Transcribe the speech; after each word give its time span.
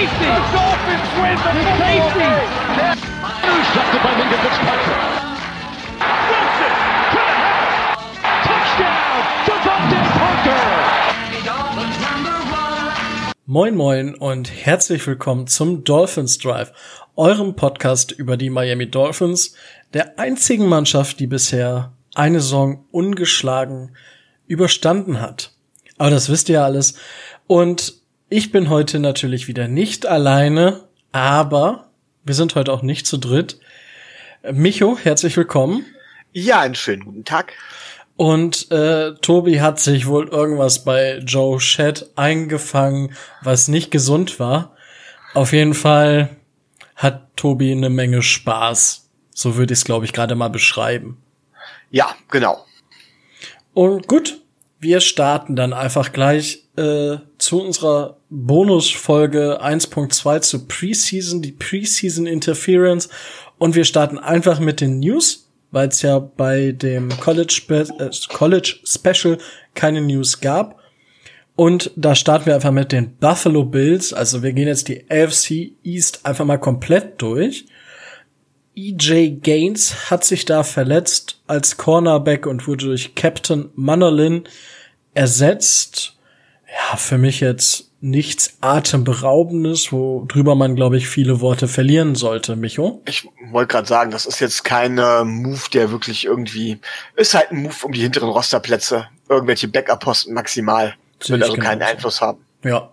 safety. 0.00 0.24
The 0.24 0.48
Dolphins 0.56 1.08
win 1.20 1.36
the 1.36 1.52
safety. 1.76 2.32
Intercepted 3.44 4.00
by 4.02 4.12
Minka 4.16 4.38
Fitzpatrick. 4.40 5.00
Wilson 6.30 6.72
to 7.12 7.20
the 7.20 7.36
house. 7.44 8.00
Touchdown, 8.48 9.20
Devontae 9.44 10.00
Parker. 10.16 10.60
Moin 13.44 13.74
moin 13.74 14.14
und 14.14 14.50
herzlich 14.64 15.06
willkommen 15.06 15.46
zum 15.48 15.84
Dolphins 15.84 16.38
Drive, 16.38 16.72
eurem 17.16 17.56
Podcast 17.56 18.12
über 18.12 18.38
die 18.38 18.48
Miami 18.48 18.90
Dolphins, 18.90 19.54
der 19.92 20.18
einzigen 20.18 20.66
Mannschaft, 20.66 21.20
die 21.20 21.26
bisher 21.26 21.92
eine 22.14 22.40
Saison 22.40 22.86
ungeschlagen 22.90 23.96
überstanden 24.46 25.20
hat. 25.20 25.52
Aber 25.98 26.08
das 26.10 26.30
wisst 26.30 26.48
ihr 26.48 26.62
alles. 26.64 26.94
Und 27.46 27.99
ich 28.30 28.52
bin 28.52 28.70
heute 28.70 29.00
natürlich 29.00 29.48
wieder 29.48 29.66
nicht 29.66 30.06
alleine, 30.06 30.84
aber 31.10 31.90
wir 32.24 32.34
sind 32.34 32.54
heute 32.54 32.72
auch 32.72 32.82
nicht 32.82 33.06
zu 33.06 33.18
dritt. 33.18 33.58
Micho, 34.52 34.96
herzlich 34.96 35.36
willkommen. 35.36 35.84
Ja, 36.32 36.60
einen 36.60 36.76
schönen 36.76 37.04
guten 37.04 37.24
Tag. 37.24 37.52
Und 38.16 38.70
äh, 38.70 39.14
Tobi 39.16 39.60
hat 39.60 39.80
sich 39.80 40.06
wohl 40.06 40.28
irgendwas 40.28 40.84
bei 40.84 41.18
Joe 41.18 41.58
Shed 41.58 42.06
eingefangen, 42.14 43.14
was 43.42 43.66
nicht 43.66 43.90
gesund 43.90 44.38
war. 44.38 44.76
Auf 45.34 45.52
jeden 45.52 45.74
Fall 45.74 46.36
hat 46.94 47.36
Tobi 47.36 47.72
eine 47.72 47.90
Menge 47.90 48.22
Spaß. 48.22 49.08
So 49.34 49.56
würde 49.56 49.72
ich 49.72 49.80
es, 49.80 49.84
glaube 49.84 50.04
ich, 50.04 50.12
gerade 50.12 50.36
mal 50.36 50.50
beschreiben. 50.50 51.20
Ja, 51.90 52.14
genau. 52.30 52.64
Und 53.74 54.06
gut, 54.06 54.40
wir 54.78 55.00
starten 55.00 55.56
dann 55.56 55.72
einfach 55.72 56.12
gleich 56.12 56.68
äh, 56.76 57.16
zu 57.38 57.62
unserer 57.62 58.19
Bonusfolge 58.30 59.60
1.2 59.60 60.40
zu 60.40 60.66
Preseason, 60.66 61.42
die 61.42 61.52
Preseason 61.52 62.26
Interference. 62.26 63.08
Und 63.58 63.74
wir 63.74 63.84
starten 63.84 64.18
einfach 64.18 64.60
mit 64.60 64.80
den 64.80 65.00
News, 65.00 65.50
weil 65.72 65.88
es 65.88 66.00
ja 66.02 66.18
bei 66.18 66.72
dem 66.72 67.08
College, 67.20 67.52
Spe 67.52 67.86
äh, 67.98 68.10
College 68.28 68.76
Special 68.84 69.38
keine 69.74 70.00
News 70.00 70.40
gab. 70.40 70.78
Und 71.56 71.90
da 71.96 72.14
starten 72.14 72.46
wir 72.46 72.54
einfach 72.54 72.70
mit 72.70 72.92
den 72.92 73.16
Buffalo 73.16 73.64
Bills. 73.64 74.14
Also 74.14 74.42
wir 74.42 74.52
gehen 74.52 74.68
jetzt 74.68 74.88
die 74.88 75.04
AFC 75.10 75.72
East 75.82 76.24
einfach 76.24 76.46
mal 76.46 76.58
komplett 76.58 77.20
durch. 77.20 77.66
EJ 78.76 79.40
Gaines 79.42 80.10
hat 80.10 80.24
sich 80.24 80.44
da 80.44 80.62
verletzt 80.62 81.42
als 81.48 81.76
Cornerback 81.76 82.46
und 82.46 82.66
wurde 82.66 82.86
durch 82.86 83.14
Captain 83.14 83.70
Manolin 83.74 84.44
ersetzt. 85.12 86.16
Ja, 86.66 86.96
für 86.96 87.18
mich 87.18 87.40
jetzt 87.40 87.89
nichts 88.00 88.56
atemberaubendes, 88.60 89.92
worüber 89.92 90.54
man, 90.54 90.74
glaube 90.74 90.96
ich, 90.96 91.06
viele 91.08 91.40
Worte 91.40 91.68
verlieren 91.68 92.14
sollte, 92.14 92.56
Micho. 92.56 93.02
Ich 93.04 93.28
wollte 93.50 93.72
gerade 93.72 93.88
sagen, 93.88 94.10
das 94.10 94.24
ist 94.24 94.40
jetzt 94.40 94.64
kein 94.64 94.96
äh, 94.98 95.24
Move, 95.24 95.60
der 95.72 95.90
wirklich 95.90 96.24
irgendwie 96.24 96.78
ist 97.16 97.34
halt 97.34 97.52
ein 97.52 97.62
Move 97.62 97.74
um 97.82 97.92
die 97.92 98.00
hinteren 98.00 98.30
Rosterplätze, 98.30 99.08
irgendwelche 99.28 99.68
Backup-Posten 99.68 100.32
maximal, 100.32 100.94
wird 101.26 101.42
also 101.42 101.56
keinen 101.56 101.82
Einfluss 101.82 102.20
haben. 102.20 102.38
Ja. 102.64 102.90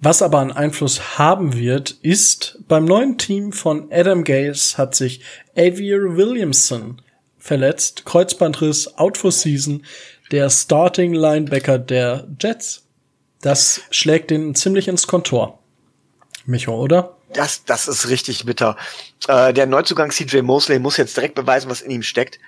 Was 0.00 0.20
aber 0.20 0.40
einen 0.40 0.52
Einfluss 0.52 1.16
haben 1.16 1.54
wird, 1.54 1.92
ist 2.02 2.58
beim 2.66 2.84
neuen 2.84 3.18
Team 3.18 3.52
von 3.52 3.88
Adam 3.92 4.24
Gaze 4.24 4.76
hat 4.76 4.94
sich 4.94 5.22
Avier 5.56 6.16
Williamson 6.16 7.00
verletzt, 7.38 8.04
Kreuzbandriss, 8.04 8.98
out 8.98 9.16
for 9.16 9.32
season, 9.32 9.84
der 10.30 10.50
Starting 10.50 11.14
Linebacker 11.14 11.78
der 11.78 12.26
Jets. 12.40 12.84
Das 13.42 13.82
schlägt 13.90 14.30
den 14.30 14.54
ziemlich 14.54 14.88
ins 14.88 15.06
Kontor. 15.06 15.58
Micho, 16.46 16.74
oder? 16.74 17.16
Das, 17.32 17.64
das 17.64 17.88
ist 17.88 18.08
richtig 18.08 18.46
bitter. 18.46 18.76
Äh, 19.26 19.52
der 19.52 19.66
Neuzugang 19.66 20.10
CJ 20.10 20.42
Mosley 20.42 20.78
muss 20.78 20.96
jetzt 20.96 21.16
direkt 21.16 21.34
beweisen, 21.34 21.68
was 21.68 21.82
in 21.82 21.90
ihm 21.90 22.02
steckt. 22.02 22.38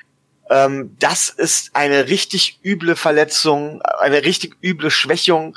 Ähm, 0.50 0.94
das 0.98 1.30
ist 1.30 1.70
eine 1.74 2.08
richtig 2.08 2.60
üble 2.64 2.96
Verletzung, 2.96 3.82
eine 3.82 4.24
richtig 4.24 4.56
üble 4.62 4.90
Schwächung. 4.90 5.56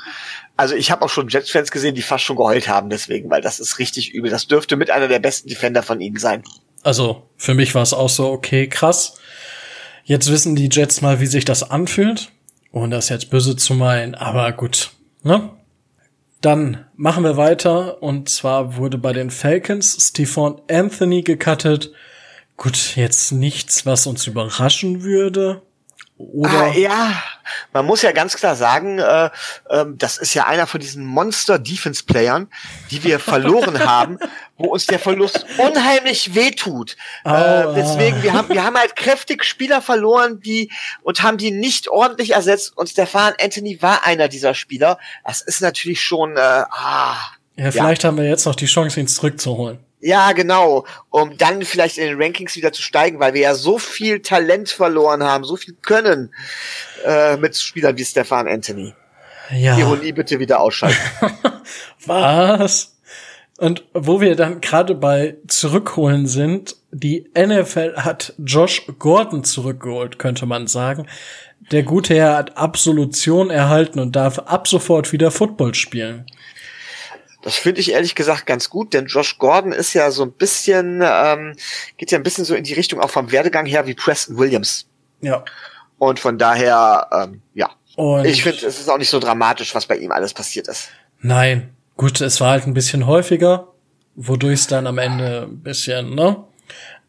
Also 0.56 0.74
ich 0.74 0.90
habe 0.90 1.04
auch 1.04 1.10
schon 1.10 1.28
Jets-Fans 1.28 1.70
gesehen, 1.70 1.94
die 1.94 2.02
fast 2.02 2.24
schon 2.24 2.36
geheult 2.36 2.68
haben 2.68 2.90
deswegen, 2.90 3.30
weil 3.30 3.42
das 3.42 3.60
ist 3.60 3.78
richtig 3.78 4.12
übel. 4.12 4.30
Das 4.30 4.48
dürfte 4.48 4.76
mit 4.76 4.90
einer 4.90 5.08
der 5.08 5.20
besten 5.20 5.48
Defender 5.48 5.82
von 5.82 6.00
ihnen 6.00 6.16
sein. 6.16 6.42
Also 6.82 7.28
für 7.36 7.54
mich 7.54 7.74
war 7.74 7.82
es 7.82 7.92
auch 7.92 8.08
so, 8.08 8.28
okay, 8.30 8.68
krass. 8.68 9.14
Jetzt 10.04 10.32
wissen 10.32 10.56
die 10.56 10.68
Jets 10.72 11.00
mal, 11.00 11.20
wie 11.20 11.26
sich 11.26 11.44
das 11.44 11.70
anfühlt. 11.70 12.32
Und 12.70 12.90
das 12.90 13.08
jetzt 13.08 13.30
böse 13.30 13.56
zu 13.56 13.74
meinen, 13.74 14.14
aber 14.14 14.52
gut, 14.52 14.90
ne? 15.28 15.50
Dann 16.40 16.86
machen 16.96 17.22
wir 17.22 17.36
weiter 17.36 18.02
und 18.02 18.28
zwar 18.28 18.76
wurde 18.76 18.96
bei 18.98 19.12
den 19.12 19.30
Falcons 19.30 20.08
Stephon 20.08 20.60
Anthony 20.70 21.22
gecuttet. 21.22 21.92
Gut, 22.56 22.96
jetzt 22.96 23.32
nichts, 23.32 23.86
was 23.86 24.06
uns 24.06 24.26
überraschen 24.26 25.02
würde. 25.02 25.62
Oder? 26.16 26.50
Ah, 26.50 26.72
ja, 26.72 27.22
man 27.72 27.86
muss 27.86 28.02
ja 28.02 28.12
ganz 28.12 28.36
klar 28.36 28.56
sagen, 28.56 28.98
äh, 28.98 29.30
äh, 29.68 29.84
das 29.94 30.18
ist 30.18 30.34
ja 30.34 30.46
einer 30.46 30.66
von 30.66 30.80
diesen 30.80 31.04
Monster-Defense-Playern, 31.04 32.48
die 32.90 33.04
wir 33.04 33.18
verloren 33.20 33.84
haben, 33.84 34.18
wo 34.56 34.68
uns 34.68 34.86
der 34.86 34.98
Verlust 34.98 35.46
unheimlich 35.58 36.34
wehtut. 36.34 36.96
Oh, 37.24 37.30
äh, 37.30 37.74
deswegen, 37.74 38.22
wir 38.22 38.32
haben, 38.32 38.48
wir 38.48 38.64
haben 38.64 38.76
halt 38.76 38.96
kräftig 38.96 39.44
Spieler 39.44 39.82
verloren, 39.82 40.40
die 40.40 40.70
und 41.02 41.22
haben 41.22 41.38
die 41.38 41.50
nicht 41.50 41.88
ordentlich 41.88 42.32
ersetzt. 42.32 42.76
Und 42.76 42.88
Stefan 42.88 43.34
Anthony 43.40 43.80
war 43.82 44.04
einer 44.04 44.28
dieser 44.28 44.54
Spieler. 44.54 44.98
Das 45.24 45.40
ist 45.40 45.60
natürlich 45.60 46.00
schon. 46.00 46.36
Äh, 46.36 46.40
ah, 46.40 47.16
ja, 47.56 47.70
vielleicht 47.70 48.02
ja. 48.02 48.08
haben 48.08 48.18
wir 48.18 48.28
jetzt 48.28 48.46
noch 48.46 48.54
die 48.54 48.66
Chance, 48.66 49.00
ihn 49.00 49.08
zurückzuholen. 49.08 49.87
Ja, 50.00 50.32
genau. 50.32 50.86
Um 51.10 51.36
dann 51.36 51.62
vielleicht 51.62 51.98
in 51.98 52.06
den 52.06 52.22
Rankings 52.22 52.54
wieder 52.56 52.72
zu 52.72 52.82
steigen, 52.82 53.18
weil 53.18 53.34
wir 53.34 53.40
ja 53.40 53.54
so 53.54 53.78
viel 53.78 54.20
Talent 54.20 54.68
verloren 54.68 55.24
haben, 55.24 55.44
so 55.44 55.56
viel 55.56 55.74
Können 55.82 56.32
äh, 57.04 57.36
mit 57.36 57.56
Spielern 57.56 57.96
wie 57.96 58.04
Stefan 58.04 58.46
Anthony. 58.46 58.94
Ja. 59.50 59.76
Ironie 59.78 60.12
bitte 60.12 60.38
wieder 60.38 60.60
ausschalten. 60.60 60.98
Was? 62.06 62.94
Und 63.58 63.84
wo 63.92 64.20
wir 64.20 64.36
dann 64.36 64.60
gerade 64.60 64.94
bei 64.94 65.36
zurückholen 65.48 66.28
sind, 66.28 66.76
die 66.92 67.28
NFL 67.36 67.96
hat 67.96 68.34
Josh 68.38 68.86
Gordon 68.98 69.42
zurückgeholt, 69.42 70.18
könnte 70.18 70.46
man 70.46 70.68
sagen. 70.68 71.08
Der 71.72 71.82
gute 71.82 72.14
Herr 72.14 72.36
hat 72.36 72.56
Absolution 72.56 73.50
erhalten 73.50 73.98
und 73.98 74.14
darf 74.14 74.38
ab 74.38 74.68
sofort 74.68 75.12
wieder 75.12 75.32
Football 75.32 75.74
spielen. 75.74 76.24
Das 77.42 77.56
finde 77.56 77.80
ich 77.80 77.92
ehrlich 77.92 78.14
gesagt 78.14 78.46
ganz 78.46 78.68
gut, 78.68 78.94
denn 78.94 79.06
Josh 79.06 79.38
Gordon 79.38 79.72
ist 79.72 79.94
ja 79.94 80.10
so 80.10 80.24
ein 80.24 80.32
bisschen, 80.32 81.00
ähm, 81.04 81.54
geht 81.96 82.10
ja 82.10 82.18
ein 82.18 82.24
bisschen 82.24 82.44
so 82.44 82.54
in 82.54 82.64
die 82.64 82.74
Richtung 82.74 83.00
auch 83.00 83.10
vom 83.10 83.30
Werdegang 83.30 83.66
her 83.66 83.86
wie 83.86 83.94
Preston 83.94 84.38
Williams. 84.38 84.86
Ja. 85.20 85.44
Und 85.98 86.18
von 86.18 86.38
daher, 86.38 87.08
ähm, 87.12 87.42
ja. 87.54 87.70
Und 87.96 88.24
ich 88.24 88.42
finde, 88.42 88.66
es 88.66 88.80
ist 88.80 88.88
auch 88.90 88.98
nicht 88.98 89.10
so 89.10 89.18
dramatisch, 89.18 89.74
was 89.74 89.86
bei 89.86 89.96
ihm 89.96 90.12
alles 90.12 90.34
passiert 90.34 90.68
ist. 90.68 90.90
Nein. 91.20 91.70
Gut, 91.98 92.20
es 92.20 92.40
war 92.40 92.50
halt 92.52 92.64
ein 92.64 92.74
bisschen 92.74 93.08
häufiger, 93.08 93.72
wodurch 94.14 94.60
es 94.60 94.66
dann 94.68 94.86
am 94.86 94.98
Ende 94.98 95.48
ein 95.50 95.58
bisschen, 95.58 96.14
ne? 96.14 96.44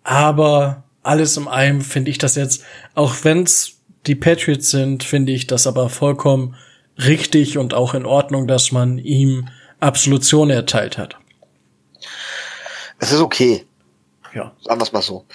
Aber 0.03 0.83
alles 1.03 1.37
im 1.37 1.47
allem 1.47 1.81
finde 1.81 2.09
ich 2.09 2.17
das 2.17 2.33
jetzt, 2.33 2.63
auch 2.95 3.13
wenn's 3.21 3.77
die 4.07 4.15
Patriots 4.15 4.71
sind, 4.71 5.03
finde 5.03 5.31
ich 5.31 5.45
das 5.45 5.67
aber 5.67 5.89
vollkommen 5.89 6.55
richtig 6.97 7.59
und 7.59 7.75
auch 7.75 7.93
in 7.93 8.07
Ordnung, 8.07 8.47
dass 8.47 8.71
man 8.71 8.97
ihm 8.97 9.49
Absolution 9.79 10.49
erteilt 10.49 10.97
hat. 10.97 11.17
Es 12.99 13.11
ist 13.11 13.21
okay. 13.21 13.65
Ja. 14.33 14.55
Sagen 14.61 14.79
wir 14.79 14.83
es 14.83 14.91
mal 14.91 15.01
so. 15.01 15.25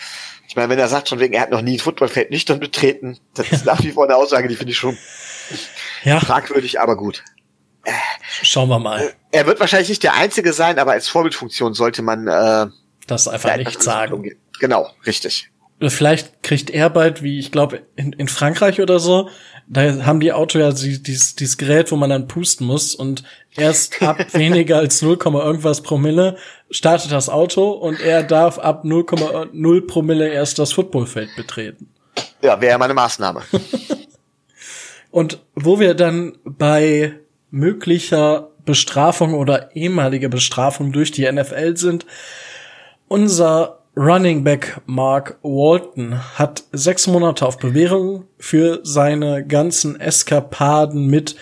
Ich 0.48 0.56
meine, 0.56 0.68
wenn 0.68 0.78
er 0.78 0.88
sagt 0.88 1.08
schon 1.08 1.18
wegen, 1.18 1.34
er 1.34 1.42
hat 1.42 1.50
noch 1.50 1.62
nie 1.62 1.76
ein 1.76 1.80
Footballfeld 1.80 2.30
nüchtern 2.30 2.60
betreten, 2.60 3.18
das 3.34 3.50
ist 3.50 3.64
nach 3.64 3.82
wie 3.82 3.90
vor 3.90 4.04
eine 4.04 4.14
Aussage, 4.14 4.46
die 4.46 4.54
finde 4.54 4.70
ich 4.72 4.78
schon 4.78 4.96
ja. 6.04 6.20
fragwürdig, 6.20 6.80
aber 6.80 6.96
gut. 6.96 7.24
Schauen 8.42 8.68
wir 8.68 8.78
mal. 8.78 9.12
Er 9.30 9.46
wird 9.46 9.60
wahrscheinlich 9.60 9.88
nicht 9.88 10.02
der 10.02 10.14
Einzige 10.14 10.52
sein, 10.52 10.78
aber 10.78 10.92
als 10.92 11.08
Vorbildfunktion 11.08 11.74
sollte 11.74 12.02
man 12.02 12.28
äh, 12.28 12.66
das 13.06 13.28
einfach 13.28 13.56
nicht 13.56 13.82
sagen. 13.82 14.36
Genau, 14.60 14.88
richtig. 15.06 15.50
Vielleicht 15.80 16.42
kriegt 16.42 16.70
er 16.70 16.88
bald, 16.88 17.22
wie 17.22 17.38
ich 17.38 17.50
glaube, 17.50 17.82
in, 17.96 18.12
in 18.12 18.28
Frankreich 18.28 18.80
oder 18.80 19.00
so, 19.00 19.28
da 19.66 20.04
haben 20.04 20.20
die 20.20 20.32
Auto 20.32 20.58
ja 20.58 20.72
dieses, 20.72 21.34
dieses 21.34 21.56
Gerät, 21.56 21.90
wo 21.90 21.96
man 21.96 22.10
dann 22.10 22.28
pusten 22.28 22.66
muss 22.66 22.94
und 22.94 23.24
erst 23.56 24.02
ab 24.02 24.18
weniger 24.34 24.78
als 24.78 25.00
0, 25.02 25.18
irgendwas 25.22 25.82
Promille 25.82 26.36
startet 26.70 27.12
das 27.12 27.28
Auto 27.28 27.70
und 27.70 28.00
er 28.00 28.22
darf 28.22 28.58
ab 28.58 28.84
0,0 28.84 29.86
Promille 29.86 30.28
erst 30.28 30.58
das 30.58 30.72
Footballfeld 30.72 31.30
betreten. 31.36 31.88
Ja, 32.42 32.60
wäre 32.60 32.78
meine 32.78 32.94
Maßnahme. 32.94 33.42
und 35.10 35.40
wo 35.54 35.80
wir 35.80 35.94
dann 35.94 36.36
bei 36.44 37.14
möglicher 37.50 38.50
Bestrafung 38.64 39.34
oder 39.34 39.74
ehemaliger 39.76 40.28
Bestrafung 40.28 40.92
durch 40.92 41.10
die 41.10 41.30
NFL 41.30 41.76
sind, 41.76 42.06
unser 43.08 43.83
Running 43.96 44.42
Back 44.42 44.80
Mark 44.86 45.38
Walton 45.42 46.18
hat 46.36 46.64
sechs 46.72 47.06
Monate 47.06 47.46
auf 47.46 47.58
Bewährung 47.58 48.24
für 48.38 48.80
seine 48.82 49.46
ganzen 49.46 50.00
Eskapaden 50.00 51.06
mit 51.06 51.36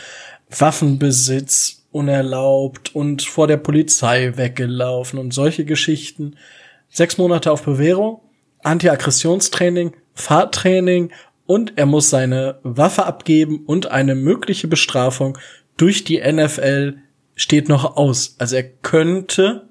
Waffenbesitz 0.51 1.87
unerlaubt 1.93 2.95
und 2.95 3.23
vor 3.23 3.47
der 3.47 3.57
Polizei 3.57 4.37
weggelaufen 4.37 5.19
und 5.19 5.33
solche 5.33 5.65
Geschichten. 5.65 6.37
Sechs 6.91 7.17
Monate 7.17 7.51
auf 7.51 7.63
Bewährung, 7.63 8.21
Anti-Aggressionstraining, 8.63 9.93
Fahrtraining 10.13 11.11
und 11.47 11.73
er 11.77 11.87
muss 11.87 12.11
seine 12.11 12.59
Waffe 12.65 13.07
abgeben 13.07 13.63
und 13.65 13.91
eine 13.91 14.15
mögliche 14.15 14.69
Bestrafung 14.69 15.39
durch 15.79 16.05
die 16.05 16.21
NFL 16.21 16.99
steht 17.35 17.71
noch 17.71 17.97
aus. 17.97 18.37
Also 18.39 18.57
er 18.57 18.65
könnte, 18.65 19.69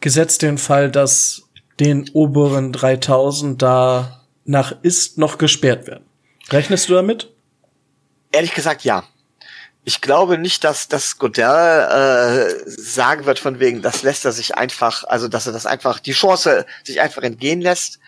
gesetzt 0.00 0.40
den 0.40 0.56
Fall, 0.56 0.90
dass 0.90 1.50
den 1.80 2.08
oberen 2.12 2.72
3000 2.72 3.60
da 3.60 4.22
nach 4.44 4.74
ist 4.82 5.18
noch 5.18 5.38
gesperrt 5.38 5.86
werden. 5.86 6.04
Rechnest 6.50 6.88
du 6.88 6.94
damit? 6.94 7.30
Ehrlich 8.32 8.54
gesagt, 8.54 8.84
ja. 8.84 9.04
Ich 9.84 10.00
glaube 10.00 10.38
nicht, 10.38 10.62
dass 10.62 10.86
dass 10.86 11.18
Godell 11.18 11.44
äh, 11.46 12.70
sagen 12.70 13.26
wird 13.26 13.40
von 13.40 13.58
wegen, 13.58 13.82
das 13.82 14.02
lässt 14.04 14.24
er 14.24 14.30
sich 14.30 14.54
einfach, 14.56 15.02
also 15.04 15.26
dass 15.26 15.48
er 15.48 15.52
das 15.52 15.66
einfach 15.66 15.98
die 15.98 16.12
Chance 16.12 16.66
sich 16.84 17.00
einfach 17.00 17.22
entgehen 17.22 17.60
lässt. 17.60 17.98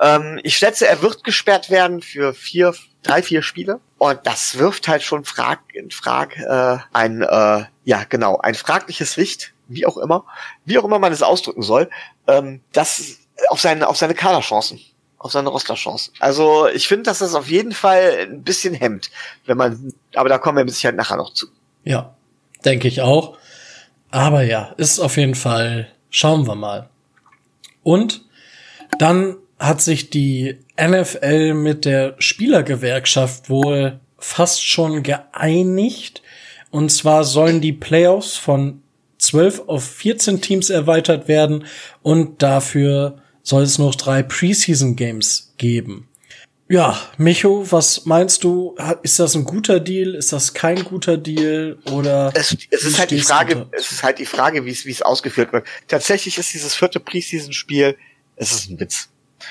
Ähm, 0.00 0.40
ich 0.42 0.56
schätze, 0.56 0.86
er 0.86 1.02
wird 1.02 1.24
gesperrt 1.24 1.70
werden 1.70 2.00
für 2.00 2.32
vier, 2.32 2.74
drei, 3.02 3.22
vier 3.22 3.42
Spiele. 3.42 3.80
Und 3.98 4.20
das 4.24 4.56
wirft 4.58 4.88
halt 4.88 5.02
schon 5.02 5.24
Frag 5.24 5.60
in 5.74 5.90
Frag 5.90 6.36
äh, 6.38 6.78
ein, 6.92 7.22
äh, 7.22 7.64
ja 7.84 8.04
genau, 8.08 8.38
ein 8.38 8.54
fragliches 8.54 9.16
Licht, 9.16 9.52
wie 9.68 9.86
auch 9.86 9.96
immer, 9.96 10.24
wie 10.64 10.78
auch 10.78 10.84
immer 10.84 10.98
man 10.98 11.12
es 11.12 11.22
ausdrücken 11.22 11.62
soll, 11.62 11.88
ähm, 12.26 12.60
das 12.72 13.18
auf 13.48 13.60
seine 13.60 13.88
auf 13.88 13.96
seine 13.96 14.14
Kaderchancen 14.14 14.80
auf 15.18 15.32
seine 15.32 15.48
Rosterchance. 15.48 16.12
Also 16.20 16.68
ich 16.68 16.86
finde, 16.86 17.04
dass 17.04 17.18
das 17.18 17.34
auf 17.34 17.48
jeden 17.48 17.72
Fall 17.72 18.28
ein 18.30 18.42
bisschen 18.42 18.74
hemmt, 18.74 19.10
wenn 19.46 19.56
man, 19.56 19.92
aber 20.14 20.28
da 20.28 20.38
kommen 20.38 20.58
wir 20.58 20.64
mit 20.64 20.74
Sicherheit 20.74 20.96
nachher 20.96 21.16
noch 21.16 21.32
zu. 21.32 21.48
Ja, 21.84 22.14
denke 22.64 22.88
ich 22.88 23.02
auch. 23.02 23.36
Aber 24.10 24.42
ja, 24.42 24.74
ist 24.76 25.00
auf 25.00 25.16
jeden 25.16 25.34
Fall, 25.34 25.88
schauen 26.10 26.46
wir 26.46 26.54
mal. 26.54 26.88
Und 27.82 28.24
dann 28.98 29.36
hat 29.58 29.80
sich 29.80 30.10
die 30.10 30.58
NFL 30.80 31.54
mit 31.54 31.84
der 31.84 32.14
Spielergewerkschaft 32.18 33.50
wohl 33.50 33.98
fast 34.18 34.64
schon 34.66 35.02
geeinigt. 35.02 36.22
Und 36.70 36.90
zwar 36.90 37.24
sollen 37.24 37.60
die 37.60 37.72
Playoffs 37.72 38.36
von 38.36 38.82
12 39.28 39.64
auf 39.66 39.84
14 39.84 40.40
Teams 40.40 40.70
erweitert 40.70 41.28
werden 41.28 41.66
und 42.02 42.42
dafür 42.42 43.22
soll 43.42 43.62
es 43.62 43.78
noch 43.78 43.94
drei 43.94 44.22
Preseason 44.22 44.96
Games 44.96 45.52
geben. 45.58 46.08
Ja, 46.70 46.98
Micho, 47.16 47.70
was 47.70 48.04
meinst 48.04 48.44
du? 48.44 48.76
Ist 49.02 49.18
das 49.18 49.34
ein 49.34 49.44
guter 49.44 49.80
Deal? 49.80 50.14
Ist 50.14 50.32
das 50.32 50.52
kein 50.52 50.84
guter 50.84 51.16
Deal? 51.16 51.78
Oder 51.90 52.30
es, 52.34 52.56
es 52.70 52.84
ist 52.84 52.98
halt 52.98 53.10
die 53.10 53.20
Frage, 53.20 53.66
es 53.72 53.90
ist 53.90 54.02
halt 54.02 54.18
die 54.18 54.26
Frage, 54.26 54.66
wie 54.66 54.70
es 54.70 54.84
wie 54.84 54.90
es 54.90 55.00
ausgeführt 55.00 55.52
wird. 55.52 55.66
Tatsächlich 55.88 56.36
ist 56.36 56.52
dieses 56.52 56.74
vierte 56.74 57.00
Preseason-Spiel, 57.00 57.96
es 58.36 58.52
ist 58.52 58.70
ein 58.70 58.80
Witz. 58.80 59.08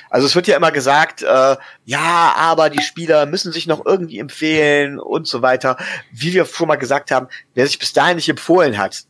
Also 0.09 0.27
es 0.27 0.35
wird 0.35 0.47
ja 0.47 0.57
immer 0.57 0.71
gesagt, 0.71 1.23
äh, 1.23 1.55
ja, 1.85 2.33
aber 2.35 2.69
die 2.69 2.81
Spieler 2.81 3.25
müssen 3.25 3.51
sich 3.51 3.67
noch 3.67 3.85
irgendwie 3.85 4.19
empfehlen 4.19 4.99
und 4.99 5.27
so 5.27 5.41
weiter. 5.41 5.77
Wie 6.11 6.33
wir 6.33 6.45
schon 6.45 6.67
mal 6.67 6.75
gesagt 6.75 7.09
haben, 7.09 7.27
wer 7.55 7.65
sich 7.65 7.79
bis 7.79 7.93
dahin 7.93 8.17
nicht 8.17 8.29
empfohlen 8.29 8.77
hat, 8.77 9.05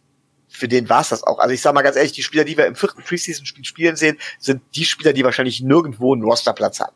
für 0.58 0.68
den 0.68 0.90
war 0.90 1.02
es 1.02 1.10
das 1.10 1.24
auch. 1.24 1.40
Also 1.40 1.54
ich 1.54 1.62
sag 1.62 1.74
mal 1.74 1.84
ganz 1.84 1.96
ehrlich, 1.96 2.12
die 2.12 2.24
Spieler, 2.24 2.44
die 2.44 2.58
wir 2.58 2.66
im 2.66 2.76
vierten 2.76 3.04
Preseason-Spiel 3.04 3.64
spielen 3.64 3.96
sehen, 3.96 4.18
sind 4.40 4.62
die 4.76 4.86
Spieler, 4.86 5.14
die 5.14 5.24
wahrscheinlich 5.24 5.62
nirgendwo 5.62 6.14
einen 6.14 6.24
Rosterplatz 6.24 6.80
haben. 6.80 6.96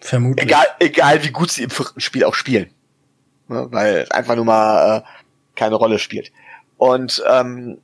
Vermutlich. 0.00 0.46
Egal, 0.46 0.66
egal 0.80 1.22
wie 1.22 1.30
gut 1.30 1.50
sie 1.50 1.62
im 1.62 1.70
vierten 1.70 2.00
Spiel 2.00 2.24
auch 2.24 2.34
spielen. 2.34 2.70
Ne, 3.48 3.66
weil 3.70 3.96
es 3.98 4.10
einfach 4.10 4.36
nur 4.36 4.44
mal 4.44 4.98
äh, 4.98 5.02
keine 5.54 5.76
Rolle 5.76 5.98
spielt. 5.98 6.32
Und 6.78 7.22
ähm, 7.28 7.78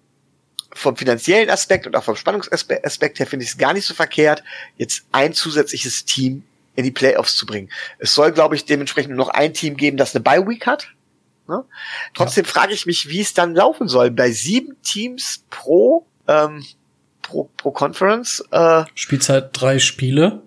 vom 0.73 0.97
finanziellen 0.97 1.51
Aspekt 1.51 1.87
und 1.87 1.97
auch 1.97 2.05
vom 2.05 2.17
Spannungsaspekt 2.17 3.19
her 3.19 3.27
finde 3.27 3.45
ich 3.45 3.51
es 3.51 3.59
gar 3.59 3.73
nicht 3.73 3.87
so 3.87 3.95
verkehrt, 3.95 4.43
jetzt 4.77 5.07
ein 5.13 5.33
zusätzliches 5.33 6.05
Team 6.05 6.43
in 6.75 6.85
die 6.85 6.91
Playoffs 6.91 7.37
zu 7.37 7.47
bringen. 7.47 7.71
Es 7.99 8.15
soll, 8.15 8.33
glaube 8.33 8.55
ich, 8.55 8.65
dementsprechend 8.65 9.17
noch 9.17 9.29
ein 9.29 9.55
Team 9.55 9.77
geben, 9.77 9.97
das 9.97 10.15
eine 10.15 10.23
Bye 10.23 10.47
Week 10.47 10.67
hat. 10.67 10.89
Ne? 11.49 11.65
Trotzdem 12.15 12.45
ja. 12.45 12.51
frage 12.51 12.75
ich 12.75 12.87
mich, 12.87 13.09
wie 13.09 13.21
es 13.21 13.35
dann 13.35 13.55
laufen 13.55 13.89
soll. 13.89 14.11
Bei 14.11 14.31
sieben 14.31 14.81
Teams 14.83 15.45
pro, 15.51 16.07
ähm, 16.29 16.65
pro, 17.23 17.51
pro 17.57 17.71
Conference. 17.71 18.45
Äh, 18.51 18.85
Spielzeit 18.95 19.51
drei 19.53 19.79
Spiele 19.79 20.43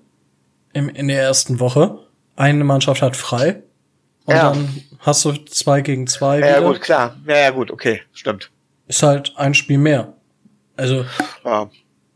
im, 0.73 0.89
in 0.89 1.07
der 1.07 1.21
ersten 1.21 1.59
Woche. 1.59 1.99
Eine 2.35 2.63
Mannschaft 2.63 3.01
hat 3.01 3.15
frei. 3.15 3.63
Und 4.25 4.35
ja. 4.35 4.51
dann 4.51 4.83
hast 4.99 5.25
du 5.25 5.33
zwei 5.33 5.81
gegen 5.81 6.07
zwei. 6.07 6.39
Ja, 6.39 6.59
wieder. 6.59 6.61
gut, 6.61 6.81
klar. 6.81 7.17
Ja, 7.25 7.37
ja, 7.37 7.49
gut, 7.49 7.71
okay, 7.71 8.03
stimmt. 8.13 8.51
Ist 8.87 9.03
halt 9.03 9.33
ein 9.37 9.53
Spiel 9.53 9.77
mehr. 9.77 10.13
Also. 10.75 11.05
Ja. 11.43 11.69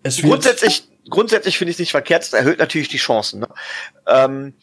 Es 0.03 0.21
grundsätzlich, 0.21 0.87
grundsätzlich 1.09 1.57
finde 1.57 1.71
ich 1.71 1.75
es 1.75 1.79
nicht 1.79 1.91
verkehrt. 1.91 2.23
Es 2.23 2.33
erhöht 2.33 2.59
natürlich 2.59 2.89
die 2.89 2.97
Chancen. 2.97 3.39
Ne? 3.39 3.47
Ähm, 4.07 4.53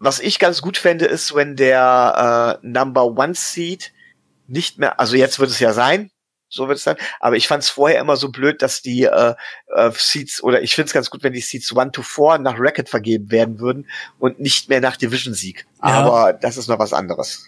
was 0.00 0.18
ich 0.18 0.38
ganz 0.38 0.62
gut 0.62 0.78
fände, 0.78 1.04
ist, 1.04 1.34
wenn 1.34 1.56
der 1.56 2.58
äh, 2.62 2.66
Number 2.66 3.04
One 3.04 3.34
Seed 3.34 3.92
nicht 4.48 4.78
mehr, 4.78 4.98
also 4.98 5.14
jetzt 5.14 5.38
wird 5.38 5.50
es 5.50 5.60
ja 5.60 5.72
sein, 5.72 6.10
so 6.48 6.66
wird 6.66 6.78
es 6.78 6.84
sein, 6.84 6.96
aber 7.20 7.36
ich 7.36 7.46
fand 7.46 7.62
es 7.62 7.68
vorher 7.68 8.00
immer 8.00 8.16
so 8.16 8.30
blöd, 8.30 8.62
dass 8.62 8.80
die 8.80 9.04
äh, 9.04 9.34
äh, 9.68 9.90
Seeds, 9.94 10.42
oder 10.42 10.62
ich 10.62 10.74
finde 10.74 10.86
es 10.86 10.94
ganz 10.94 11.10
gut, 11.10 11.22
wenn 11.22 11.34
die 11.34 11.40
Seeds 11.40 11.76
1 11.76 11.92
to 11.92 12.02
4 12.02 12.38
nach 12.38 12.56
Racket 12.58 12.88
vergeben 12.88 13.30
werden 13.30 13.60
würden 13.60 13.86
und 14.18 14.40
nicht 14.40 14.70
mehr 14.70 14.80
nach 14.80 14.96
Division-Sieg. 14.96 15.66
Ja. 15.82 15.90
Aber 15.90 16.32
das 16.32 16.56
ist 16.56 16.68
noch 16.68 16.78
was 16.78 16.94
anderes. 16.94 17.46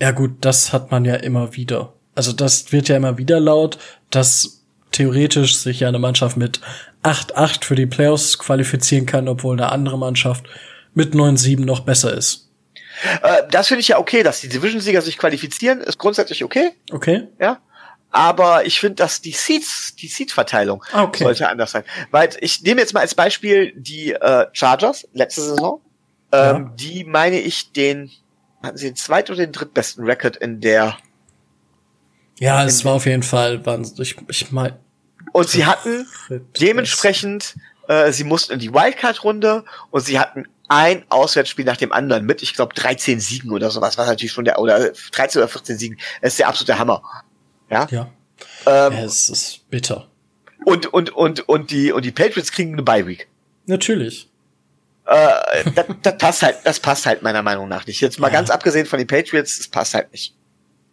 Ja 0.00 0.10
gut, 0.10 0.32
das 0.40 0.72
hat 0.72 0.90
man 0.90 1.04
ja 1.04 1.16
immer 1.16 1.54
wieder. 1.54 1.92
Also 2.14 2.32
das 2.32 2.72
wird 2.72 2.88
ja 2.88 2.96
immer 2.96 3.18
wieder 3.18 3.40
laut, 3.40 3.78
dass 4.10 4.64
theoretisch 4.90 5.56
sich 5.56 5.80
ja 5.80 5.88
eine 5.88 5.98
Mannschaft 5.98 6.36
mit 6.36 6.60
8-8 7.02 7.64
für 7.64 7.74
die 7.74 7.86
Playoffs 7.86 8.38
qualifizieren 8.38 9.04
kann, 9.04 9.28
obwohl 9.28 9.60
eine 9.60 9.70
andere 9.70 9.98
Mannschaft 9.98 10.46
mit 10.94 11.14
9-7 11.14 11.64
noch 11.64 11.80
besser 11.80 12.14
ist. 12.14 12.50
Äh, 13.22 13.42
das 13.50 13.68
finde 13.68 13.80
ich 13.80 13.88
ja 13.88 13.98
okay, 13.98 14.22
dass 14.22 14.40
die 14.40 14.48
Division-Sieger 14.48 15.02
sich 15.02 15.18
qualifizieren, 15.18 15.80
ist 15.80 15.98
grundsätzlich 15.98 16.44
okay. 16.44 16.70
Okay. 16.90 17.28
Ja. 17.40 17.60
Aber 18.10 18.64
ich 18.64 18.78
finde, 18.78 18.96
dass 18.96 19.20
die 19.20 19.32
Seeds, 19.32 19.96
die 19.96 20.06
Seed-Verteilung 20.06 20.84
ah, 20.92 21.02
okay. 21.02 21.24
sollte 21.24 21.48
anders 21.48 21.72
sein. 21.72 21.82
Weil 22.12 22.30
ich 22.40 22.62
nehme 22.62 22.80
jetzt 22.80 22.94
mal 22.94 23.00
als 23.00 23.14
Beispiel 23.14 23.72
die 23.76 24.12
äh, 24.12 24.46
Chargers 24.52 25.08
letzte 25.12 25.40
Saison. 25.40 25.80
Ähm, 26.30 26.40
ja. 26.40 26.72
Die 26.76 27.04
meine 27.04 27.40
ich 27.40 27.72
den, 27.72 28.12
hatten 28.62 28.76
sie 28.76 28.86
den 28.86 28.96
zweit- 28.96 29.30
oder 29.30 29.40
den 29.40 29.52
drittbesten 29.52 30.04
Record 30.04 30.36
in 30.36 30.60
der 30.60 30.96
ja, 32.40 32.64
es 32.64 32.84
war 32.84 32.94
auf 32.94 33.06
jeden 33.06 33.22
Fall, 33.22 33.62
ich, 33.98 34.16
ich 34.28 34.50
mein, 34.50 34.76
und 35.32 35.48
sie 35.48 35.66
hatten 35.66 36.06
dementsprechend, 36.60 37.56
äh, 37.88 38.12
sie 38.12 38.24
mussten 38.24 38.52
in 38.52 38.58
die 38.58 38.72
Wildcard-Runde 38.72 39.64
und 39.90 40.00
sie 40.00 40.18
hatten 40.18 40.46
ein 40.68 41.04
Auswärtsspiel 41.10 41.64
nach 41.64 41.76
dem 41.76 41.92
anderen 41.92 42.24
mit, 42.24 42.42
ich 42.42 42.54
glaube, 42.54 42.74
13 42.74 43.20
Siegen 43.20 43.50
oder 43.50 43.70
sowas, 43.70 43.98
was 43.98 44.06
natürlich 44.06 44.32
schon 44.32 44.44
der, 44.44 44.58
oder 44.58 44.92
13 45.12 45.40
oder 45.40 45.48
14 45.48 45.78
Siegen, 45.78 45.98
das 46.22 46.32
ist 46.32 46.38
der 46.38 46.48
absolute 46.48 46.78
Hammer. 46.78 47.02
Ja. 47.70 47.86
Ja. 47.90 48.10
Ähm, 48.66 48.92
ja, 48.92 49.04
es 49.04 49.28
ist 49.28 49.68
bitter. 49.70 50.08
Und, 50.64 50.86
und, 50.86 51.10
und, 51.10 51.48
und 51.48 51.70
die, 51.70 51.92
und 51.92 52.04
die 52.04 52.12
Patriots 52.12 52.50
kriegen 52.50 52.72
eine 52.72 52.82
Bye 52.82 53.06
Week. 53.06 53.28
Natürlich. 53.66 54.30
Äh, 55.06 55.70
das, 55.74 55.86
das 56.02 56.18
passt 56.18 56.42
halt, 56.42 56.56
das 56.64 56.80
passt 56.80 57.04
halt 57.04 57.22
meiner 57.22 57.42
Meinung 57.42 57.68
nach 57.68 57.86
nicht. 57.86 58.00
Jetzt 58.00 58.18
mal 58.18 58.28
ja. 58.28 58.34
ganz 58.34 58.50
abgesehen 58.50 58.86
von 58.86 58.98
den 58.98 59.06
Patriots, 59.06 59.58
es 59.58 59.68
passt 59.68 59.94
halt 59.94 60.10
nicht. 60.12 60.34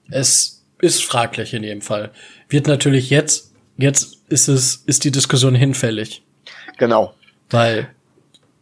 Es 0.09 0.65
ist 0.79 1.03
fraglich 1.03 1.53
in 1.53 1.63
jedem 1.63 1.81
Fall. 1.81 2.11
Wird 2.49 2.67
natürlich 2.67 3.09
jetzt, 3.09 3.53
jetzt 3.77 4.17
ist 4.27 4.49
es, 4.49 4.83
ist 4.85 5.05
die 5.05 5.11
Diskussion 5.11 5.55
hinfällig. 5.55 6.23
Genau. 6.81 7.13
Weil 7.51 7.93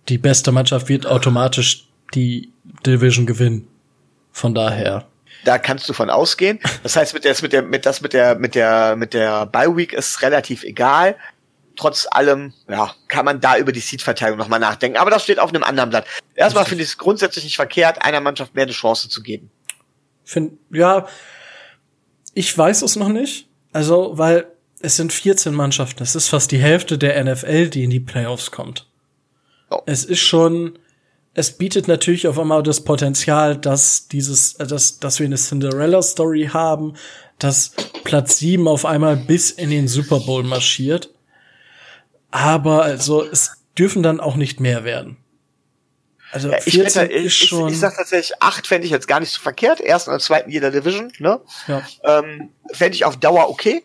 die 0.09 0.17
beste 0.17 0.51
Mannschaft 0.51 0.89
wird 0.89 1.07
automatisch 1.07 1.87
die 2.13 2.51
Division 2.85 3.25
gewinnen. 3.25 3.65
Von 4.33 4.53
daher. 4.53 5.07
Da 5.45 5.57
kannst 5.57 5.87
du 5.87 5.93
von 5.93 6.09
ausgehen. 6.09 6.59
Das 6.83 6.97
heißt, 6.97 7.13
mit 7.13 7.23
der, 7.23 7.33
mit 7.41 7.53
der, 7.53 7.61
mit 7.61 7.85
das 7.85 8.01
mit 8.01 8.11
der, 8.11 8.35
mit 8.35 8.55
der, 8.55 8.97
mit 8.97 9.13
der 9.13 9.45
Bye 9.45 9.73
Week 9.77 9.93
ist 9.93 10.21
relativ 10.21 10.65
egal. 10.65 11.15
Trotz 11.77 12.07
allem, 12.11 12.51
ja, 12.67 12.93
kann 13.07 13.23
man 13.23 13.39
da 13.39 13.57
über 13.57 13.71
die 13.71 13.79
Seed-Verteilung 13.79 14.37
nochmal 14.37 14.59
nachdenken. 14.59 14.97
Aber 14.97 15.11
das 15.11 15.23
steht 15.23 15.39
auf 15.39 15.51
einem 15.51 15.63
anderen 15.63 15.89
Blatt. 15.89 16.05
Erstmal 16.35 16.65
finde 16.65 16.83
ich 16.83 16.89
es 16.89 16.97
grundsätzlich 16.97 17.45
nicht 17.45 17.55
verkehrt, 17.55 18.03
einer 18.03 18.19
Mannschaft 18.19 18.53
mehr 18.53 18.63
eine 18.63 18.73
Chance 18.73 19.07
zu 19.07 19.23
geben. 19.23 19.49
Find, 20.25 20.59
ja, 20.71 21.07
ich 22.33 22.57
weiß 22.57 22.81
es 22.81 22.97
noch 22.97 23.07
nicht. 23.07 23.47
Also, 23.71 24.17
weil 24.17 24.51
es 24.81 24.95
sind 24.95 25.13
14 25.13 25.53
Mannschaften. 25.53 26.03
Es 26.03 26.15
ist 26.15 26.29
fast 26.29 26.51
die 26.51 26.59
Hälfte 26.59 26.97
der 26.97 27.23
NFL, 27.23 27.69
die 27.69 27.83
in 27.83 27.89
die 27.89 27.99
Playoffs 27.99 28.51
kommt. 28.51 28.87
Oh. 29.69 29.81
Es 29.85 30.03
ist 30.03 30.21
schon, 30.21 30.79
es 31.33 31.51
bietet 31.51 31.87
natürlich 31.87 32.27
auf 32.27 32.39
einmal 32.39 32.63
das 32.63 32.83
Potenzial, 32.83 33.57
dass 33.57 34.07
dieses, 34.07 34.55
äh, 34.55 34.67
dass, 34.67 34.99
dass 34.99 35.19
wir 35.19 35.25
eine 35.25 35.37
Cinderella-Story 35.37 36.49
haben, 36.53 36.95
dass 37.37 37.71
Platz 38.03 38.39
7 38.39 38.67
auf 38.67 38.85
einmal 38.85 39.15
bis 39.15 39.51
in 39.51 39.69
den 39.69 39.87
Super 39.87 40.19
Bowl 40.19 40.43
marschiert. 40.43 41.13
Aber 42.31 42.83
also, 42.83 43.23
es 43.23 43.57
dürfen 43.77 44.03
dann 44.03 44.19
auch 44.19 44.35
nicht 44.35 44.59
mehr 44.59 44.83
werden. 44.83 45.17
Also 46.31 46.49
Ja, 46.49 46.57
ich, 46.65 46.75
14 46.75 47.03
wette, 47.03 47.13
ich, 47.13 47.25
ist 47.25 47.41
ich, 47.41 47.49
schon. 47.49 47.69
ich 47.69 47.79
sag 47.79 47.95
tatsächlich, 47.95 48.41
acht 48.41 48.67
fände 48.67 48.85
ich 48.85 48.91
jetzt 48.91 49.07
gar 49.07 49.19
nicht 49.19 49.31
so 49.31 49.41
verkehrt. 49.41 49.81
Ersten 49.81 50.11
oder 50.11 50.19
zweiten 50.19 50.51
jeder 50.51 50.69
Division, 50.69 51.11
ne? 51.17 51.41
ja, 51.67 51.81
Ähm, 52.03 52.49
fände 52.71 52.95
ich 52.95 53.05
auf 53.05 53.17
Dauer 53.17 53.49
okay. 53.49 53.83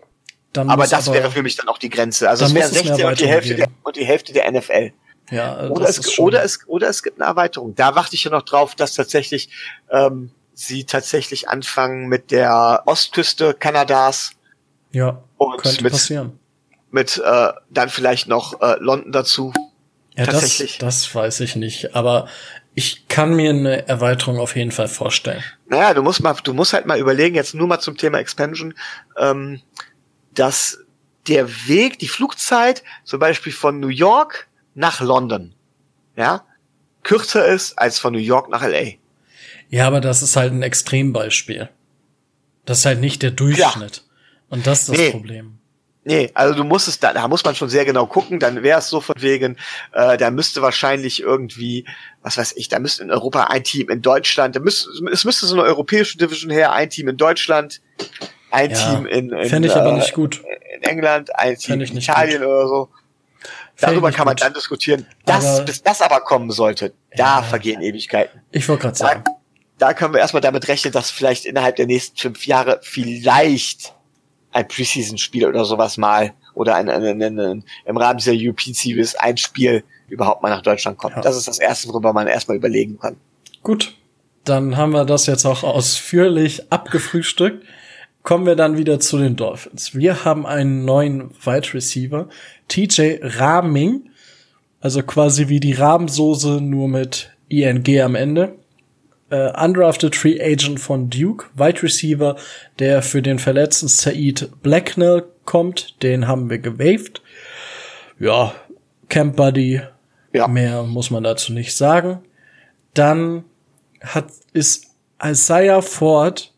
Dann 0.56 0.70
Aber 0.70 0.86
das 0.86 1.12
wäre 1.12 1.30
für 1.30 1.42
mich 1.42 1.56
dann 1.56 1.68
auch 1.68 1.78
die 1.78 1.90
Grenze. 1.90 2.28
Also 2.30 2.46
es 2.46 2.54
wären 2.54 2.64
eine 2.64 2.72
16 2.72 3.06
und 3.06 3.20
die, 3.20 3.26
Hälfte 3.28 3.54
der, 3.54 3.68
und 3.82 3.96
die 3.96 4.04
Hälfte 4.04 4.32
der 4.32 4.50
NFL. 4.50 4.92
ja, 5.30 5.68
Oder 5.68 5.86
das 5.86 5.98
es, 5.98 6.18
oder, 6.18 6.42
es, 6.42 6.60
oder 6.66 6.88
es 6.88 7.02
gibt 7.02 7.20
eine 7.20 7.28
Erweiterung. 7.28 7.74
Da 7.74 7.94
warte 7.94 8.14
ich 8.14 8.24
ja 8.24 8.30
noch 8.30 8.42
drauf, 8.42 8.74
dass 8.74 8.94
tatsächlich 8.94 9.50
ähm, 9.90 10.30
sie 10.54 10.84
tatsächlich 10.84 11.48
anfangen 11.48 12.06
mit 12.08 12.30
der 12.30 12.82
Ostküste 12.86 13.54
Kanadas 13.54 14.32
ja, 14.92 15.22
und 15.36 15.58
könnte 15.58 15.82
mit- 15.82 15.92
passieren. 15.92 16.38
mit 16.90 17.18
äh, 17.24 17.48
dann 17.70 17.88
vielleicht 17.88 18.28
noch 18.28 18.60
äh, 18.62 18.76
London 18.78 19.12
dazu. 19.12 19.52
Ja, 20.16 20.24
das, 20.26 20.34
tatsächlich. 20.40 20.78
das 20.78 21.12
weiß 21.12 21.40
ich 21.40 21.56
nicht, 21.56 21.96
aber 21.96 22.28
ich 22.76 23.08
kann 23.08 23.34
mir 23.34 23.50
eine 23.50 23.88
Erweiterung 23.88 24.38
auf 24.38 24.54
jeden 24.54 24.70
Fall 24.70 24.86
vorstellen. 24.88 25.42
Naja, 25.66 25.94
du 25.94 26.02
musst 26.02 26.22
mal, 26.22 26.34
du 26.44 26.54
musst 26.54 26.72
halt 26.72 26.86
mal 26.86 26.98
überlegen, 26.98 27.34
jetzt 27.34 27.54
nur 27.54 27.66
mal 27.66 27.80
zum 27.80 27.96
Thema 27.96 28.18
Expansion, 28.18 28.74
ähm, 29.18 29.60
dass 30.34 30.78
der 31.28 31.48
Weg, 31.68 31.98
die 31.98 32.08
Flugzeit 32.08 32.82
zum 33.04 33.18
Beispiel 33.18 33.52
von 33.52 33.80
New 33.80 33.88
York 33.88 34.48
nach 34.74 35.00
London, 35.00 35.54
ja, 36.16 36.44
kürzer 37.02 37.46
ist 37.46 37.78
als 37.78 37.98
von 37.98 38.12
New 38.12 38.18
York 38.18 38.48
nach 38.50 38.62
LA. 38.62 38.92
Ja, 39.70 39.86
aber 39.86 40.00
das 40.00 40.22
ist 40.22 40.36
halt 40.36 40.52
ein 40.52 40.62
Extrembeispiel. 40.62 41.68
Das 42.64 42.78
ist 42.78 42.86
halt 42.86 43.00
nicht 43.00 43.22
der 43.22 43.30
Durchschnitt. 43.30 44.04
Und 44.48 44.66
das 44.66 44.80
ist 44.80 44.88
das 44.90 44.98
Nee. 44.98 45.10
Problem. 45.10 45.58
Nee, 46.06 46.30
also 46.34 46.54
du 46.54 46.64
musst 46.64 46.86
es, 46.86 47.00
da, 47.00 47.14
da 47.14 47.26
muss 47.28 47.44
man 47.44 47.54
schon 47.54 47.70
sehr 47.70 47.86
genau 47.86 48.06
gucken, 48.06 48.38
dann 48.38 48.62
wäre 48.62 48.78
es 48.78 48.90
so 48.90 49.00
von 49.00 49.14
wegen, 49.20 49.56
äh, 49.92 50.18
da 50.18 50.30
müsste 50.30 50.60
wahrscheinlich 50.60 51.20
irgendwie, 51.20 51.86
was 52.20 52.36
weiß 52.36 52.52
ich, 52.56 52.68
da 52.68 52.78
müsste 52.78 53.04
in 53.04 53.10
Europa 53.10 53.44
ein 53.44 53.64
Team 53.64 53.88
in 53.88 54.02
Deutschland, 54.02 54.54
da 54.54 54.60
müsste, 54.60 54.90
es 55.10 55.24
müsste 55.24 55.46
so 55.46 55.54
eine 55.54 55.64
europäische 55.64 56.18
Division 56.18 56.50
her, 56.50 56.72
ein 56.72 56.90
Team 56.90 57.08
in 57.08 57.16
Deutschland, 57.16 57.80
ein 58.54 58.70
Ja, 58.70 58.76
Team 58.76 59.06
in, 59.06 59.30
in, 59.32 59.70
aber 59.70 59.98
äh, 59.98 60.10
gut. 60.12 60.42
in 60.76 60.82
England, 60.82 61.34
ein 61.36 61.56
Team 61.56 61.80
in 61.80 61.96
Italien 61.96 62.42
oder 62.44 62.68
so. 62.68 62.88
Darüber 63.80 64.12
kann 64.12 64.24
man 64.26 64.36
gut. 64.36 64.42
dann 64.42 64.54
diskutieren. 64.54 65.06
Das, 65.26 65.44
Aber- 65.44 65.64
bis 65.64 65.82
das 65.82 66.00
aber 66.00 66.20
kommen 66.20 66.50
sollte, 66.50 66.92
da 67.16 67.38
Ja. 67.38 67.42
vergehen 67.42 67.80
Ewigkeiten. 67.82 68.40
Ich 68.52 68.68
wollte 68.68 68.82
gerade 68.82 68.98
Da, 68.98 69.04
sagen. 69.06 69.24
da 69.78 69.92
können 69.94 70.14
wir 70.14 70.20
erstmal 70.20 70.40
damit 70.42 70.68
rechnen, 70.68 70.92
dass 70.92 71.10
vielleicht 71.10 71.44
innerhalb 71.44 71.76
der 71.76 71.86
nächsten 71.86 72.16
fünf 72.16 72.46
Jahre 72.46 72.78
vielleicht 72.82 73.94
ein 74.52 74.68
Preseason-Spiel 74.68 75.46
oder 75.46 75.64
sowas 75.64 75.96
mal 75.96 76.32
oder 76.54 76.76
ein, 76.76 76.88
ein, 76.88 77.02
ein, 77.20 77.40
ein, 77.40 77.64
im 77.84 77.96
Rahmen 77.96 78.18
dieser 78.18 78.32
European 78.32 78.72
Series 78.74 79.16
ein 79.16 79.36
Spiel 79.36 79.82
überhaupt 80.08 80.42
mal 80.42 80.50
nach 80.50 80.62
Deutschland 80.62 80.96
kommt. 80.96 81.16
Ja. 81.16 81.22
Das 81.22 81.36
ist 81.36 81.48
das 81.48 81.58
Erste, 81.58 81.88
worüber 81.88 82.12
man 82.12 82.28
erstmal 82.28 82.56
überlegen 82.56 82.98
kann. 83.00 83.16
Gut, 83.64 83.94
dann 84.44 84.76
haben 84.76 84.92
wir 84.92 85.04
das 85.04 85.26
jetzt 85.26 85.44
auch 85.44 85.64
ausführlich 85.64 86.70
abgefrühstückt. 86.70 87.64
Kommen 88.24 88.46
wir 88.46 88.56
dann 88.56 88.78
wieder 88.78 89.00
zu 89.00 89.18
den 89.18 89.36
Dolphins. 89.36 89.94
Wir 89.94 90.24
haben 90.24 90.46
einen 90.46 90.86
neuen 90.86 91.30
Wide 91.44 91.74
Receiver, 91.74 92.26
TJ 92.68 93.18
Raming, 93.20 94.08
also 94.80 95.02
quasi 95.02 95.48
wie 95.48 95.60
die 95.60 95.74
Rahmsoße, 95.74 96.62
nur 96.62 96.88
mit 96.88 97.30
ING 97.50 97.86
am 98.00 98.14
Ende. 98.14 98.54
Äh, 99.28 99.52
undrafted 99.62 100.16
Free 100.16 100.40
Agent 100.42 100.80
von 100.80 101.10
Duke, 101.10 101.48
Wide 101.54 101.82
Receiver, 101.82 102.36
der 102.78 103.02
für 103.02 103.20
den 103.20 103.38
verletzten 103.38 103.88
Said 103.88 104.50
Blacknell 104.62 105.24
kommt, 105.44 106.02
den 106.02 106.26
haben 106.26 106.48
wir 106.48 106.58
gewaved. 106.58 107.20
Ja, 108.18 108.54
Camp 109.10 109.36
Buddy, 109.36 109.82
Ja. 110.32 110.48
mehr 110.48 110.82
muss 110.84 111.10
man 111.10 111.24
dazu 111.24 111.52
nicht 111.52 111.76
sagen. 111.76 112.20
Dann 112.94 113.44
hat, 114.00 114.28
ist 114.54 114.86
Isaiah 115.22 115.82
Ford 115.82 116.53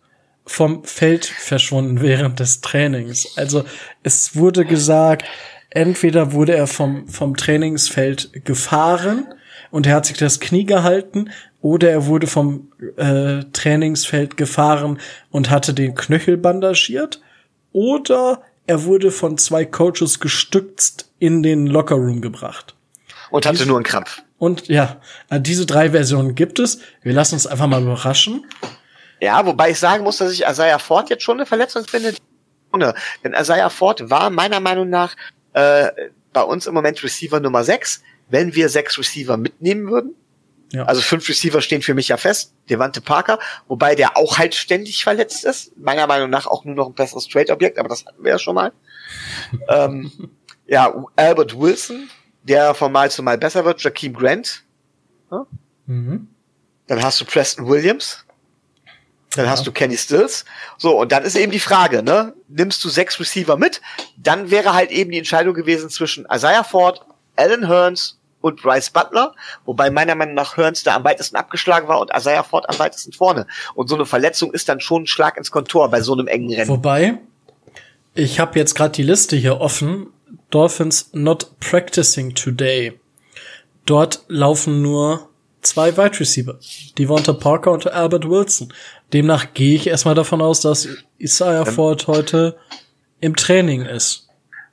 vom 0.47 0.85
Feld 0.85 1.27
verschwunden 1.27 2.01
während 2.01 2.41
des 2.41 2.61
Trainings. 2.61 3.37
Also 3.37 3.65
es 4.03 4.37
wurde 4.37 4.65
gesagt, 4.65 5.25
entweder 5.71 6.33
wurde 6.33 6.55
er 6.55 6.67
vom, 6.67 7.09
vom 7.09 7.37
Trainingsfeld 7.37 8.45
gefahren 8.45 9.27
und 9.71 9.87
er 9.87 9.97
hat 9.97 10.07
sich 10.07 10.17
das 10.17 10.41
Knie 10.41 10.65
gehalten 10.65 11.31
oder 11.61 11.91
er 11.91 12.07
wurde 12.07 12.29
vom 12.29 12.71
äh, 12.97 13.43
Trainingsfeld 13.53 14.37
gefahren 14.37 15.01
und 15.31 15.51
hatte 15.51 15.75
den 15.75 15.95
Knöchel 15.95 16.37
bandagiert 16.37 17.21
oder 17.73 18.43
er 18.67 18.85
wurde 18.85 19.11
von 19.11 19.37
zwei 19.39 19.65
Coaches 19.65 20.21
gestützt 20.21 21.11
in 21.19 21.43
den 21.43 21.67
Lockerroom 21.67 22.21
gebracht. 22.21 22.75
Und 23.31 23.47
hatte 23.47 23.67
nur 23.67 23.77
einen 23.77 23.85
Krampf. 23.85 24.23
Und 24.39 24.69
ja, 24.69 25.01
diese 25.31 25.67
drei 25.67 25.91
Versionen 25.91 26.35
gibt 26.35 26.59
es. 26.59 26.81
Wir 27.03 27.13
lassen 27.13 27.35
uns 27.35 27.47
einfach 27.47 27.67
mal 27.67 27.83
überraschen. 27.83 28.45
Ja, 29.21 29.45
wobei 29.47 29.71
ich 29.71 29.79
sagen 29.79 30.05
muss, 30.05 30.19
dass 30.19 30.33
ich 30.33 30.43
Isaiah 30.45 30.79
Ford 30.79 31.09
jetzt 31.11 31.23
schon 31.23 31.39
eine 31.39 31.47
Verletzung 31.47 31.85
finde. 31.85 32.15
Ohne. 32.73 32.95
Denn 33.25 33.33
Isaiah 33.33 33.71
Ford 33.71 34.11
war 34.11 34.31
meiner 34.31 34.61
Meinung 34.61 34.91
nach 34.91 35.17
äh, 35.55 35.89
bei 36.33 36.43
uns 36.43 36.67
im 36.67 36.75
Moment 36.75 37.03
Receiver 37.03 37.41
Nummer 37.41 37.65
6. 37.65 38.03
Wenn 38.29 38.55
wir 38.55 38.69
sechs 38.69 38.99
Receiver 38.99 39.37
mitnehmen 39.37 39.89
würden, 39.91 40.15
Ja. 40.73 40.85
also 40.85 41.01
fünf 41.01 41.29
Receiver 41.29 41.61
stehen 41.63 41.81
für 41.81 41.95
mich 41.95 42.09
ja 42.09 42.17
fest, 42.17 42.53
Devante 42.69 43.01
Parker, 43.01 43.39
wobei 43.69 43.95
der 43.95 44.17
auch 44.17 44.37
halt 44.39 44.55
ständig 44.55 45.05
verletzt 45.05 45.45
ist. 45.45 45.77
Meiner 45.79 46.07
Meinung 46.09 46.29
nach 46.29 46.47
auch 46.49 46.65
nur 46.65 46.75
noch 46.75 46.89
ein 46.89 46.95
besseres 46.95 47.29
Trade-Objekt, 47.29 47.79
aber 47.79 47.89
das 47.89 48.05
hatten 48.05 48.23
wir 48.25 48.33
ja 48.33 48.39
schon 48.39 48.57
mal. 48.57 48.73
ähm, 49.69 50.11
ja, 50.67 50.93
Albert 51.15 51.59
Wilson, 51.59 52.11
der 52.43 52.75
von 52.75 52.91
Mal 52.91 53.11
zu 53.13 53.23
Mal 53.23 53.39
besser 53.39 53.65
wird, 53.65 53.81
Jakeem 53.83 54.13
Grant, 54.15 54.65
Mhm. 55.87 56.29
dann 56.89 57.03
hast 57.03 57.21
du 57.21 57.25
Preston 57.25 57.69
Williams. 57.69 58.26
Dann 59.37 59.45
Ja. 59.47 59.51
hast 59.53 59.67
du 59.67 59.73
Kenny 59.73 59.97
Stills. 59.97 60.45
So, 60.79 60.99
und 60.99 61.13
dann 61.13 61.23
ist 61.23 61.37
eben 61.37 61.53
die 61.53 61.61
Frage, 61.61 62.03
ne? 62.03 62.35
Nimmst 62.49 62.85
du 62.85 62.89
sechs 62.89 63.21
Receiver 63.21 63.57
mit? 63.57 63.81
Dann 64.17 64.51
wäre 64.51 64.75
halt 64.75 64.91
eben 64.91 65.11
die 65.13 65.19
Entscheidung 65.19 65.55
gewesen 65.55 65.91
zwischen 65.91 66.27
Isaiah 66.33 66.65
Ford, 66.65 67.05
Alan 67.37 67.67
Hearns 67.69 68.19
und 68.41 68.63
Bryce 68.63 68.91
Butler, 68.91 69.35
wobei 69.65 69.91
meiner 69.91 70.15
Meinung 70.15 70.35
nach 70.35 70.57
Hearns 70.57 70.83
da 70.83 70.95
am 70.97 71.05
weitesten 71.05 71.37
abgeschlagen 71.37 71.89
war 71.89 72.01
und 72.01 72.11
Isaiah 72.17 72.43
Ford 72.45 72.69
am 72.69 72.79
weitesten 72.79 73.13
vorne. 73.13 73.47
Und 73.75 73.89
so 73.89 73.95
eine 73.95 74.07
Verletzung 74.07 74.53
ist 74.53 74.69
dann 74.69 74.81
schon 74.81 75.03
ein 75.03 75.07
Schlag 75.07 75.37
ins 75.37 75.51
Kontor 75.51 75.91
bei 75.91 76.01
so 76.01 76.13
einem 76.13 76.29
engen 76.29 76.53
Rennen. 76.53 76.69
Wobei, 76.69 77.19
ich 78.15 78.39
habe 78.41 78.59
jetzt 78.59 78.75
gerade 78.75 78.93
die 78.93 79.03
Liste 79.03 79.37
hier 79.37 79.61
offen. 79.61 80.09
Dolphins 80.51 81.11
not 81.13 81.59
practicing 81.61 82.35
today. 82.35 82.99
Dort 83.85 84.25
laufen 84.29 84.81
nur 84.83 85.29
zwei 85.63 85.97
Wide 85.97 86.19
Receiver. 86.21 86.59
Devonta 86.99 87.33
Parker 87.33 87.73
und 87.73 87.87
Albert 87.93 88.29
Wilson. 88.29 88.73
Demnach 89.13 89.55
gehe 89.55 89.77
ich 89.77 89.87
erstmal 89.87 90.15
davon 90.15 90.41
aus, 90.41 90.61
dass 90.61 90.89
Isaiah 91.19 91.65
Ford 91.65 92.07
heute 92.07 92.57
im 93.21 93.37
Training 93.37 93.83
ist. 93.83 94.29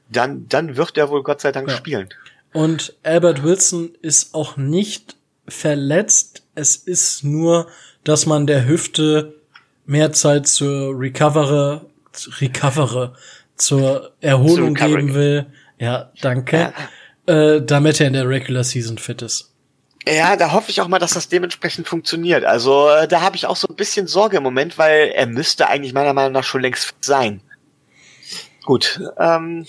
Dann, 0.09 0.47
dann 0.49 0.75
wird 0.75 0.97
er 0.97 1.09
wohl 1.09 1.23
Gott 1.23 1.41
sei 1.41 1.51
Dank 1.51 1.69
Ja. 1.69 1.75
spielen. 1.77 2.09
Und 2.53 2.93
Albert 3.03 3.43
Wilson 3.43 3.91
ist 4.01 4.33
auch 4.35 4.57
nicht 4.57 5.15
verletzt. 5.47 6.43
Es 6.55 6.75
ist 6.75 7.23
nur, 7.23 7.67
dass 8.03 8.25
man 8.25 8.45
der 8.47 8.67
Hüfte 8.67 9.35
mehr 9.85 10.13
Zeit 10.13 10.47
zur 10.47 10.97
Recovery, 10.99 11.81
Recovery, 12.39 13.09
zur 13.55 14.11
Erholung 14.21 14.73
geben 14.75 15.13
will. 15.13 15.47
Ja, 15.79 16.11
danke. 16.21 16.73
Äh, 17.25 17.61
damit 17.61 17.99
er 18.01 18.07
in 18.07 18.13
der 18.13 18.27
Regular 18.27 18.63
Season 18.63 18.97
fit 18.97 19.21
ist. 19.21 19.52
Ja, 20.07 20.35
da 20.35 20.51
hoffe 20.51 20.69
ich 20.69 20.81
auch 20.81 20.87
mal, 20.87 20.99
dass 20.99 21.13
das 21.13 21.29
dementsprechend 21.29 21.87
funktioniert. 21.87 22.43
Also 22.43 22.89
äh, 22.89 23.07
da 23.07 23.21
habe 23.21 23.35
ich 23.35 23.45
auch 23.45 23.55
so 23.55 23.67
ein 23.69 23.75
bisschen 23.75 24.07
Sorge 24.07 24.37
im 24.37 24.43
Moment, 24.43 24.77
weil 24.77 25.11
er 25.15 25.27
müsste 25.27 25.67
eigentlich 25.69 25.93
meiner 25.93 26.13
Meinung 26.13 26.33
nach 26.33 26.43
schon 26.43 26.61
längst 26.61 26.93
sein. 27.01 27.41
Gut, 28.65 29.01
ähm, 29.17 29.65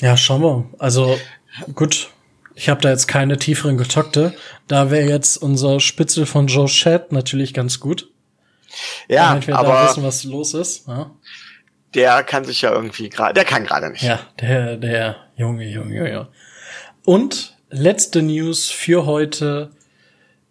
Ja, 0.00 0.16
schauen 0.16 0.42
wir. 0.42 0.64
Also 0.78 1.18
gut, 1.74 2.10
ich 2.54 2.68
habe 2.68 2.80
da 2.80 2.90
jetzt 2.90 3.08
keine 3.08 3.36
tieferen 3.36 3.76
Getakte. 3.78 4.34
Da 4.68 4.90
wäre 4.90 5.08
jetzt 5.08 5.36
unser 5.38 5.80
Spitzel 5.80 6.26
von 6.26 6.46
Joe 6.46 6.68
Shad 6.68 7.12
natürlich 7.12 7.52
ganz 7.54 7.80
gut. 7.80 8.10
ja, 9.08 9.28
damit 9.30 9.46
wir 9.46 9.54
da 9.54 9.60
aber 9.60 9.88
wissen, 9.88 10.02
was 10.02 10.24
los 10.24 10.54
ist. 10.54 10.86
Ja. 10.88 11.10
der 11.94 12.22
kann 12.22 12.44
sich 12.44 12.62
ja 12.62 12.72
irgendwie 12.72 13.08
gerade, 13.08 13.34
der 13.34 13.44
kann 13.44 13.64
gerade 13.64 13.90
nicht. 13.90 14.02
Ja, 14.02 14.20
der, 14.40 14.76
der 14.76 15.16
Junge, 15.36 15.68
Junge, 15.68 15.96
Junge. 15.96 16.28
Und 17.04 17.56
letzte 17.72 18.22
News 18.22 18.70
für 18.70 19.06
heute 19.06 19.70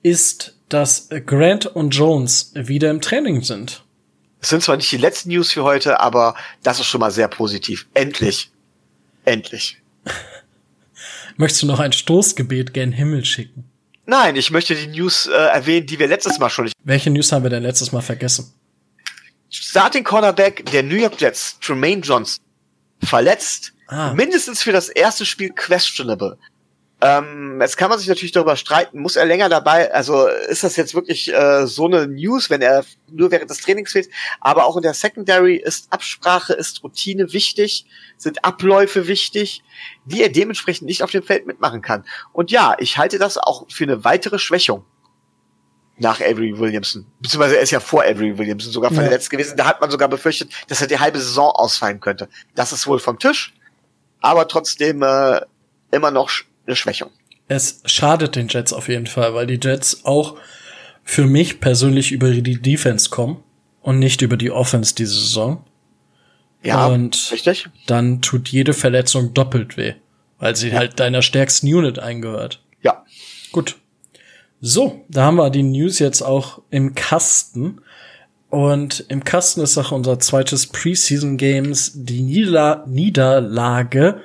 ist, 0.04 0.58
dass 0.70 1.10
Grant 1.25 1.66
und 1.68 1.92
Jones 1.92 2.51
wieder 2.56 2.90
im 2.90 3.01
Training 3.01 3.44
sind. 3.44 3.84
Es 4.42 4.50
sind 4.50 4.63
zwar 4.63 4.75
nicht 4.78 4.92
die 4.92 4.98
letzten 4.98 5.30
News 5.30 5.51
für 5.51 5.63
heute, 5.63 6.00
aber 6.00 6.36
das 6.63 6.80
ist 6.80 6.88
schon 6.88 7.00
mal 7.00 7.12
sehr 7.12 7.28
positiv. 7.28 7.88
Endlich. 7.94 8.51
Endlich. 9.24 9.78
Möchtest 11.38 11.62
du 11.63 11.68
noch 11.68 11.80
ein 11.80 11.94
Stoßgebet 11.94 12.74
gen 12.74 12.92
Himmel 12.92 13.24
schicken? 13.24 13.66
Nein, 14.08 14.36
ich 14.36 14.50
möchte 14.50 14.75
die 14.75 14.88
News 14.88 15.28
äh, 15.28 15.32
erwähnen, 15.32 15.86
die 15.86 16.00
wir 16.00 16.08
letztes 16.08 16.40
Mal 16.40 16.50
schon 16.50 16.66
nicht. 16.66 16.75
Welche 16.84 17.12
News 17.12 17.32
haben 17.32 17.44
wir 17.44 17.50
denn 17.51 17.63
letztes 17.63 17.92
Mal 17.92 18.01
vergessen? 18.01 18.51
Starting 19.50 20.04
Cornerback 20.04 20.66
der 20.72 20.82
New 20.82 20.96
York 20.96 21.20
Jets, 21.22 21.60
Tremaine 21.60 22.01
Johnson, 22.01 22.44
verletzt, 23.04 23.74
Ah. 23.88 24.13
mindestens 24.13 24.63
für 24.63 24.72
das 24.72 24.88
erste 24.88 25.25
Spiel 25.25 25.50
questionable. 25.50 26.38
Ähm, 27.03 27.60
jetzt 27.60 27.77
kann 27.77 27.89
man 27.89 27.98
sich 27.98 28.08
natürlich 28.08 28.31
darüber 28.31 28.55
streiten, 28.55 29.01
muss 29.01 29.15
er 29.15 29.25
länger 29.25 29.50
dabei, 29.50 29.91
also 29.91 30.27
ist 30.27 30.63
das 30.63 30.75
jetzt 30.75 30.93
wirklich 30.93 31.34
äh, 31.34 31.65
so 31.65 31.88
eine 31.88 32.05
News, 32.05 32.51
wenn 32.51 32.62
er 32.62 32.86
nur 33.10 33.31
während 33.31 33.50
des 33.50 33.60
Trainings 33.62 33.91
fehlt, 33.91 34.08
aber 34.39 34.65
auch 34.65 34.77
in 34.77 34.84
der 34.84 34.93
Secondary 34.93 35.55
ist 35.55 35.91
Absprache, 35.91 36.53
ist 36.53 36.84
Routine 36.84 37.34
wichtig, 37.34 37.88
sind 38.17 38.46
Abläufe 38.46 39.08
wichtig, 39.08 39.63
die 40.05 40.22
er 40.22 40.29
dementsprechend 40.29 40.88
nicht 40.88 41.01
auf 41.01 41.10
dem 41.10 41.24
Feld 41.24 41.48
mitmachen 41.48 41.81
kann. 41.81 42.05
Und 42.34 42.51
ja, 42.51 42.75
ich 42.77 43.00
halte 43.00 43.17
das 43.17 43.39
auch 43.39 43.65
für 43.72 43.86
eine 43.86 44.03
weitere 44.03 44.38
Schwächung 44.38 44.86
nach 45.98 46.22
Avery 46.22 46.58
Williamson. 46.60 47.08
Beziehungsweise 47.20 47.58
er 47.58 47.63
ist 47.63 47.72
ja 47.72 47.79
vor 47.79 48.03
Avery 48.03 48.38
Williamson 48.38 48.72
sogar 48.72 48.91
verletzt 48.91 49.31
ja. 49.31 49.38
gewesen. 49.38 49.58
Da 49.58 49.65
hat 49.65 49.81
man 49.81 49.89
sogar 49.89 50.08
befürchtet, 50.08 50.51
dass 50.67 50.81
er 50.81 50.88
die 50.88 51.00
halbe 51.00 51.20
Saison 51.20 51.50
ausfallen 51.50 52.00
könnte. 52.00 52.29
Das 52.53 52.72
ist 52.72 52.86
wohl 52.86 53.00
vom 53.00 53.17
Tisch, 53.17 53.53
aber 54.20 54.48
trotzdem 54.48 55.01
äh, 55.01 55.41
immer 55.91 56.12
noch 56.12 56.29
eine 56.65 56.75
Schwächung. 56.75 57.10
Es 57.48 57.82
schadet 57.86 58.36
den 58.36 58.48
Jets 58.48 58.72
auf 58.72 58.88
jeden 58.88 59.08
Fall, 59.08 59.34
weil 59.34 59.48
die 59.48 59.60
Jets 59.62 60.06
auch 60.06 60.38
für 61.03 61.25
mich 61.25 61.60
persönlich 61.60 62.12
über 62.12 62.32
die 62.32 62.62
Defense 62.62 63.10
kommen 63.10 63.44
und 63.82 64.00
nicht 64.00 64.22
über 64.22 64.38
die 64.38 64.51
Offense 64.51 64.96
diese 64.96 65.15
Saison. 65.15 65.63
Ja, 66.63 66.88
und 66.88 67.30
richtig. 67.32 67.70
Dann 67.88 68.22
tut 68.22 68.50
jede 68.50 68.74
Verletzung 68.74 69.34
doppelt 69.34 69.77
weh, 69.77 69.96
weil 70.38 70.56
sie 70.56 70.70
ja. 70.70 70.77
halt 70.77 71.00
deiner 71.00 71.22
stärksten 71.22 71.68
Unit 71.68 72.00
eingehört. 72.00 72.62
Ja. 72.82 73.03
Gut. 73.51 73.77
So, 74.62 75.03
da 75.10 75.24
haben 75.24 75.38
wir 75.38 75.50
die 75.50 75.63
News 75.63 75.98
jetzt 76.00 76.22
auch 76.22 76.62
im 76.70 76.94
Kasten. 76.94 77.82
Und 78.50 79.06
im 79.08 79.24
Kasten 79.24 79.62
ist 79.62 79.77
auch 79.77 79.91
unser 79.91 80.20
zweites 80.20 80.68
Preseason 80.68 81.38
Games 81.38 81.94
die 81.96 82.22
Niederla 82.22 82.86
Niederlage 82.88 84.22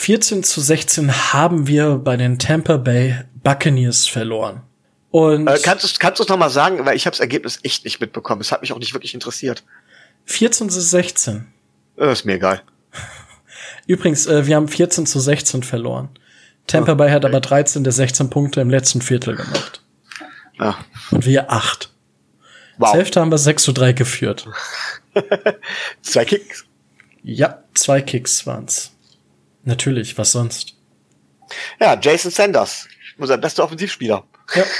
14 0.00 0.42
zu 0.42 0.62
16 0.62 1.34
haben 1.34 1.66
wir 1.66 1.96
bei 1.96 2.16
den 2.16 2.38
Tampa 2.38 2.78
Bay 2.78 3.18
Buccaneers 3.44 4.08
verloren. 4.08 4.62
Und 5.10 5.46
äh, 5.46 5.58
kannst 5.62 5.84
du 5.84 5.98
kannst 5.98 6.20
du 6.20 6.24
noch 6.24 6.38
mal 6.38 6.48
sagen, 6.48 6.86
weil 6.86 6.96
ich 6.96 7.04
habe 7.04 7.12
das 7.12 7.20
Ergebnis 7.20 7.58
echt 7.64 7.84
nicht 7.84 8.00
mitbekommen. 8.00 8.40
Es 8.40 8.50
hat 8.50 8.62
mich 8.62 8.72
auch 8.72 8.78
nicht 8.78 8.94
wirklich 8.94 9.12
interessiert. 9.12 9.62
14 10.24 10.70
zu 10.70 10.80
16. 10.80 11.46
Äh, 11.98 12.12
ist 12.12 12.24
mir 12.24 12.36
egal. 12.36 12.62
Übrigens, 13.86 14.26
äh, 14.26 14.46
wir 14.46 14.56
haben 14.56 14.68
14 14.68 15.04
zu 15.04 15.20
16 15.20 15.62
verloren. 15.64 16.08
Tampa 16.66 16.94
Bay 16.94 17.10
hat 17.10 17.26
aber 17.26 17.40
13 17.40 17.84
der 17.84 17.92
16 17.92 18.30
Punkte 18.30 18.62
im 18.62 18.70
letzten 18.70 19.02
Viertel 19.02 19.36
gemacht. 19.36 19.82
Ja. 20.58 20.78
Und 21.10 21.26
wir 21.26 21.52
8. 21.52 21.92
Wow. 22.78 22.94
Hälfte 22.94 23.20
haben 23.20 23.30
wir 23.30 23.36
6 23.36 23.64
zu 23.64 23.72
3 23.72 23.92
geführt. 23.92 24.48
zwei 26.00 26.24
Kicks? 26.24 26.64
Ja, 27.22 27.62
zwei 27.74 28.00
Kicks 28.00 28.46
waren's. 28.46 28.92
Natürlich, 29.64 30.16
was 30.18 30.32
sonst? 30.32 30.74
Ja, 31.80 31.98
Jason 32.00 32.30
Sanders, 32.30 32.88
unser 33.18 33.38
bester 33.38 33.64
Offensivspieler. 33.64 34.24
Ja. 34.54 34.64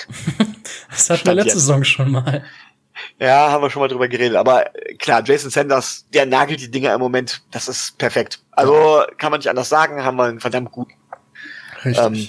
Das 0.89 1.11
hatten 1.11 1.27
wir 1.27 1.35
letzte 1.35 1.51
jetzt. 1.51 1.61
Saison 1.61 1.85
schon 1.85 2.11
mal. 2.11 2.45
Ja, 3.19 3.51
haben 3.51 3.63
wir 3.63 3.71
schon 3.71 3.81
mal 3.81 3.89
drüber 3.89 4.09
geredet. 4.09 4.37
Aber 4.37 4.75
äh, 4.75 4.95
klar, 4.95 5.23
Jason 5.25 5.51
Sanders, 5.51 6.07
der 6.13 6.27
nagelt 6.27 6.61
die 6.61 6.71
Dinger 6.71 6.95
im 6.95 7.01
Moment, 7.01 7.43
das 7.51 7.69
ist 7.69 7.99
perfekt. 7.99 8.41
Also 8.53 9.03
kann 9.19 9.31
man 9.31 9.39
nicht 9.39 9.49
anders 9.49 9.69
sagen, 9.69 10.03
haben 10.05 10.17
wir 10.17 10.25
einen 10.25 10.41
verdammt 10.41 10.71
guten, 10.73 10.95
Richtig. 11.85 12.05
Ähm, 12.05 12.29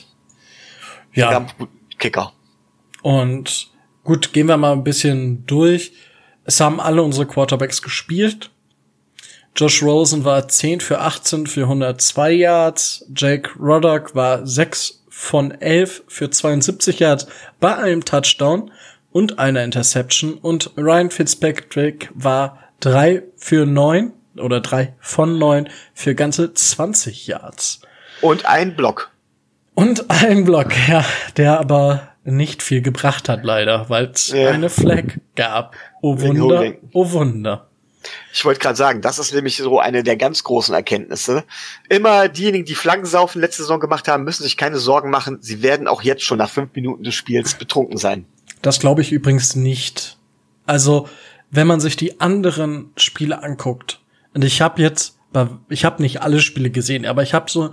ja. 1.14 1.26
verdammt 1.28 1.58
guten 1.58 1.80
Kicker. 1.98 2.34
Und 3.02 3.70
gut, 4.04 4.34
gehen 4.34 4.48
wir 4.48 4.58
mal 4.58 4.74
ein 4.74 4.84
bisschen 4.84 5.46
durch. 5.46 5.94
Es 6.46 6.60
haben 6.60 6.80
alle 6.80 7.04
unsere 7.04 7.26
Quarterbacks 7.26 7.82
gespielt. 7.82 8.52
Josh 9.56 9.84
Rosen 9.84 10.24
war 10.24 10.48
10 10.48 10.80
für 10.80 11.00
18 11.00 11.48
für 11.48 11.64
102 11.64 12.32
Yards. 12.32 13.06
Jake 13.16 13.50
Roddock 13.60 14.16
war 14.16 14.46
6 14.46 15.04
von 15.10 15.52
11 15.52 16.04
für 16.08 16.30
72 16.30 17.00
Yards 17.00 17.28
bei 17.60 17.76
einem 17.76 18.06
Touchdown 18.06 18.72
und 19.12 19.40
einer 19.40 19.64
Interception. 19.64 20.34
Und 20.36 20.72
Ryan 20.78 21.12
Fitzpatrick 21.12 22.10
war 22.14 22.58
3 22.80 23.24
für 23.36 23.66
9 23.66 24.14
oder 24.38 24.62
3 24.62 24.94
von 25.00 25.38
9 25.38 25.70
für 25.94 26.16
ganze 26.16 26.54
20 26.54 27.28
Yards. 27.28 27.82
Und 28.22 28.46
ein 28.46 28.76
Block. 28.76 29.12
Und 29.76 30.10
ein 30.10 30.46
Block, 30.46 30.72
ja, 30.88 31.06
der 31.38 31.60
aber 31.60 32.10
nicht 32.24 32.62
viel 32.62 32.82
gebracht 32.82 33.30
hat 33.30 33.44
leider, 33.44 33.90
weil 33.90 34.06
es 34.06 34.30
ja. 34.30 34.50
eine 34.50 34.70
Flag 34.70 35.18
gab. 35.36 35.76
Oh 36.02 36.20
Wunder, 36.20 36.74
oh 36.94 37.12
Wunder. 37.12 37.68
Ich 38.34 38.46
wollte 38.46 38.60
gerade 38.60 38.76
sagen, 38.76 39.02
das 39.02 39.20
ist 39.20 39.34
nämlich 39.34 39.58
so 39.58 39.80
eine 39.80 40.04
der 40.04 40.18
ganz 40.18 40.44
großen 40.44 40.74
Erkenntnisse. 40.74 41.44
Immer 41.90 42.28
diejenigen, 42.30 42.66
die 42.66 42.76
Flaggensaufen 42.76 43.42
letzte 43.42 43.64
Saison 43.64 43.80
gemacht 43.80 44.08
haben, 44.08 44.24
müssen 44.24 44.44
sich 44.44 44.58
keine 44.58 44.78
Sorgen 44.78 45.10
machen. 45.10 45.38
Sie 45.42 45.62
werden 45.62 45.88
auch 45.88 46.02
jetzt 46.02 46.24
schon 46.24 46.38
nach 46.38 46.50
fünf 46.50 46.74
Minuten 46.74 47.04
des 47.04 47.16
Spiels 47.16 47.56
betrunken 47.56 47.98
sein. 47.98 48.26
Das 48.62 48.80
glaube 48.80 49.02
ich 49.02 49.12
übrigens 49.12 49.56
nicht. 49.56 50.18
Also, 50.66 51.10
wenn 51.50 51.68
man 51.68 51.80
sich 51.80 51.96
die 51.96 52.22
anderen 52.22 52.92
Spiele 52.98 53.44
anguckt, 53.44 54.00
und 54.34 54.44
ich 54.44 54.62
habe 54.62 54.82
jetzt, 54.82 55.18
ich 55.70 55.84
habe 55.86 56.02
nicht 56.02 56.22
alle 56.22 56.40
Spiele 56.40 56.70
gesehen, 56.70 57.06
aber 57.06 57.24
ich 57.24 57.34
habe 57.34 57.52
so 57.52 57.72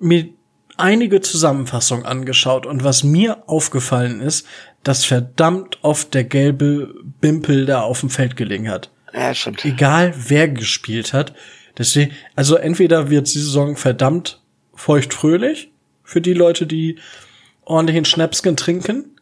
mir 0.00 0.30
einige 0.78 1.20
Zusammenfassungen 1.20 2.06
angeschaut 2.06 2.66
und 2.66 2.82
was 2.84 3.04
mir 3.04 3.48
aufgefallen 3.48 4.20
ist, 4.20 4.46
dass 4.82 5.04
verdammt 5.04 5.78
oft 5.82 6.14
der 6.14 6.24
gelbe 6.24 6.94
Bimpel 7.20 7.66
da 7.66 7.82
auf 7.82 8.00
dem 8.00 8.08
Feld 8.08 8.36
gelegen 8.36 8.70
hat. 8.70 8.90
Ja, 9.12 9.34
stimmt. 9.34 9.64
Egal 9.64 10.14
wer 10.16 10.48
gespielt 10.48 11.12
hat. 11.12 11.34
Deswegen, 11.78 12.12
also 12.36 12.56
entweder 12.56 13.10
wird 13.10 13.32
die 13.32 13.38
Saison 13.38 13.76
verdammt 13.76 14.42
feuchtfröhlich 14.74 15.70
für 16.02 16.20
die 16.20 16.34
Leute, 16.34 16.66
die 16.66 16.98
ordentlichen 17.64 18.04
Schnäpsken 18.04 18.56
trinken, 18.56 19.16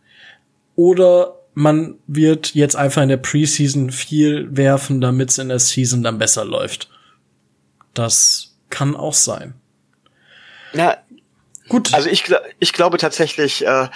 oder 0.75 1.39
man 1.55 1.97
wird 2.07 2.55
jetzt 2.55 2.77
einfach 2.77 3.03
in 3.03 3.09
der 3.09 3.17
Preseason 3.17 3.91
viel 3.91 4.49
werfen, 4.57 5.01
damit 5.01 5.31
es 5.31 5.39
in 5.39 5.49
der 5.49 5.59
Season 5.59 6.05
dann 6.05 6.19
besser 6.19 6.45
läuft. 6.45 6.89
Das 7.95 8.57
kann 8.71 8.95
auch 8.95 9.15
sein. 9.15 9.55
Ja, 10.73 10.99
gut. 11.69 11.93
Also 11.95 12.09
ich, 12.09 12.33
ich 12.61 12.73
glaube 12.73 12.99
tatsächlich, 12.99 13.67
äh, 13.67 13.89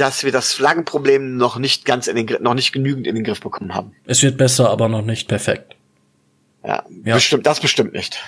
dass 0.00 0.24
wir 0.24 0.32
das 0.32 0.52
Flaggenproblem 0.52 1.36
noch 1.36 1.58
nicht 1.58 1.84
ganz 1.84 2.06
in 2.06 2.16
den 2.16 2.42
noch 2.42 2.54
nicht 2.54 2.72
genügend 2.72 3.06
in 3.06 3.14
den 3.14 3.24
Griff 3.24 3.40
bekommen 3.40 3.74
haben. 3.74 3.92
Es 4.06 4.22
wird 4.22 4.38
besser, 4.38 4.70
aber 4.70 4.88
noch 4.88 5.02
nicht 5.02 5.28
perfekt. 5.28 5.76
Ja, 6.64 6.84
ja. 7.04 7.14
bestimmt, 7.14 7.46
das 7.46 7.60
bestimmt 7.60 7.92
nicht. 7.92 8.18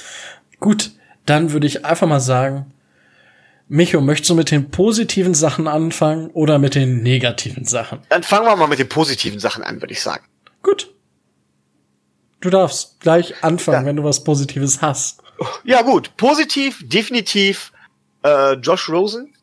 Gut, 0.60 0.92
dann 1.26 1.52
würde 1.52 1.66
ich 1.66 1.84
einfach 1.84 2.08
mal 2.08 2.20
sagen, 2.20 2.72
Micho, 3.68 4.00
möchtest 4.00 4.30
du 4.30 4.34
mit 4.34 4.50
den 4.50 4.70
positiven 4.70 5.34
Sachen 5.34 5.68
anfangen 5.68 6.30
oder 6.30 6.58
mit 6.58 6.74
den 6.74 7.02
negativen 7.02 7.64
Sachen? 7.64 8.00
Dann 8.08 8.22
fangen 8.22 8.46
wir 8.46 8.56
mal 8.56 8.66
mit 8.66 8.78
den 8.78 8.88
positiven 8.88 9.38
Sachen 9.38 9.62
an, 9.62 9.80
würde 9.82 9.92
ich 9.92 10.00
sagen. 10.00 10.24
Gut. 10.62 10.92
Du 12.40 12.50
darfst 12.50 13.00
gleich 13.00 13.44
anfangen, 13.44 13.82
ja. 13.82 13.86
wenn 13.86 13.96
du 13.96 14.04
was 14.04 14.24
Positives 14.24 14.80
hast. 14.80 15.22
Ja, 15.64 15.82
gut. 15.82 16.16
Positiv, 16.16 16.82
definitiv 16.88 17.72
äh, 18.22 18.54
Josh 18.54 18.88
Rosen 18.88 19.34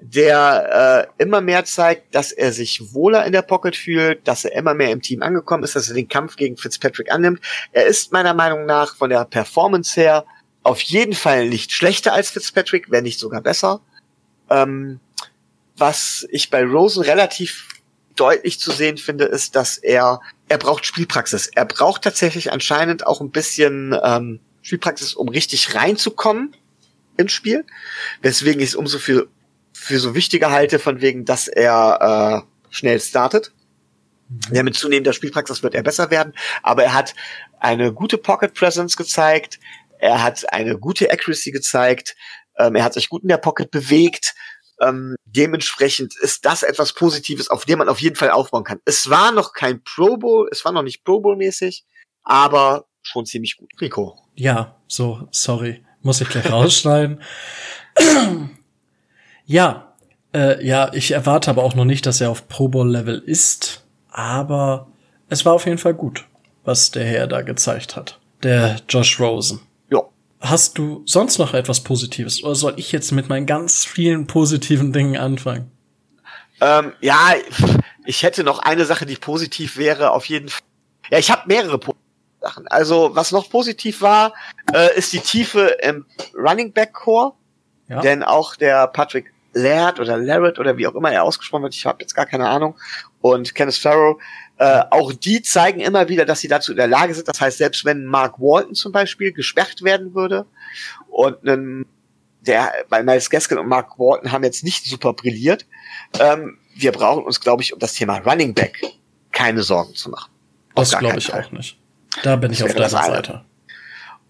der 0.00 1.08
äh, 1.18 1.22
immer 1.22 1.40
mehr 1.40 1.64
zeigt, 1.64 2.14
dass 2.14 2.32
er 2.32 2.52
sich 2.52 2.92
wohler 2.92 3.24
in 3.24 3.32
der 3.32 3.42
Pocket 3.42 3.74
fühlt, 3.74 4.26
dass 4.28 4.44
er 4.44 4.52
immer 4.52 4.74
mehr 4.74 4.90
im 4.90 5.02
Team 5.02 5.22
angekommen 5.22 5.64
ist, 5.64 5.74
dass 5.74 5.88
er 5.88 5.94
den 5.94 6.08
Kampf 6.08 6.36
gegen 6.36 6.56
Fitzpatrick 6.56 7.10
annimmt. 7.10 7.40
Er 7.72 7.86
ist 7.86 8.12
meiner 8.12 8.34
Meinung 8.34 8.66
nach 8.66 8.96
von 8.96 9.10
der 9.10 9.24
Performance 9.24 9.98
her 9.98 10.24
auf 10.62 10.80
jeden 10.80 11.14
Fall 11.14 11.48
nicht 11.48 11.72
schlechter 11.72 12.12
als 12.12 12.30
Fitzpatrick, 12.30 12.90
wenn 12.90 13.04
nicht 13.04 13.18
sogar 13.18 13.40
besser. 13.40 13.80
Ähm, 14.50 15.00
was 15.76 16.26
ich 16.30 16.50
bei 16.50 16.64
Rosen 16.64 17.02
relativ 17.02 17.68
deutlich 18.16 18.58
zu 18.58 18.72
sehen 18.72 18.96
finde, 18.96 19.24
ist, 19.24 19.56
dass 19.56 19.78
er 19.78 20.20
er 20.48 20.58
braucht 20.58 20.86
Spielpraxis. 20.86 21.48
Er 21.48 21.64
braucht 21.64 22.02
tatsächlich 22.02 22.52
anscheinend 22.52 23.06
auch 23.06 23.20
ein 23.20 23.30
bisschen 23.30 23.96
ähm, 24.02 24.40
Spielpraxis, 24.62 25.14
um 25.14 25.28
richtig 25.28 25.74
reinzukommen 25.74 26.54
ins 27.16 27.32
Spiel. 27.32 27.64
Weswegen 28.22 28.60
ich 28.60 28.70
es 28.70 28.74
umso 28.74 28.98
viel 28.98 29.28
für 29.76 29.98
so 30.00 30.14
wichtiger 30.14 30.50
halte, 30.50 30.78
von 30.78 31.00
wegen, 31.00 31.24
dass 31.24 31.48
er 31.48 32.44
äh, 32.44 32.74
schnell 32.74 32.98
startet. 32.98 33.52
Mhm. 34.28 34.54
Ja, 34.54 34.62
mit 34.62 34.74
zunehmender 34.74 35.12
Spielpraxis 35.12 35.62
wird 35.62 35.74
er 35.74 35.82
besser 35.82 36.10
werden, 36.10 36.32
aber 36.62 36.84
er 36.84 36.94
hat 36.94 37.14
eine 37.60 37.92
gute 37.92 38.18
Pocket 38.18 38.54
Presence 38.54 38.96
gezeigt, 38.96 39.60
er 39.98 40.22
hat 40.22 40.52
eine 40.52 40.78
gute 40.78 41.10
Accuracy 41.10 41.52
gezeigt, 41.52 42.16
ähm, 42.58 42.74
er 42.74 42.84
hat 42.84 42.94
sich 42.94 43.08
gut 43.08 43.22
in 43.22 43.28
der 43.28 43.38
Pocket 43.38 43.70
bewegt. 43.70 44.34
Ähm, 44.80 45.14
dementsprechend 45.24 46.14
ist 46.20 46.44
das 46.44 46.62
etwas 46.62 46.92
Positives, 46.92 47.48
auf 47.48 47.64
dem 47.64 47.78
man 47.78 47.88
auf 47.88 48.00
jeden 48.00 48.16
Fall 48.16 48.30
aufbauen 48.30 48.64
kann. 48.64 48.80
Es 48.84 49.08
war 49.08 49.32
noch 49.32 49.52
kein 49.52 49.82
Pro 49.82 50.18
Bowl, 50.18 50.48
es 50.50 50.64
war 50.64 50.72
noch 50.72 50.82
nicht 50.82 51.02
Pro 51.04 51.20
Bowl 51.20 51.36
mäßig, 51.36 51.84
aber 52.24 52.86
schon 53.02 53.24
ziemlich 53.24 53.56
gut. 53.56 53.70
Rico. 53.80 54.18
Ja, 54.34 54.76
so, 54.86 55.28
sorry, 55.30 55.82
muss 56.02 56.20
ich 56.20 56.28
gleich 56.28 56.50
rausschneiden. 56.50 57.22
Ja, 59.46 59.94
äh, 60.34 60.64
ja, 60.64 60.92
ich 60.92 61.12
erwarte 61.12 61.50
aber 61.50 61.62
auch 61.62 61.74
noch 61.74 61.84
nicht, 61.84 62.04
dass 62.04 62.20
er 62.20 62.30
auf 62.30 62.48
Pro 62.48 62.68
Bowl 62.68 62.90
Level 62.90 63.18
ist, 63.24 63.84
aber 64.10 64.88
es 65.28 65.44
war 65.44 65.54
auf 65.54 65.66
jeden 65.66 65.78
Fall 65.78 65.94
gut, 65.94 66.24
was 66.64 66.90
der 66.90 67.04
Herr 67.04 67.26
da 67.26 67.42
gezeigt 67.42 67.96
hat. 67.96 68.18
Der 68.42 68.80
Josh 68.88 69.18
Rosen. 69.20 69.60
Ja. 69.90 70.02
Hast 70.40 70.78
du 70.78 71.02
sonst 71.06 71.38
noch 71.38 71.54
etwas 71.54 71.80
Positives 71.80 72.42
oder 72.42 72.54
soll 72.54 72.74
ich 72.76 72.92
jetzt 72.92 73.12
mit 73.12 73.28
meinen 73.28 73.46
ganz 73.46 73.84
vielen 73.84 74.26
positiven 74.26 74.92
Dingen 74.92 75.16
anfangen? 75.16 75.70
Ähm, 76.60 76.92
ja, 77.00 77.34
ich 78.04 78.22
hätte 78.22 78.42
noch 78.42 78.58
eine 78.58 78.84
Sache, 78.84 79.06
die 79.06 79.16
positiv 79.16 79.76
wäre, 79.76 80.10
auf 80.10 80.26
jeden 80.26 80.48
Fall. 80.48 80.62
Ja, 81.10 81.18
ich 81.18 81.30
habe 81.30 81.42
mehrere 81.46 81.78
Sachen. 82.40 82.66
Also, 82.68 83.14
was 83.14 83.30
noch 83.32 83.48
positiv 83.48 84.02
war, 84.02 84.34
äh, 84.72 84.96
ist 84.96 85.12
die 85.12 85.20
Tiefe 85.20 85.76
im 85.82 86.04
Running 86.34 86.72
Back 86.72 86.94
Core. 86.94 87.34
Ja. 87.88 88.00
Denn 88.00 88.22
auch 88.24 88.56
der 88.56 88.88
Patrick 88.88 89.32
Laird 89.56 89.98
oder 90.00 90.18
Larrett 90.18 90.58
oder 90.58 90.76
wie 90.76 90.86
auch 90.86 90.94
immer 90.94 91.10
er 91.10 91.24
ausgesprochen 91.24 91.62
wird, 91.62 91.74
ich 91.74 91.86
habe 91.86 91.98
jetzt 92.00 92.14
gar 92.14 92.26
keine 92.26 92.48
Ahnung, 92.48 92.76
und 93.20 93.54
Kenneth 93.54 93.76
Farrow, 93.76 94.20
äh, 94.58 94.82
auch 94.90 95.12
die 95.12 95.42
zeigen 95.42 95.80
immer 95.80 96.08
wieder, 96.08 96.24
dass 96.24 96.40
sie 96.40 96.48
dazu 96.48 96.72
in 96.72 96.76
der 96.76 96.86
Lage 96.86 97.14
sind. 97.14 97.26
Das 97.26 97.40
heißt, 97.40 97.58
selbst 97.58 97.84
wenn 97.84 98.04
Mark 98.04 98.38
Walton 98.38 98.74
zum 98.74 98.92
Beispiel 98.92 99.32
gesperrt 99.32 99.82
werden 99.82 100.14
würde 100.14 100.46
und 101.08 101.42
ein, 101.44 101.86
der 102.40 102.72
bei 102.88 103.02
Miles 103.02 103.30
Gaskin 103.30 103.58
und 103.58 103.68
Mark 103.68 103.98
Walton 103.98 104.30
haben 104.30 104.44
jetzt 104.44 104.62
nicht 104.62 104.84
super 104.84 105.12
brilliert, 105.12 105.66
ähm, 106.20 106.58
wir 106.74 106.92
brauchen 106.92 107.24
uns, 107.24 107.40
glaube 107.40 107.62
ich, 107.62 107.72
um 107.72 107.78
das 107.78 107.94
Thema 107.94 108.18
Running 108.18 108.54
Back 108.54 108.80
keine 109.32 109.62
Sorgen 109.62 109.94
zu 109.94 110.10
machen. 110.10 110.30
Das 110.74 110.96
glaube 110.96 111.18
ich 111.18 111.28
Fall. 111.28 111.44
auch 111.44 111.52
nicht. 111.52 111.78
Da 112.22 112.36
bin 112.36 112.52
ich 112.52 112.62
auf 112.62 112.74
deiner 112.74 112.88
Seite. 112.88 113.44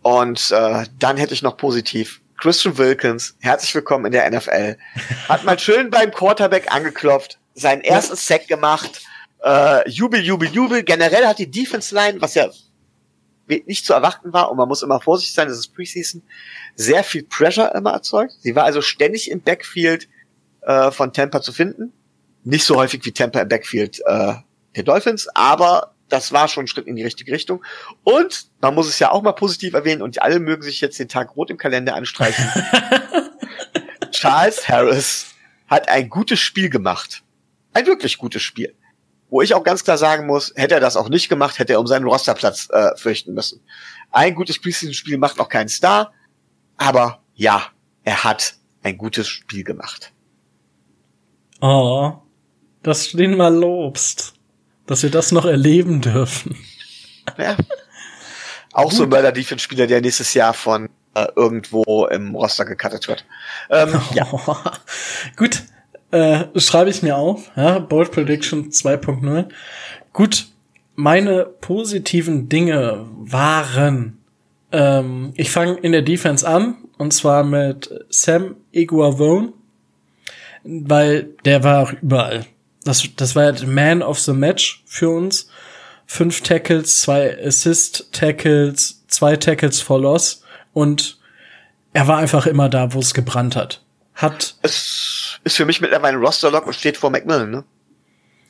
Und 0.02 0.52
äh, 0.52 0.86
dann 0.98 1.16
hätte 1.16 1.34
ich 1.34 1.42
noch 1.42 1.56
positiv 1.56 2.20
Christian 2.38 2.76
Wilkins, 2.76 3.34
herzlich 3.40 3.74
willkommen 3.74 4.06
in 4.06 4.12
der 4.12 4.30
NFL. 4.30 4.76
Hat 5.28 5.44
mal 5.44 5.58
schön 5.58 5.90
beim 5.90 6.10
Quarterback 6.10 6.72
angeklopft, 6.72 7.38
seinen 7.54 7.82
ersten 7.82 8.16
Sack 8.16 8.46
gemacht, 8.46 9.02
äh, 9.42 9.88
Jubel, 9.88 10.20
Jubel, 10.20 10.48
Jubel. 10.48 10.82
Generell 10.82 11.26
hat 11.26 11.38
die 11.38 11.50
Defense 11.50 11.94
Line, 11.94 12.20
was 12.20 12.34
ja 12.34 12.48
nicht 13.48 13.86
zu 13.86 13.94
erwarten 13.94 14.32
war, 14.32 14.50
und 14.50 14.58
man 14.58 14.68
muss 14.68 14.82
immer 14.82 15.00
vorsichtig 15.00 15.34
sein, 15.34 15.48
das 15.48 15.58
ist 15.58 15.74
Preseason, 15.74 16.22
sehr 16.74 17.04
viel 17.04 17.22
Pressure 17.22 17.74
immer 17.74 17.92
erzeugt. 17.92 18.34
Sie 18.40 18.54
war 18.54 18.64
also 18.64 18.82
ständig 18.82 19.30
im 19.30 19.40
Backfield 19.40 20.08
äh, 20.62 20.90
von 20.90 21.12
Tampa 21.12 21.40
zu 21.40 21.52
finden. 21.52 21.92
Nicht 22.44 22.64
so 22.64 22.76
häufig 22.76 23.04
wie 23.04 23.12
Tampa 23.12 23.40
im 23.40 23.48
Backfield 23.48 24.00
äh, 24.04 24.34
der 24.74 24.82
Dolphins, 24.82 25.28
aber 25.34 25.94
das 26.08 26.32
war 26.32 26.48
schon 26.48 26.64
ein 26.64 26.68
Schritt 26.68 26.86
in 26.86 26.96
die 26.96 27.02
richtige 27.02 27.32
Richtung. 27.32 27.64
Und 28.04 28.46
man 28.60 28.74
muss 28.74 28.88
es 28.88 28.98
ja 28.98 29.10
auch 29.10 29.22
mal 29.22 29.32
positiv 29.32 29.74
erwähnen, 29.74 30.02
und 30.02 30.22
alle 30.22 30.40
mögen 30.40 30.62
sich 30.62 30.80
jetzt 30.80 30.98
den 30.98 31.08
Tag 31.08 31.36
rot 31.36 31.50
im 31.50 31.56
Kalender 31.56 31.94
anstreichen. 31.94 32.44
Charles 34.12 34.68
Harris 34.68 35.26
hat 35.66 35.88
ein 35.88 36.08
gutes 36.08 36.40
Spiel 36.40 36.70
gemacht. 36.70 37.22
Ein 37.72 37.86
wirklich 37.86 38.18
gutes 38.18 38.42
Spiel. 38.42 38.74
Wo 39.28 39.42
ich 39.42 39.54
auch 39.54 39.64
ganz 39.64 39.82
klar 39.82 39.98
sagen 39.98 40.26
muss, 40.26 40.52
hätte 40.54 40.74
er 40.74 40.80
das 40.80 40.96
auch 40.96 41.08
nicht 41.08 41.28
gemacht, 41.28 41.58
hätte 41.58 41.72
er 41.72 41.80
um 41.80 41.86
seinen 41.86 42.06
Rosterplatz 42.06 42.68
äh, 42.70 42.96
fürchten 42.96 43.34
müssen. 43.34 43.60
Ein 44.12 44.34
gutes 44.34 44.60
Preseason-Spiel 44.60 45.18
macht 45.18 45.40
auch 45.40 45.48
keinen 45.48 45.68
Star, 45.68 46.12
aber 46.76 47.22
ja, 47.34 47.66
er 48.04 48.22
hat 48.22 48.54
ein 48.82 48.96
gutes 48.96 49.26
Spiel 49.26 49.64
gemacht. 49.64 50.12
Oh, 51.60 52.14
dass 52.82 53.10
du 53.10 53.16
den 53.16 53.36
mal 53.36 53.52
lobst 53.52 54.35
dass 54.86 55.02
wir 55.02 55.10
das 55.10 55.32
noch 55.32 55.44
erleben 55.44 56.00
dürfen. 56.00 56.56
Ja. 57.38 57.56
Auch 58.72 58.92
so 58.92 59.04
ein 59.04 59.08
Mörder 59.08 59.32
Defense 59.32 59.64
Spieler, 59.64 59.86
der 59.86 60.00
nächstes 60.00 60.34
Jahr 60.34 60.54
von 60.54 60.88
äh, 61.14 61.26
irgendwo 61.34 62.06
im 62.06 62.34
Roster 62.34 62.64
gecuttet 62.64 63.08
wird. 63.08 63.24
Ähm, 63.70 64.00
ja. 64.14 64.26
Gut, 65.36 65.62
äh, 66.10 66.44
schreibe 66.56 66.90
ich 66.90 67.02
mir 67.02 67.16
auf. 67.16 67.50
Ja, 67.56 67.78
Bold 67.78 68.12
Prediction 68.12 68.70
2.0. 68.70 69.48
Gut, 70.12 70.46
meine 70.94 71.44
positiven 71.44 72.48
Dinge 72.48 73.06
waren, 73.10 74.18
ähm, 74.72 75.32
ich 75.36 75.50
fange 75.50 75.78
in 75.78 75.92
der 75.92 76.02
Defense 76.02 76.46
an, 76.46 76.76
und 76.98 77.12
zwar 77.12 77.44
mit 77.44 77.90
Sam 78.08 78.56
Iguavone, 78.72 79.52
weil 80.64 81.30
der 81.44 81.64
war 81.64 81.82
auch 81.82 81.92
überall 82.02 82.46
das, 82.86 83.08
das 83.16 83.36
war 83.36 83.52
ja 83.52 83.66
Man 83.66 84.02
of 84.02 84.18
the 84.18 84.32
Match 84.32 84.82
für 84.86 85.10
uns. 85.10 85.48
Fünf 86.06 86.40
Tackles, 86.42 87.00
zwei 87.00 87.36
Assist-Tackles, 87.44 89.04
zwei 89.08 89.36
Tackles 89.36 89.80
for 89.80 90.00
Loss 90.00 90.42
und 90.72 91.18
er 91.92 92.06
war 92.06 92.18
einfach 92.18 92.46
immer 92.46 92.68
da, 92.68 92.92
wo 92.92 93.00
es 93.00 93.14
gebrannt 93.14 93.56
hat. 93.56 93.82
Hat. 94.14 94.56
Es 94.62 95.40
ist 95.44 95.56
für 95.56 95.64
mich 95.64 95.80
mittlerweile 95.80 96.16
ein 96.16 96.22
Roster-Lock 96.22 96.66
und 96.66 96.74
steht 96.74 96.96
vor 96.96 97.10
McMillan, 97.10 97.50
ne? 97.50 97.64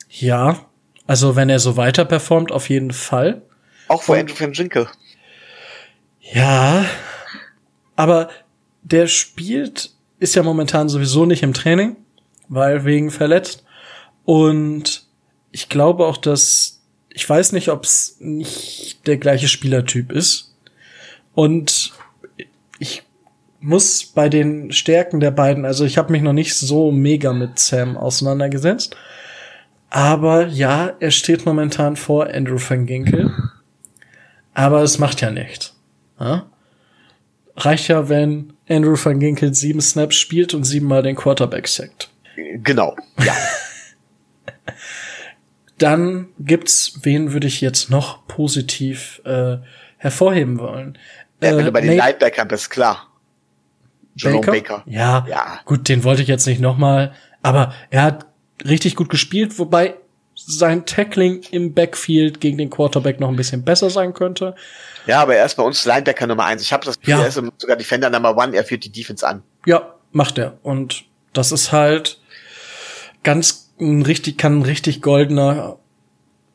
Ja. 0.09 0.65
Also, 1.07 1.35
wenn 1.35 1.49
er 1.49 1.59
so 1.59 1.77
weiter 1.77 2.05
performt, 2.05 2.51
auf 2.51 2.69
jeden 2.69 2.91
Fall. 2.91 3.41
Auch 3.87 4.03
vor 4.03 4.17
Andrew 4.17 4.35
van 4.37 4.51
Ginkel. 4.51 4.87
Ja. 6.19 6.85
Aber 7.95 8.29
der 8.83 9.07
spielt, 9.07 9.91
ist 10.19 10.35
ja 10.35 10.43
momentan 10.43 10.89
sowieso 10.89 11.25
nicht 11.25 11.43
im 11.43 11.53
Training, 11.53 11.95
weil 12.49 12.85
wegen 12.85 13.11
verletzt. 13.11 13.63
Und 14.27 15.03
ich 15.53 15.69
glaube 15.69 16.05
auch, 16.05 16.17
dass 16.17 16.81
ich 17.11 17.27
weiß 17.27 17.53
nicht, 17.53 17.69
ob 17.69 17.85
es 17.85 18.17
nicht 18.19 19.07
der 19.07 19.15
gleiche 19.15 19.47
Spielertyp 19.47 20.11
ist. 20.11 20.53
Und 21.33 21.93
ich 22.77 23.03
muss 23.61 24.05
bei 24.05 24.27
den 24.27 24.73
Stärken 24.73 25.21
der 25.21 25.31
beiden, 25.31 25.63
also 25.63 25.85
ich 25.85 25.97
habe 25.97 26.11
mich 26.11 26.21
noch 26.21 26.33
nicht 26.33 26.55
so 26.55 26.91
mega 26.91 27.31
mit 27.31 27.57
Sam 27.57 27.95
auseinandergesetzt. 27.95 28.97
Aber 29.89 30.47
ja, 30.47 30.93
er 30.99 31.11
steht 31.11 31.45
momentan 31.45 31.95
vor 31.95 32.27
Andrew 32.27 32.59
van 32.59 32.85
Ginkel. 32.85 33.31
Aber 34.53 34.83
es 34.83 34.99
macht 34.99 35.21
ja 35.21 35.31
nichts. 35.31 35.73
Ja? 36.19 36.47
Reicht 37.55 37.87
ja, 37.87 38.09
wenn 38.09 38.51
Andrew 38.67 38.97
van 39.01 39.21
Ginkel 39.21 39.53
sieben 39.53 39.79
Snaps 39.79 40.17
spielt 40.17 40.53
und 40.53 40.65
siebenmal 40.65 41.01
den 41.01 41.15
Quarterback 41.15 41.69
sackt. 41.69 42.09
Genau, 42.35 42.97
ja. 43.23 43.33
Dann 45.77 46.29
gibt's, 46.39 46.99
wen 47.03 47.33
würde 47.33 47.47
ich 47.47 47.61
jetzt 47.61 47.91
noch 47.91 48.27
positiv 48.27 49.21
äh, 49.25 49.57
hervorheben 49.97 50.57
wollen? 50.57 50.97
Ja, 51.41 51.51
wenn 51.51 51.59
äh, 51.59 51.63
du 51.65 51.71
bei 51.71 51.81
den 51.81 51.97
Linebackern 51.97 52.47
bist, 52.47 52.69
klar. 52.71 53.07
Jerome 54.15 54.41
Baker? 54.41 54.51
Baker. 54.51 54.83
Ja, 54.87 55.25
ja, 55.29 55.59
gut, 55.65 55.87
den 55.87 56.03
wollte 56.03 56.23
ich 56.23 56.27
jetzt 56.27 56.47
nicht 56.47 56.59
nochmal. 56.59 57.13
Aber 57.43 57.73
er 57.91 58.01
hat 58.01 58.25
richtig 58.65 58.95
gut 58.95 59.09
gespielt, 59.09 59.59
wobei 59.59 59.95
sein 60.35 60.85
Tackling 60.85 61.41
im 61.51 61.73
Backfield 61.73 62.39
gegen 62.41 62.57
den 62.57 62.69
Quarterback 62.69 63.19
noch 63.19 63.29
ein 63.29 63.35
bisschen 63.35 63.63
besser 63.63 63.89
sein 63.89 64.13
könnte. 64.13 64.55
Ja, 65.05 65.21
aber 65.21 65.35
er 65.35 65.45
ist 65.45 65.55
bei 65.55 65.63
uns 65.63 65.85
Linebacker 65.85 66.27
Nummer 66.27 66.45
eins. 66.45 66.61
Ich 66.61 66.73
habe 66.73 66.85
das 66.85 66.99
Gefühl, 66.99 67.15
ja. 67.15 67.21
er 67.21 67.27
ist 67.27 67.41
sogar 67.57 67.75
Defender 67.75 68.09
Nummer 68.09 68.35
one. 68.35 68.55
Er 68.55 68.63
führt 68.63 68.83
die 68.83 68.91
Defense 68.91 69.27
an. 69.27 69.43
Ja, 69.65 69.95
macht 70.11 70.37
er. 70.37 70.57
Und 70.63 71.05
das 71.33 71.51
ist 71.51 71.71
halt 71.71 72.19
ganz 73.23 73.66
ein 73.79 74.01
richtig, 74.01 74.37
kann 74.37 74.59
ein 74.59 74.63
richtig 74.63 75.01
goldener 75.01 75.77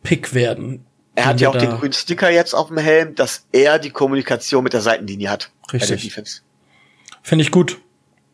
Pick 0.02 0.34
werden. 0.34 0.84
Er 1.14 1.26
hat 1.26 1.40
ja 1.40 1.50
auch 1.50 1.56
den 1.56 1.70
grünen 1.70 1.92
Sticker 1.92 2.30
jetzt 2.30 2.54
auf 2.54 2.68
dem 2.68 2.78
Helm, 2.78 3.14
dass 3.14 3.46
er 3.52 3.78
die 3.78 3.90
Kommunikation 3.90 4.64
mit 4.64 4.72
der 4.72 4.80
Seitenlinie 4.80 5.30
hat. 5.30 5.50
Richtig. 5.72 6.12
Finde 7.22 7.42
ich 7.42 7.50
gut, 7.50 7.80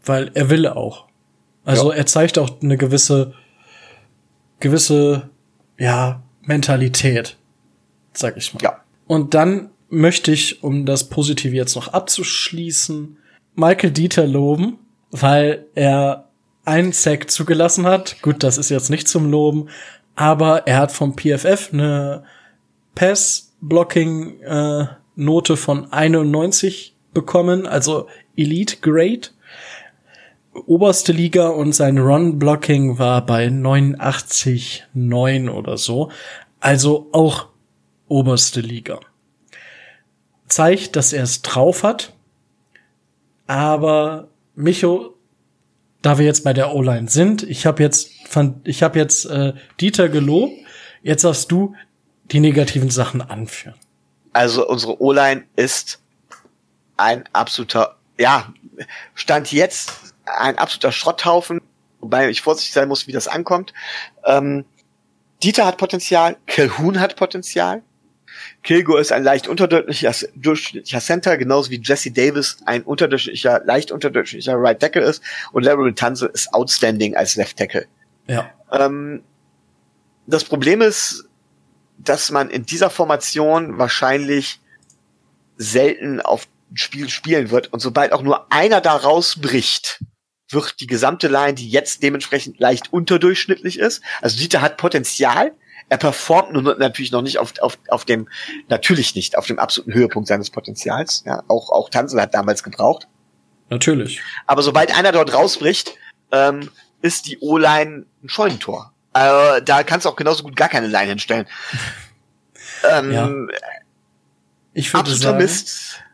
weil 0.05 0.31
er 0.35 0.49
will 0.49 0.67
auch. 0.67 1.07
Also 1.65 1.91
ja. 1.91 1.99
er 1.99 2.07
zeigt 2.07 2.39
auch 2.39 2.63
eine 2.63 2.77
gewisse, 2.77 3.35
gewisse, 4.61 5.29
ja, 5.77 6.23
Mentalität, 6.43 7.37
sag 8.13 8.37
ich 8.37 8.55
mal. 8.55 8.63
Ja. 8.63 8.81
Und 9.07 9.35
dann 9.35 9.71
möchte 9.91 10.33
ich, 10.33 10.63
um 10.63 10.87
das 10.87 11.09
Positive 11.09 11.55
jetzt 11.55 11.75
noch 11.75 11.89
abzuschließen, 11.89 13.19
Michael 13.55 13.91
Dieter 13.91 14.27
loben, 14.27 14.79
weil 15.11 15.67
er 15.75 16.28
einen 16.69 16.93
Sack 16.93 17.31
zugelassen 17.31 17.87
hat. 17.87 18.21
Gut, 18.23 18.43
das 18.43 18.59
ist 18.59 18.69
jetzt 18.69 18.91
nicht 18.91 19.09
zum 19.09 19.31
Loben, 19.31 19.71
aber 20.15 20.67
er 20.67 20.77
hat 20.77 20.93
vom 20.93 21.17
PFF 21.17 21.71
eine 21.73 22.25
Pass-Blocking 22.95 24.43
äh, 24.43 24.87
von 25.57 25.93
91 25.93 26.95
bekommen, 27.15 27.67
also 27.67 28.07
Elite 28.37 28.77
Grade. 28.83 29.29
Oberste 30.67 31.13
Liga 31.13 31.49
und 31.49 31.73
sein 31.73 31.97
Run-Blocking 31.99 32.99
war 32.99 33.25
bei 33.25 33.47
89,9 33.47 35.51
oder 35.51 35.79
so. 35.79 36.11
Also 36.61 37.09
auch 37.13 37.47
oberste 38.09 38.61
Liga. 38.61 38.99
Zeigt, 40.49 40.97
dass 40.97 41.13
er 41.13 41.23
es 41.23 41.43
drauf 41.43 41.85
hat. 41.85 42.13
Aber 43.47 44.27
Micho 44.57 45.18
da 46.03 46.19
wir 46.19 46.25
jetzt 46.25 46.45
bei 46.45 46.53
der 46.53 46.75
O-Line 46.75 47.09
sind, 47.09 47.43
ich 47.43 47.67
habe 47.67 47.83
jetzt 47.83 48.11
fand, 48.29 48.67
ich 48.69 48.83
habe 48.83 48.99
jetzt 48.99 49.25
äh, 49.27 49.55
Dieter 49.81 50.09
gelobt. 50.09 50.55
Jetzt 51.03 51.25
darfst 51.25 51.51
du 51.51 51.75
die 52.31 52.41
negativen 52.41 52.91
Sachen 52.91 53.21
anführen. 53.23 53.77
Also 54.33 54.69
unsere 54.69 55.01
O-Line 55.01 55.45
ist 55.57 56.01
ein 56.97 57.25
absoluter, 57.33 57.97
ja, 58.19 58.53
stand 59.15 59.51
jetzt 59.53 59.93
ein 60.27 60.59
absoluter 60.59 60.93
Schrotthaufen, 60.93 61.61
wobei 62.01 62.29
ich 62.29 62.43
vorsichtig 62.43 62.75
sein 62.75 62.89
muss, 62.89 63.07
wie 63.07 63.13
das 63.13 63.29
ankommt. 63.29 63.73
Ähm, 64.25 64.65
Dieter 65.43 65.67
hat 65.67 65.79
Potenzial, 65.79 66.37
Calhoun 66.47 67.01
hat 67.01 67.17
Potenzial. 67.17 67.83
Kilgore 68.63 69.01
ist 69.01 69.13
ein 69.13 69.23
leicht 69.23 69.49
unterdurchschnittlicher 69.49 70.29
durchschnittlicher 70.35 71.01
Center, 71.01 71.37
genauso 71.37 71.71
wie 71.71 71.81
Jesse 71.83 72.11
Davis 72.11 72.59
ein 72.67 72.83
unterdurchschnittlicher, 72.83 73.63
leicht 73.65 73.91
unterdurchschnittlicher 73.91 74.57
Right 74.57 74.81
Tackle 74.81 75.03
ist 75.03 75.23
und 75.53 75.65
Larry 75.65 75.95
Tunzel 75.95 76.31
ist 76.33 76.53
outstanding 76.53 77.17
als 77.17 77.37
Left 77.37 77.57
Tackle. 77.57 77.87
Ja. 78.27 78.51
Ähm, 78.73 79.23
das 80.27 80.45
Problem 80.45 80.83
ist, 80.83 81.25
dass 81.99 82.31
man 82.31 82.51
in 82.51 82.65
dieser 82.65 82.91
Formation 82.91 83.79
wahrscheinlich 83.79 84.61
selten 85.57 86.21
auf 86.21 86.47
Spiel 86.75 87.09
spielen 87.09 87.51
wird 87.51 87.73
und 87.73 87.81
sobald 87.81 88.13
auch 88.13 88.23
nur 88.23 88.53
einer 88.53 88.81
da 88.81 88.95
rausbricht, 88.95 90.01
wird 90.51 90.81
die 90.81 90.87
gesamte 90.87 91.29
Line, 91.29 91.55
die 91.55 91.69
jetzt 91.69 92.03
dementsprechend 92.03 92.59
leicht 92.59 92.93
unterdurchschnittlich 92.93 93.79
ist. 93.79 94.03
Also 94.21 94.39
Dieter 94.39 94.63
hat 94.63 94.77
Potenzial. 94.77 95.53
Er 95.89 95.97
performt 95.97 96.53
nur 96.53 96.77
natürlich 96.79 97.13
noch 97.13 97.23
nicht 97.23 97.39
auf, 97.39 97.55
auf, 97.61 97.79
auf 97.89 98.05
dem, 98.05 98.29
natürlich 98.69 99.15
nicht 99.15 99.39
auf 99.39 99.47
dem 99.47 99.59
absoluten 99.59 99.95
Höhepunkt 99.95 100.29
seines 100.29 100.51
Potenzials. 100.51 101.23
Ja, 101.25 101.43
auch, 101.49 101.71
auch 101.71 101.89
Tanzel 101.89 102.21
hat 102.21 102.35
damals 102.35 102.63
gebraucht. 102.63 103.09
Natürlich. 103.71 104.21
Aber 104.47 104.63
sobald 104.63 104.97
einer 104.97 105.13
dort 105.13 105.33
rausbricht, 105.33 105.95
ähm, 106.33 106.71
ist 107.01 107.27
die 107.27 107.39
O-Line 107.41 108.07
ein 108.23 108.29
Scheunentor. 108.29 108.93
Äh, 109.15 109.63
da 109.63 109.83
kannst 109.83 110.05
du 110.05 110.11
auch 110.11 110.17
genauso 110.17 110.43
gut 110.43 110.57
gar 110.57 110.69
keine 110.69 110.89
Line 110.89 111.09
hinstellen. 111.11 111.47
ähm, 112.91 113.13
Ja. 113.13 113.31
Ich 114.75 114.95
würde 114.95 115.13
sagen, 115.13 115.39
Mist. 115.39 116.05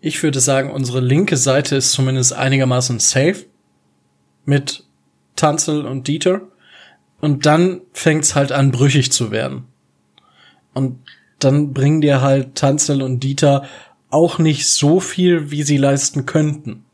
ich 0.00 0.22
würde 0.22 0.40
sagen, 0.40 0.70
unsere 0.70 1.00
linke 1.00 1.36
Seite 1.36 1.76
ist 1.76 1.92
zumindest 1.92 2.32
einigermaßen 2.32 2.98
safe 2.98 3.44
mit 4.46 4.84
Tanzel 5.36 5.84
und 5.84 6.08
Dieter. 6.08 6.40
Und 7.20 7.46
dann 7.46 7.82
fängt's 7.92 8.34
halt 8.34 8.52
an, 8.52 8.70
brüchig 8.70 9.12
zu 9.12 9.30
werden. 9.30 9.66
Und 10.72 10.98
dann 11.38 11.72
bringen 11.72 12.00
dir 12.00 12.20
halt 12.20 12.54
Tanzel 12.54 13.02
und 13.02 13.20
Dieter 13.20 13.68
auch 14.10 14.38
nicht 14.38 14.68
so 14.68 15.00
viel, 15.00 15.50
wie 15.50 15.62
sie 15.62 15.76
leisten 15.76 16.26
könnten. 16.26 16.84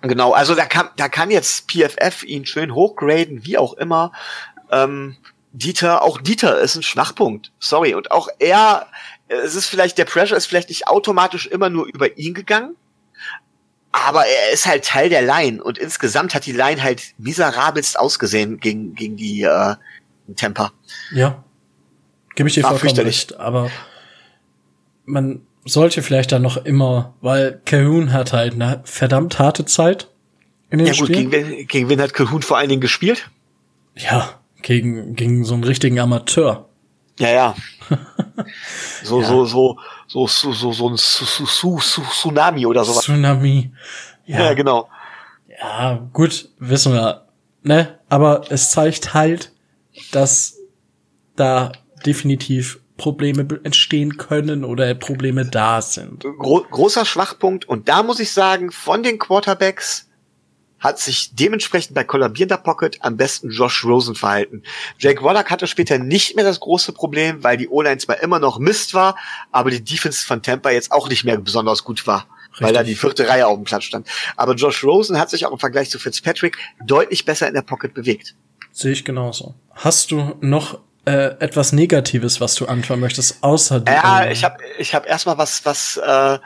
Genau, 0.00 0.32
also 0.32 0.54
da 0.54 0.64
kann, 0.66 0.88
da 0.96 1.08
kann 1.08 1.30
jetzt 1.30 1.70
PFF 1.70 2.22
ihn 2.24 2.46
schön 2.46 2.74
hochgraden, 2.74 3.44
wie 3.44 3.58
auch 3.58 3.74
immer. 3.74 4.12
Ähm, 4.70 5.16
Dieter, 5.52 6.02
auch 6.02 6.20
Dieter 6.20 6.60
ist 6.60 6.76
ein 6.76 6.82
Schwachpunkt. 6.82 7.52
Sorry. 7.58 7.94
Und 7.94 8.10
auch 8.10 8.28
er, 8.38 8.86
es 9.28 9.54
ist 9.54 9.66
vielleicht, 9.66 9.98
der 9.98 10.04
Pressure 10.04 10.36
ist 10.36 10.46
vielleicht 10.46 10.68
nicht 10.68 10.86
automatisch 10.86 11.46
immer 11.46 11.68
nur 11.68 11.86
über 11.86 12.16
ihn 12.16 12.34
gegangen. 12.34 12.76
Aber 14.06 14.24
er 14.26 14.52
ist 14.52 14.66
halt 14.66 14.84
Teil 14.84 15.08
der 15.08 15.22
Line 15.22 15.62
und 15.62 15.78
insgesamt 15.78 16.34
hat 16.34 16.46
die 16.46 16.52
Line 16.52 16.82
halt 16.82 17.02
miserabelst 17.18 17.98
ausgesehen 17.98 18.58
gegen, 18.60 18.94
gegen 18.94 19.16
die 19.16 19.42
äh, 19.42 19.74
Temper. 20.36 20.72
Ja. 21.12 21.42
Gebe 22.34 22.48
ich 22.48 22.54
dir 22.54 22.62
War 22.62 22.76
vollkommen 22.76 23.00
recht. 23.06 23.38
Aber 23.38 23.70
man 25.04 25.42
sollte 25.64 26.02
vielleicht 26.02 26.32
dann 26.32 26.42
noch 26.42 26.56
immer, 26.58 27.14
weil 27.20 27.60
Calhoun 27.64 28.12
hat 28.12 28.32
halt 28.32 28.54
eine 28.54 28.80
verdammt 28.84 29.38
harte 29.38 29.64
Zeit 29.64 30.08
in 30.70 30.78
den 30.78 30.86
Ja 30.86 30.92
gut, 30.94 31.08
Spielen. 31.08 31.30
gegen, 31.30 31.48
wen- 31.48 31.66
gegen 31.66 31.88
wen 31.88 32.00
hat 32.00 32.14
Calhoun 32.14 32.42
vor 32.42 32.58
allen 32.58 32.68
Dingen 32.68 32.80
gespielt? 32.80 33.30
ja, 33.96 34.38
gegen, 34.62 35.14
gegen 35.16 35.44
so 35.44 35.54
einen 35.54 35.64
richtigen 35.64 35.98
Amateur. 35.98 36.68
Ja, 37.18 37.30
ja. 37.30 37.54
So, 39.02 39.20
Ja. 39.20 39.26
so, 39.26 39.44
so, 39.44 39.78
so, 40.08 40.26
so, 40.26 40.52
so, 40.52 40.72
so 40.72 40.88
ein 40.88 40.96
Su- 40.96 41.24
Su- 41.24 41.46
Su- 41.46 41.78
Su- 41.78 42.02
Tsunami 42.02 42.66
oder 42.66 42.84
sowas. 42.84 43.04
Tsunami. 43.04 43.72
Ja, 44.26 44.44
Ja, 44.46 44.54
genau. 44.54 44.88
ja, 45.60 46.08
gut, 46.12 46.48
wissen 46.58 46.92
wir. 46.94 47.26
Ne? 47.62 47.98
Aber 48.08 48.42
es 48.50 48.70
zeigt 48.70 49.14
halt, 49.14 49.52
dass 50.12 50.56
da 51.36 51.72
definitiv 52.06 52.80
Probleme 52.96 53.46
entstehen 53.62 54.16
können 54.16 54.64
oder 54.64 54.92
Probleme 54.94 55.44
da 55.44 55.80
sind. 55.82 56.24
Gro 56.38 56.64
großer 56.70 57.04
Schwachpunkt. 57.04 57.64
Und 57.68 57.88
da 57.88 58.02
muss 58.02 58.18
ich 58.18 58.32
sagen, 58.32 58.72
von 58.72 59.02
den 59.04 59.18
Quarterbacks 59.18 60.07
hat 60.80 60.98
sich 60.98 61.34
dementsprechend 61.34 61.94
bei 61.94 62.04
kollabierender 62.04 62.56
Pocket 62.56 62.98
am 63.00 63.16
besten 63.16 63.50
Josh 63.50 63.84
Rosen 63.84 64.14
verhalten. 64.14 64.62
Jake 64.98 65.22
Wallach 65.22 65.46
hatte 65.46 65.66
später 65.66 65.98
nicht 65.98 66.36
mehr 66.36 66.44
das 66.44 66.60
große 66.60 66.92
Problem, 66.92 67.42
weil 67.42 67.56
die 67.56 67.68
O-Line 67.68 67.98
zwar 67.98 68.22
immer 68.22 68.38
noch 68.38 68.58
Mist 68.58 68.94
war, 68.94 69.16
aber 69.52 69.70
die 69.70 69.82
Defense 69.82 70.24
von 70.24 70.42
Tampa 70.42 70.70
jetzt 70.70 70.92
auch 70.92 71.08
nicht 71.08 71.24
mehr 71.24 71.38
besonders 71.38 71.84
gut 71.84 72.06
war. 72.06 72.26
Weil 72.60 72.72
da 72.72 72.82
die 72.82 72.90
Richtig. 72.90 73.00
vierte 73.00 73.28
Reihe 73.28 73.46
auf 73.46 73.56
dem 73.56 73.64
Platz 73.64 73.84
stand. 73.84 74.08
Aber 74.36 74.54
Josh 74.54 74.82
Rosen 74.82 75.18
hat 75.18 75.30
sich 75.30 75.46
auch 75.46 75.52
im 75.52 75.60
Vergleich 75.60 75.90
zu 75.90 75.98
Fitzpatrick 76.00 76.56
deutlich 76.84 77.24
besser 77.24 77.46
in 77.46 77.54
der 77.54 77.62
Pocket 77.62 77.94
bewegt. 77.94 78.34
Sehe 78.72 78.92
ich 78.92 79.04
genauso. 79.04 79.54
Hast 79.74 80.10
du 80.10 80.36
noch 80.40 80.80
äh, 81.04 81.36
etwas 81.38 81.72
Negatives, 81.72 82.40
was 82.40 82.54
du 82.56 82.66
anfangen 82.66 83.00
möchtest, 83.00 83.42
außer 83.42 83.80
die 83.80 83.92
Ja, 83.92 84.28
ich 84.28 84.44
habe 84.44 84.56
ich 84.78 84.94
hab 84.94 85.06
erstmal 85.06 85.38
was, 85.38 85.64
was, 85.64 85.96
äh, 85.98 86.38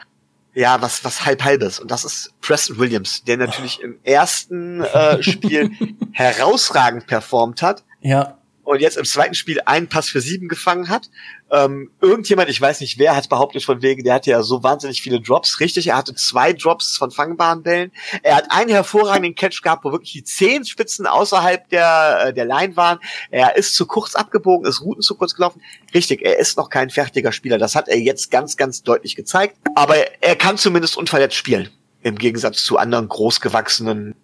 ja, 0.54 0.80
was, 0.82 1.04
was 1.04 1.24
halb 1.24 1.42
halbes. 1.44 1.80
Und 1.80 1.90
das 1.90 2.04
ist 2.04 2.32
Preston 2.40 2.78
Williams, 2.78 3.24
der 3.24 3.36
natürlich 3.36 3.80
im 3.80 3.98
ersten 4.04 4.82
äh, 4.82 5.22
Spiel 5.22 5.70
herausragend 6.12 7.06
performt 7.06 7.62
hat 7.62 7.84
Ja, 8.00 8.38
und 8.64 8.80
jetzt 8.80 8.96
im 8.96 9.04
zweiten 9.04 9.34
Spiel 9.34 9.60
einen 9.64 9.88
Pass 9.88 10.08
für 10.08 10.20
sieben 10.20 10.48
gefangen 10.48 10.88
hat. 10.88 11.10
Ähm, 11.52 11.90
irgendjemand, 12.00 12.48
ich 12.48 12.58
weiß 12.58 12.80
nicht 12.80 12.98
wer, 12.98 13.14
hat 13.14 13.28
behauptet 13.28 13.62
von 13.62 13.82
wegen, 13.82 14.02
der 14.04 14.14
hatte 14.14 14.30
ja 14.30 14.42
so 14.42 14.62
wahnsinnig 14.62 15.02
viele 15.02 15.20
Drops. 15.20 15.60
Richtig, 15.60 15.86
er 15.88 15.98
hatte 15.98 16.14
zwei 16.14 16.54
Drops 16.54 16.96
von 16.96 17.10
fangbaren 17.10 17.62
Bällen. 17.62 17.92
Er 18.22 18.36
hat 18.36 18.46
einen 18.48 18.70
hervorragenden 18.70 19.34
Catch 19.34 19.60
gehabt, 19.62 19.84
wo 19.84 19.92
wirklich 19.92 20.12
die 20.12 20.24
Zehenspitzen 20.24 21.06
außerhalb 21.06 21.68
der, 21.68 22.24
äh, 22.28 22.32
der 22.32 22.46
Line 22.46 22.74
waren. 22.76 23.00
Er 23.30 23.56
ist 23.56 23.74
zu 23.74 23.84
kurz 23.84 24.14
abgebogen, 24.14 24.66
ist 24.66 24.80
Routen 24.80 25.02
zu 25.02 25.14
kurz 25.14 25.34
gelaufen. 25.34 25.60
Richtig, 25.92 26.22
er 26.24 26.38
ist 26.38 26.56
noch 26.56 26.70
kein 26.70 26.88
fertiger 26.88 27.32
Spieler. 27.32 27.58
Das 27.58 27.74
hat 27.74 27.86
er 27.86 27.98
jetzt 27.98 28.30
ganz, 28.30 28.56
ganz 28.56 28.82
deutlich 28.82 29.14
gezeigt. 29.14 29.58
Aber 29.74 29.96
er 30.22 30.36
kann 30.36 30.56
zumindest 30.56 30.96
unverletzt 30.96 31.36
spielen. 31.36 31.68
Im 32.02 32.16
Gegensatz 32.16 32.64
zu 32.64 32.78
anderen 32.78 33.08
großgewachsenen 33.08 34.14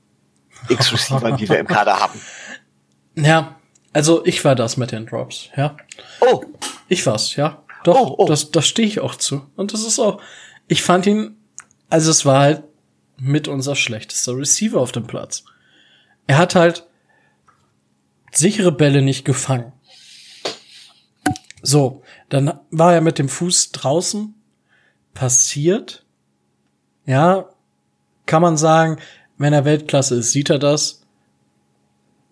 X-Receivern, 0.70 1.36
die 1.36 1.46
wir 1.46 1.58
im 1.58 1.66
Kader 1.66 2.00
haben. 2.00 2.18
ja. 3.16 3.54
Also 3.92 4.24
ich 4.24 4.44
war 4.44 4.54
das 4.54 4.76
mit 4.76 4.92
den 4.92 5.06
Drops, 5.06 5.48
ja. 5.56 5.76
Oh, 6.20 6.44
Ich 6.88 7.06
war's, 7.06 7.36
ja. 7.36 7.62
Doch, 7.84 8.00
Oh, 8.00 8.14
oh. 8.18 8.26
das, 8.26 8.50
das 8.50 8.66
stehe 8.66 8.88
ich 8.88 9.00
auch 9.00 9.14
zu. 9.14 9.46
Und 9.56 9.72
das 9.72 9.84
ist 9.84 9.98
auch, 9.98 10.20
ich 10.66 10.82
fand 10.82 11.06
ihn, 11.06 11.36
also 11.88 12.10
es 12.10 12.24
war 12.24 12.40
halt 12.40 12.64
mit 13.18 13.48
unser 13.48 13.76
schlechtester 13.76 14.36
Receiver 14.36 14.80
auf 14.80 14.92
dem 14.92 15.06
Platz. 15.06 15.44
Er 16.26 16.38
hat 16.38 16.54
halt 16.54 16.86
sichere 18.32 18.72
Bälle 18.72 19.02
nicht 19.02 19.24
gefangen. 19.24 19.72
So, 21.62 22.02
dann 22.28 22.58
war 22.70 22.94
er 22.94 23.00
mit 23.00 23.18
dem 23.18 23.28
Fuß 23.28 23.72
draußen, 23.72 24.34
passiert. 25.14 26.04
Ja, 27.06 27.48
kann 28.26 28.42
man 28.42 28.56
sagen, 28.56 28.98
wenn 29.38 29.52
er 29.52 29.64
Weltklasse 29.64 30.16
ist, 30.16 30.32
sieht 30.32 30.50
er 30.50 30.58
das. 30.58 31.02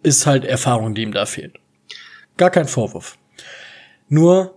Ist 0.03 0.27
halt 0.27 0.45
Erfahrung, 0.45 0.95
die 0.95 1.03
ihm 1.03 1.13
da 1.13 1.27
fehlt. 1.27 1.59
Gar 2.37 2.51
kein 2.51 2.69
Vorwurf. 2.69 3.19
Nur, 4.09 4.55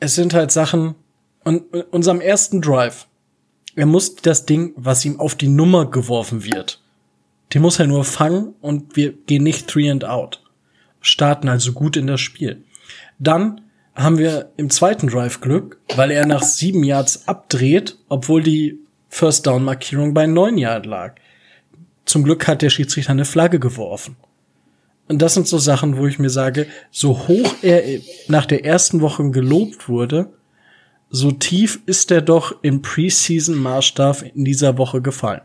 es 0.00 0.14
sind 0.14 0.34
halt 0.34 0.50
Sachen, 0.50 0.94
und 1.44 1.74
unserem 1.90 2.20
ersten 2.20 2.60
Drive, 2.60 3.06
er 3.74 3.86
muss 3.86 4.14
das 4.16 4.46
Ding, 4.46 4.72
was 4.76 5.04
ihm 5.04 5.18
auf 5.18 5.34
die 5.34 5.48
Nummer 5.48 5.90
geworfen 5.90 6.44
wird, 6.44 6.80
den 7.52 7.62
muss 7.62 7.78
er 7.78 7.86
nur 7.86 8.04
fangen 8.04 8.54
und 8.60 8.96
wir 8.96 9.12
gehen 9.12 9.42
nicht 9.42 9.66
three 9.68 9.90
and 9.90 10.04
out. 10.04 10.42
Starten 11.00 11.48
also 11.48 11.72
gut 11.72 11.96
in 11.96 12.06
das 12.06 12.20
Spiel. 12.20 12.64
Dann 13.18 13.62
haben 13.94 14.18
wir 14.18 14.50
im 14.56 14.70
zweiten 14.70 15.08
Drive 15.08 15.40
Glück, 15.40 15.78
weil 15.96 16.10
er 16.10 16.26
nach 16.26 16.42
sieben 16.42 16.82
Yards 16.84 17.28
abdreht, 17.28 17.98
obwohl 18.08 18.42
die 18.42 18.78
First 19.08 19.46
Down 19.46 19.64
Markierung 19.64 20.14
bei 20.14 20.26
neun 20.26 20.56
Yard 20.56 20.86
lag. 20.86 21.16
Zum 22.06 22.24
Glück 22.24 22.46
hat 22.48 22.62
der 22.62 22.70
Schiedsrichter 22.70 23.10
eine 23.10 23.24
Flagge 23.24 23.58
geworfen. 23.58 24.16
Und 25.08 25.20
das 25.20 25.34
sind 25.34 25.46
so 25.48 25.58
Sachen, 25.58 25.98
wo 25.98 26.06
ich 26.06 26.18
mir 26.18 26.30
sage, 26.30 26.66
so 26.90 27.28
hoch 27.28 27.54
er 27.62 28.00
nach 28.28 28.46
der 28.46 28.64
ersten 28.64 29.00
Woche 29.00 29.30
gelobt 29.30 29.88
wurde, 29.88 30.32
so 31.10 31.30
tief 31.30 31.80
ist 31.86 32.10
er 32.10 32.22
doch 32.22 32.54
im 32.62 32.80
Preseason-Maßstab 32.80 34.22
in 34.34 34.44
dieser 34.44 34.78
Woche 34.78 35.02
gefallen. 35.02 35.42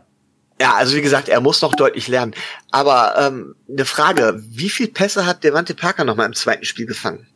Ja, 0.60 0.74
also 0.74 0.96
wie 0.96 1.02
gesagt, 1.02 1.28
er 1.28 1.40
muss 1.40 1.62
noch 1.62 1.74
deutlich 1.74 2.08
lernen. 2.08 2.34
Aber 2.70 3.14
ähm, 3.18 3.54
eine 3.70 3.84
Frage, 3.84 4.42
wie 4.48 4.70
viel 4.70 4.88
Pässe 4.88 5.26
hat 5.26 5.44
Devante 5.44 5.74
Parker 5.74 6.04
noch 6.04 6.16
mal 6.16 6.26
im 6.26 6.34
zweiten 6.34 6.64
Spiel 6.64 6.86
gefangen? 6.86 7.26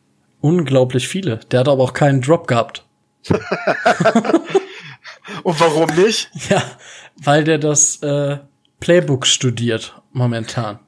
Unglaublich 0.41 1.07
viele. 1.07 1.37
Der 1.51 1.61
hat 1.61 1.69
aber 1.69 1.83
auch 1.83 1.93
keinen 1.93 2.21
Drop 2.21 2.47
gehabt. 2.47 2.85
Und 5.43 5.59
warum 5.59 5.89
nicht? 5.95 6.29
Ja, 6.49 6.61
weil 7.15 7.45
der 7.45 7.59
das 7.59 8.01
äh, 8.01 8.39
Playbook 8.81 9.25
studiert 9.25 10.01
momentan. 10.11 10.79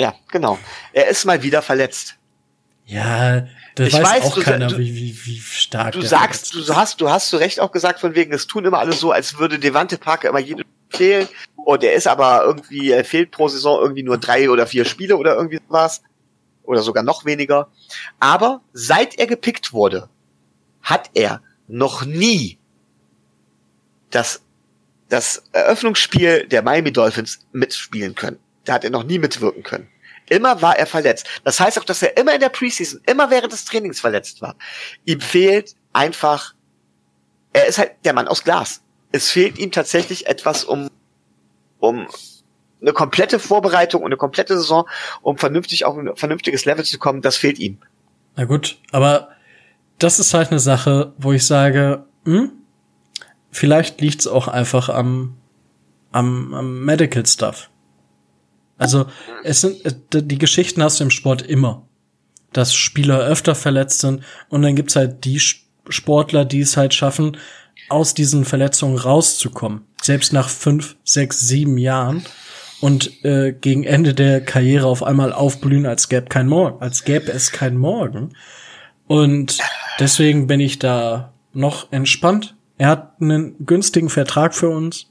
Ja, 0.00 0.14
genau. 0.28 0.58
Er 0.92 1.08
ist 1.08 1.24
mal 1.26 1.42
wieder 1.42 1.60
verletzt. 1.62 2.16
Ja, 2.86 3.46
das 3.74 3.88
Ich 3.88 3.94
weiß, 3.94 4.02
weiß, 4.02 4.24
auch 4.24 4.34
du- 4.34 4.42
keiner, 4.42 4.66
du- 4.68 4.78
wie, 4.78 4.94
wie, 4.94 5.26
wie 5.26 5.38
stark 5.40 5.92
Du 5.92 6.00
sagst, 6.02 6.54
du 6.54 6.74
hast, 6.74 7.00
du 7.00 7.10
hast 7.10 7.28
zu 7.28 7.36
Recht 7.36 7.60
auch 7.60 7.70
gesagt 7.70 8.00
von 8.00 8.14
wegen, 8.14 8.32
es 8.32 8.46
tun 8.46 8.64
immer 8.64 8.78
alle 8.78 8.92
so, 8.94 9.12
als 9.12 9.38
würde 9.38 9.58
Devante 9.58 9.98
Parker 9.98 10.28
immer 10.30 10.38
jede 10.40 10.64
fehlen. 10.88 11.28
Und 11.56 11.84
er 11.84 11.92
ist 11.92 12.06
aber 12.08 12.42
irgendwie, 12.44 12.90
er 12.90 13.04
fehlt 13.04 13.30
pro 13.30 13.46
Saison 13.48 13.80
irgendwie 13.80 14.02
nur 14.02 14.18
drei 14.18 14.50
oder 14.50 14.66
vier 14.66 14.84
Spiele 14.84 15.16
oder 15.18 15.36
irgendwie 15.36 15.60
was. 15.68 16.02
Oder 16.62 16.82
sogar 16.82 17.02
noch 17.04 17.24
weniger. 17.24 17.68
Aber 18.20 18.62
seit 18.72 19.18
er 19.18 19.26
gepickt 19.26 19.72
wurde, 19.72 20.08
hat 20.82 21.10
er 21.14 21.42
noch 21.68 22.04
nie 22.04 22.58
das, 24.10 24.42
das 25.08 25.44
Eröffnungsspiel 25.52 26.46
der 26.48 26.62
Miami 26.62 26.92
Dolphins 26.92 27.46
mitspielen 27.52 28.14
können. 28.14 28.38
Da 28.64 28.74
hat 28.74 28.84
er 28.84 28.90
noch 28.90 29.04
nie 29.04 29.18
mitwirken 29.18 29.62
können. 29.62 29.88
Immer 30.28 30.62
war 30.62 30.78
er 30.78 30.86
verletzt. 30.86 31.26
Das 31.44 31.58
heißt 31.58 31.78
auch, 31.78 31.84
dass 31.84 32.02
er 32.02 32.16
immer 32.16 32.34
in 32.34 32.40
der 32.40 32.50
Preseason, 32.50 33.00
immer 33.06 33.30
während 33.30 33.52
des 33.52 33.64
Trainings 33.64 34.00
verletzt 34.00 34.40
war. 34.40 34.54
Ihm 35.04 35.20
fehlt 35.20 35.74
einfach, 35.92 36.54
er 37.52 37.66
ist 37.66 37.78
halt 37.78 37.92
der 38.04 38.12
Mann 38.12 38.28
aus 38.28 38.44
Glas. 38.44 38.82
Es 39.12 39.28
fehlt 39.28 39.58
ihm 39.58 39.72
tatsächlich 39.72 40.28
etwas, 40.28 40.62
um, 40.62 40.88
um 41.80 42.06
eine 42.80 42.92
komplette 42.92 43.38
Vorbereitung 43.38 44.02
und 44.02 44.06
eine 44.06 44.16
komplette 44.16 44.56
Saison, 44.56 44.88
um 45.22 45.36
vernünftig 45.36 45.84
auf 45.84 45.96
ein 45.96 46.14
vernünftiges 46.14 46.64
Level 46.64 46.84
zu 46.84 46.98
kommen, 46.98 47.22
das 47.22 47.36
fehlt 47.36 47.58
ihm. 47.58 47.78
Na 48.36 48.44
gut, 48.44 48.78
aber 48.92 49.30
das 49.98 50.18
ist 50.18 50.32
halt 50.32 50.50
eine 50.50 50.60
Sache, 50.60 51.12
wo 51.18 51.32
ich 51.32 51.46
sage, 51.46 52.04
hm, 52.24 52.52
vielleicht 53.50 54.00
liegt's 54.00 54.26
auch 54.26 54.48
einfach 54.48 54.88
am, 54.88 55.36
am, 56.12 56.54
am 56.54 56.84
Medical 56.84 57.26
Stuff. 57.26 57.68
Also 58.80 59.06
es 59.44 59.60
sind 59.60 59.84
äh, 59.84 60.22
die 60.22 60.38
Geschichten 60.38 60.82
hast 60.82 60.98
du 60.98 61.04
im 61.04 61.10
Sport 61.10 61.42
immer, 61.42 61.86
dass 62.52 62.74
Spieler 62.74 63.20
öfter 63.20 63.54
verletzt 63.54 64.00
sind 64.00 64.24
und 64.48 64.62
dann 64.62 64.74
gibt's 64.74 64.96
halt 64.96 65.24
die 65.26 65.38
Sportler, 65.38 66.46
die 66.46 66.60
es 66.60 66.78
halt 66.78 66.94
schaffen, 66.94 67.36
aus 67.90 68.14
diesen 68.14 68.46
Verletzungen 68.46 68.96
rauszukommen, 68.96 69.82
selbst 70.00 70.32
nach 70.32 70.48
fünf, 70.48 70.96
sechs, 71.04 71.40
sieben 71.40 71.76
Jahren 71.76 72.24
und 72.80 73.22
äh, 73.22 73.52
gegen 73.52 73.84
Ende 73.84 74.14
der 74.14 74.40
Karriere 74.40 74.86
auf 74.86 75.02
einmal 75.02 75.34
aufblühen, 75.34 75.84
als 75.84 76.08
gäbe 76.08 76.26
kein 76.26 76.48
Morgen, 76.48 76.80
als 76.80 77.04
gäbe 77.04 77.30
es 77.30 77.52
kein 77.52 77.76
Morgen. 77.76 78.34
Und 79.06 79.58
deswegen 79.98 80.46
bin 80.46 80.60
ich 80.60 80.78
da 80.78 81.34
noch 81.52 81.92
entspannt. 81.92 82.56
Er 82.78 82.88
hat 82.88 83.20
einen 83.20 83.66
günstigen 83.66 84.08
Vertrag 84.08 84.54
für 84.54 84.70
uns. 84.70 85.09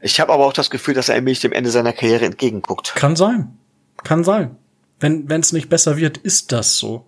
Ich 0.00 0.20
habe 0.20 0.32
aber 0.32 0.46
auch 0.46 0.52
das 0.52 0.70
Gefühl, 0.70 0.94
dass 0.94 1.08
er 1.08 1.16
nämlich 1.16 1.40
dem 1.40 1.52
Ende 1.52 1.70
seiner 1.70 1.92
Karriere 1.92 2.24
entgegenguckt. 2.24 2.94
Kann 2.94 3.16
sein. 3.16 3.56
Kann 4.04 4.24
sein. 4.24 4.56
Wenn 4.98 5.40
es 5.40 5.52
nicht 5.52 5.68
besser 5.68 5.96
wird, 5.96 6.18
ist 6.18 6.52
das 6.52 6.76
so. 6.76 7.06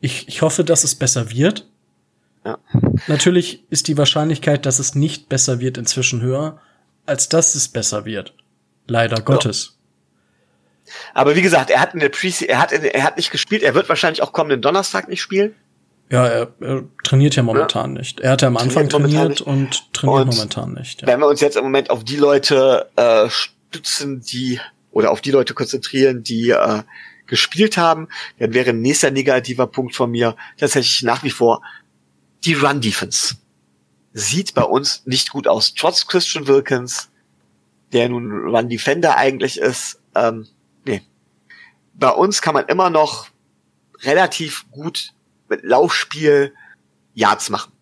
Ich, 0.00 0.26
ich 0.28 0.42
hoffe, 0.42 0.64
dass 0.64 0.82
es 0.82 0.94
besser 0.94 1.30
wird. 1.30 1.68
Ja. 2.44 2.58
Natürlich 3.06 3.64
ist 3.70 3.86
die 3.88 3.98
Wahrscheinlichkeit, 3.98 4.66
dass 4.66 4.78
es 4.78 4.94
nicht 4.94 5.28
besser 5.28 5.60
wird, 5.60 5.78
inzwischen 5.78 6.20
höher, 6.20 6.60
als 7.06 7.28
dass 7.28 7.54
es 7.54 7.68
besser 7.68 8.04
wird. 8.06 8.34
Leider 8.86 9.20
Gottes. 9.20 9.76
Ja. 10.86 10.92
Aber 11.14 11.36
wie 11.36 11.42
gesagt, 11.42 11.70
er 11.70 11.80
hat 11.80 11.94
in 11.94 12.00
der 12.00 12.08
Preseason, 12.08 12.48
er 12.48 12.58
hat, 12.58 12.72
in, 12.72 12.82
er 12.82 13.04
hat 13.04 13.16
nicht 13.16 13.30
gespielt, 13.30 13.62
er 13.62 13.74
wird 13.74 13.88
wahrscheinlich 13.88 14.22
auch 14.22 14.32
kommenden 14.32 14.62
Donnerstag 14.62 15.08
nicht 15.08 15.20
spielen. 15.20 15.54
Ja, 16.10 16.26
er, 16.26 16.52
er 16.60 16.84
trainiert 17.04 17.36
ja 17.36 17.42
momentan 17.42 17.94
ja. 17.94 17.98
nicht. 18.00 18.20
Er 18.20 18.32
hat 18.32 18.42
ja 18.42 18.48
am 18.48 18.56
Anfang 18.56 18.88
trainiert, 18.88 19.40
und 19.40 19.92
trainiert 19.92 20.26
und 20.26 20.34
momentan 20.34 20.74
nicht. 20.74 21.02
Ja. 21.02 21.06
Wenn 21.06 21.20
wir 21.20 21.28
uns 21.28 21.40
jetzt 21.40 21.56
im 21.56 21.62
Moment 21.62 21.90
auf 21.90 22.02
die 22.02 22.16
Leute 22.16 22.90
äh, 22.96 23.28
stützen, 23.30 24.20
die 24.20 24.60
oder 24.90 25.12
auf 25.12 25.20
die 25.20 25.30
Leute 25.30 25.54
konzentrieren, 25.54 26.24
die 26.24 26.50
äh, 26.50 26.82
gespielt 27.28 27.76
haben, 27.76 28.08
dann 28.40 28.54
wäre 28.54 28.70
ein 28.70 28.80
nächster 28.80 29.12
negativer 29.12 29.68
Punkt 29.68 29.94
von 29.94 30.10
mir 30.10 30.34
tatsächlich 30.58 31.02
nach 31.04 31.22
wie 31.22 31.30
vor 31.30 31.62
die 32.44 32.54
Run 32.54 32.80
Defense. 32.80 33.36
Sieht 34.12 34.54
bei 34.54 34.64
uns 34.64 35.06
nicht 35.06 35.30
gut 35.30 35.46
aus. 35.46 35.74
Trotz 35.74 36.08
Christian 36.08 36.48
Wilkins, 36.48 37.08
der 37.92 38.08
nun 38.08 38.48
Run 38.48 38.68
Defender 38.68 39.16
eigentlich 39.16 39.58
ist, 39.58 40.00
ähm, 40.16 40.48
nee. 40.84 41.02
Bei 41.94 42.10
uns 42.10 42.42
kann 42.42 42.54
man 42.54 42.66
immer 42.66 42.90
noch 42.90 43.28
relativ 44.02 44.68
gut 44.72 45.12
Laufspiel 45.62 46.54
Yards 47.14 47.50
machen. 47.50 47.72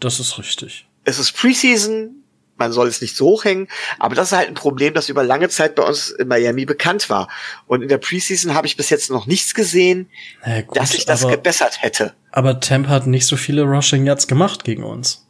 Das 0.00 0.18
ist 0.18 0.38
richtig. 0.38 0.88
Es 1.04 1.18
ist 1.18 1.32
Preseason, 1.32 2.22
man 2.56 2.72
soll 2.72 2.88
es 2.88 3.00
nicht 3.00 3.16
so 3.16 3.26
hoch 3.26 3.44
hängen, 3.44 3.68
aber 3.98 4.14
das 4.14 4.30
ist 4.32 4.38
halt 4.38 4.48
ein 4.48 4.54
Problem, 4.54 4.94
das 4.94 5.08
über 5.08 5.24
lange 5.24 5.48
Zeit 5.48 5.74
bei 5.74 5.82
uns 5.82 6.10
in 6.10 6.28
Miami 6.28 6.64
bekannt 6.64 7.10
war. 7.10 7.28
Und 7.66 7.82
in 7.82 7.88
der 7.88 7.98
Preseason 7.98 8.54
habe 8.54 8.66
ich 8.66 8.76
bis 8.76 8.90
jetzt 8.90 9.10
noch 9.10 9.26
nichts 9.26 9.54
gesehen, 9.54 10.08
ja, 10.46 10.62
gut, 10.62 10.76
dass 10.76 10.90
sich 10.90 11.04
das 11.04 11.24
aber, 11.24 11.32
gebessert 11.36 11.82
hätte. 11.82 12.14
Aber 12.30 12.60
Temp 12.60 12.88
hat 12.88 13.06
nicht 13.06 13.26
so 13.26 13.36
viele 13.36 13.62
Rushing 13.62 14.06
Yards 14.06 14.26
gemacht 14.26 14.64
gegen 14.64 14.84
uns. 14.84 15.26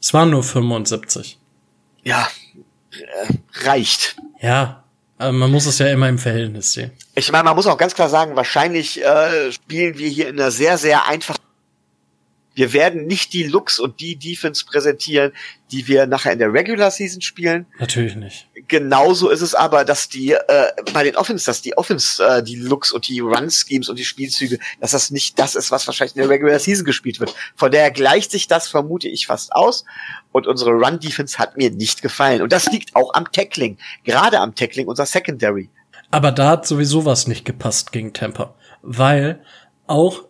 Es 0.00 0.14
waren 0.14 0.30
nur 0.30 0.42
75. 0.42 1.38
Ja, 2.02 2.28
äh, 2.92 3.34
reicht. 3.64 4.16
Ja, 4.40 4.79
aber 5.20 5.32
man 5.32 5.50
muss 5.50 5.66
es 5.66 5.78
ja 5.78 5.86
immer 5.88 6.08
im 6.08 6.18
Verhältnis 6.18 6.72
sehen. 6.72 6.92
Ich 7.14 7.30
meine, 7.30 7.44
man 7.44 7.54
muss 7.54 7.66
auch 7.66 7.76
ganz 7.76 7.94
klar 7.94 8.08
sagen, 8.08 8.36
wahrscheinlich 8.36 9.04
äh, 9.04 9.52
spielen 9.52 9.98
wir 9.98 10.08
hier 10.08 10.28
in 10.28 10.40
einer 10.40 10.50
sehr, 10.50 10.78
sehr 10.78 11.06
einfachen 11.06 11.42
wir 12.54 12.72
werden 12.72 13.06
nicht 13.06 13.32
die 13.32 13.44
Looks 13.44 13.78
und 13.78 14.00
die 14.00 14.16
Defense 14.16 14.64
präsentieren, 14.64 15.32
die 15.70 15.86
wir 15.86 16.06
nachher 16.06 16.32
in 16.32 16.40
der 16.40 16.52
Regular 16.52 16.90
Season 16.90 17.20
spielen. 17.20 17.66
Natürlich 17.78 18.16
nicht. 18.16 18.48
Genauso 18.66 19.30
ist 19.30 19.40
es 19.40 19.54
aber, 19.54 19.84
dass 19.84 20.08
die 20.08 20.32
äh, 20.32 20.72
bei 20.92 21.04
den 21.04 21.16
Offense, 21.16 21.46
dass 21.46 21.62
die 21.62 21.76
Offense, 21.78 22.22
äh, 22.24 22.42
die 22.42 22.56
Looks 22.56 22.92
und 22.92 23.08
die 23.08 23.20
Run 23.20 23.50
Schemes 23.50 23.88
und 23.88 23.98
die 23.98 24.04
Spielzüge, 24.04 24.58
dass 24.80 24.90
das 24.90 25.10
nicht 25.10 25.38
das 25.38 25.54
ist, 25.54 25.70
was 25.70 25.86
wahrscheinlich 25.86 26.16
in 26.16 26.22
der 26.22 26.30
Regular 26.30 26.58
Season 26.58 26.84
gespielt 26.84 27.20
wird. 27.20 27.34
Von 27.54 27.70
daher 27.70 27.90
gleicht 27.92 28.30
sich 28.32 28.48
das 28.48 28.68
vermute 28.68 29.08
ich 29.08 29.26
fast 29.26 29.52
aus. 29.52 29.84
Und 30.32 30.46
unsere 30.46 30.70
Run 30.70 30.98
Defense 30.98 31.38
hat 31.38 31.56
mir 31.56 31.70
nicht 31.70 32.02
gefallen. 32.02 32.42
Und 32.42 32.52
das 32.52 32.66
liegt 32.70 32.96
auch 32.96 33.14
am 33.14 33.30
Tackling, 33.30 33.78
gerade 34.04 34.40
am 34.40 34.54
Tackling 34.54 34.86
unser 34.86 35.06
Secondary. 35.06 35.70
Aber 36.10 36.32
da 36.32 36.50
hat 36.50 36.66
sowieso 36.66 37.04
was 37.04 37.26
nicht 37.28 37.44
gepasst 37.44 37.92
gegen 37.92 38.12
Tampa, 38.12 38.54
weil 38.82 39.42
auch 39.86 40.24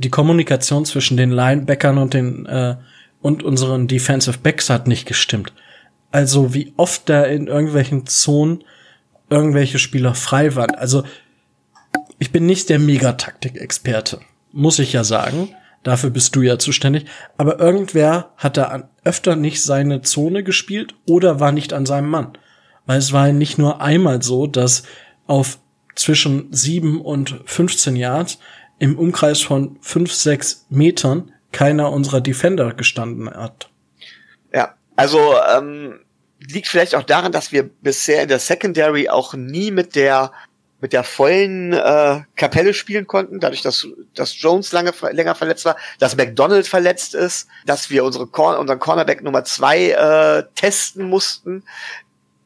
die 0.00 0.10
Kommunikation 0.10 0.84
zwischen 0.84 1.16
den 1.16 1.30
Linebackern 1.30 1.98
und 1.98 2.14
den 2.14 2.46
äh, 2.46 2.76
und 3.20 3.42
unseren 3.42 3.86
Defensive 3.86 4.38
Backs 4.38 4.70
hat 4.70 4.88
nicht 4.88 5.06
gestimmt. 5.06 5.52
Also 6.10 6.54
wie 6.54 6.72
oft 6.78 7.08
da 7.08 7.24
in 7.24 7.48
irgendwelchen 7.48 8.06
Zonen 8.06 8.64
irgendwelche 9.28 9.78
Spieler 9.78 10.14
frei 10.14 10.56
waren. 10.56 10.74
Also 10.74 11.04
ich 12.18 12.32
bin 12.32 12.46
nicht 12.46 12.70
der 12.70 12.78
Megataktik-Experte, 12.78 14.20
muss 14.52 14.78
ich 14.78 14.94
ja 14.94 15.04
sagen. 15.04 15.54
Dafür 15.82 16.10
bist 16.10 16.34
du 16.34 16.42
ja 16.42 16.58
zuständig. 16.58 17.04
Aber 17.36 17.58
irgendwer 17.58 18.32
hat 18.36 18.56
da 18.56 18.88
öfter 19.04 19.36
nicht 19.36 19.62
seine 19.62 20.00
Zone 20.00 20.42
gespielt 20.42 20.94
oder 21.06 21.40
war 21.40 21.52
nicht 21.52 21.72
an 21.72 21.86
seinem 21.86 22.08
Mann. 22.08 22.32
Weil 22.86 22.98
es 22.98 23.12
war 23.12 23.30
nicht 23.32 23.58
nur 23.58 23.80
einmal 23.82 24.22
so, 24.22 24.46
dass 24.46 24.82
auf 25.26 25.58
zwischen 25.94 26.52
sieben 26.52 27.00
und 27.00 27.40
15 27.44 27.96
Yards 27.96 28.38
im 28.80 28.98
Umkreis 28.98 29.40
von 29.40 29.78
fünf, 29.80 30.12
sechs 30.12 30.66
Metern 30.70 31.32
keiner 31.52 31.92
unserer 31.92 32.20
Defender 32.20 32.72
gestanden 32.74 33.30
hat. 33.30 33.70
Ja, 34.52 34.74
also 34.96 35.36
ähm, 35.54 36.00
liegt 36.40 36.66
vielleicht 36.66 36.94
auch 36.94 37.02
daran, 37.02 37.30
dass 37.30 37.52
wir 37.52 37.62
bisher 37.62 38.22
in 38.22 38.28
der 38.28 38.38
Secondary 38.40 39.08
auch 39.08 39.34
nie 39.34 39.70
mit 39.70 39.94
der 39.94 40.32
mit 40.82 40.94
der 40.94 41.04
vollen 41.04 41.74
äh, 41.74 42.22
Kapelle 42.36 42.72
spielen 42.72 43.06
konnten, 43.06 43.38
dadurch, 43.38 43.60
dass, 43.60 43.86
dass 44.14 44.40
Jones 44.40 44.72
lange 44.72 44.94
länger 45.10 45.34
verletzt 45.34 45.66
war, 45.66 45.76
dass 45.98 46.16
McDonald 46.16 46.66
verletzt 46.66 47.14
ist, 47.14 47.48
dass 47.66 47.90
wir 47.90 48.02
unsere 48.02 48.26
Cor 48.26 48.58
unseren 48.58 48.78
Cornerback 48.78 49.22
Nummer 49.22 49.44
zwei 49.44 49.90
äh, 49.90 50.44
testen 50.54 51.04
mussten, 51.10 51.64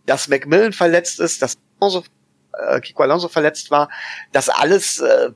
dass 0.06 0.26
Macmillan 0.26 0.72
verletzt 0.72 1.20
ist, 1.20 1.42
dass 1.42 1.56
Alonso, 1.78 2.02
äh, 2.58 2.80
Kiko 2.80 3.04
Alonso 3.04 3.28
verletzt 3.28 3.70
war, 3.70 3.88
das 4.32 4.48
alles 4.48 4.98
äh, 4.98 5.30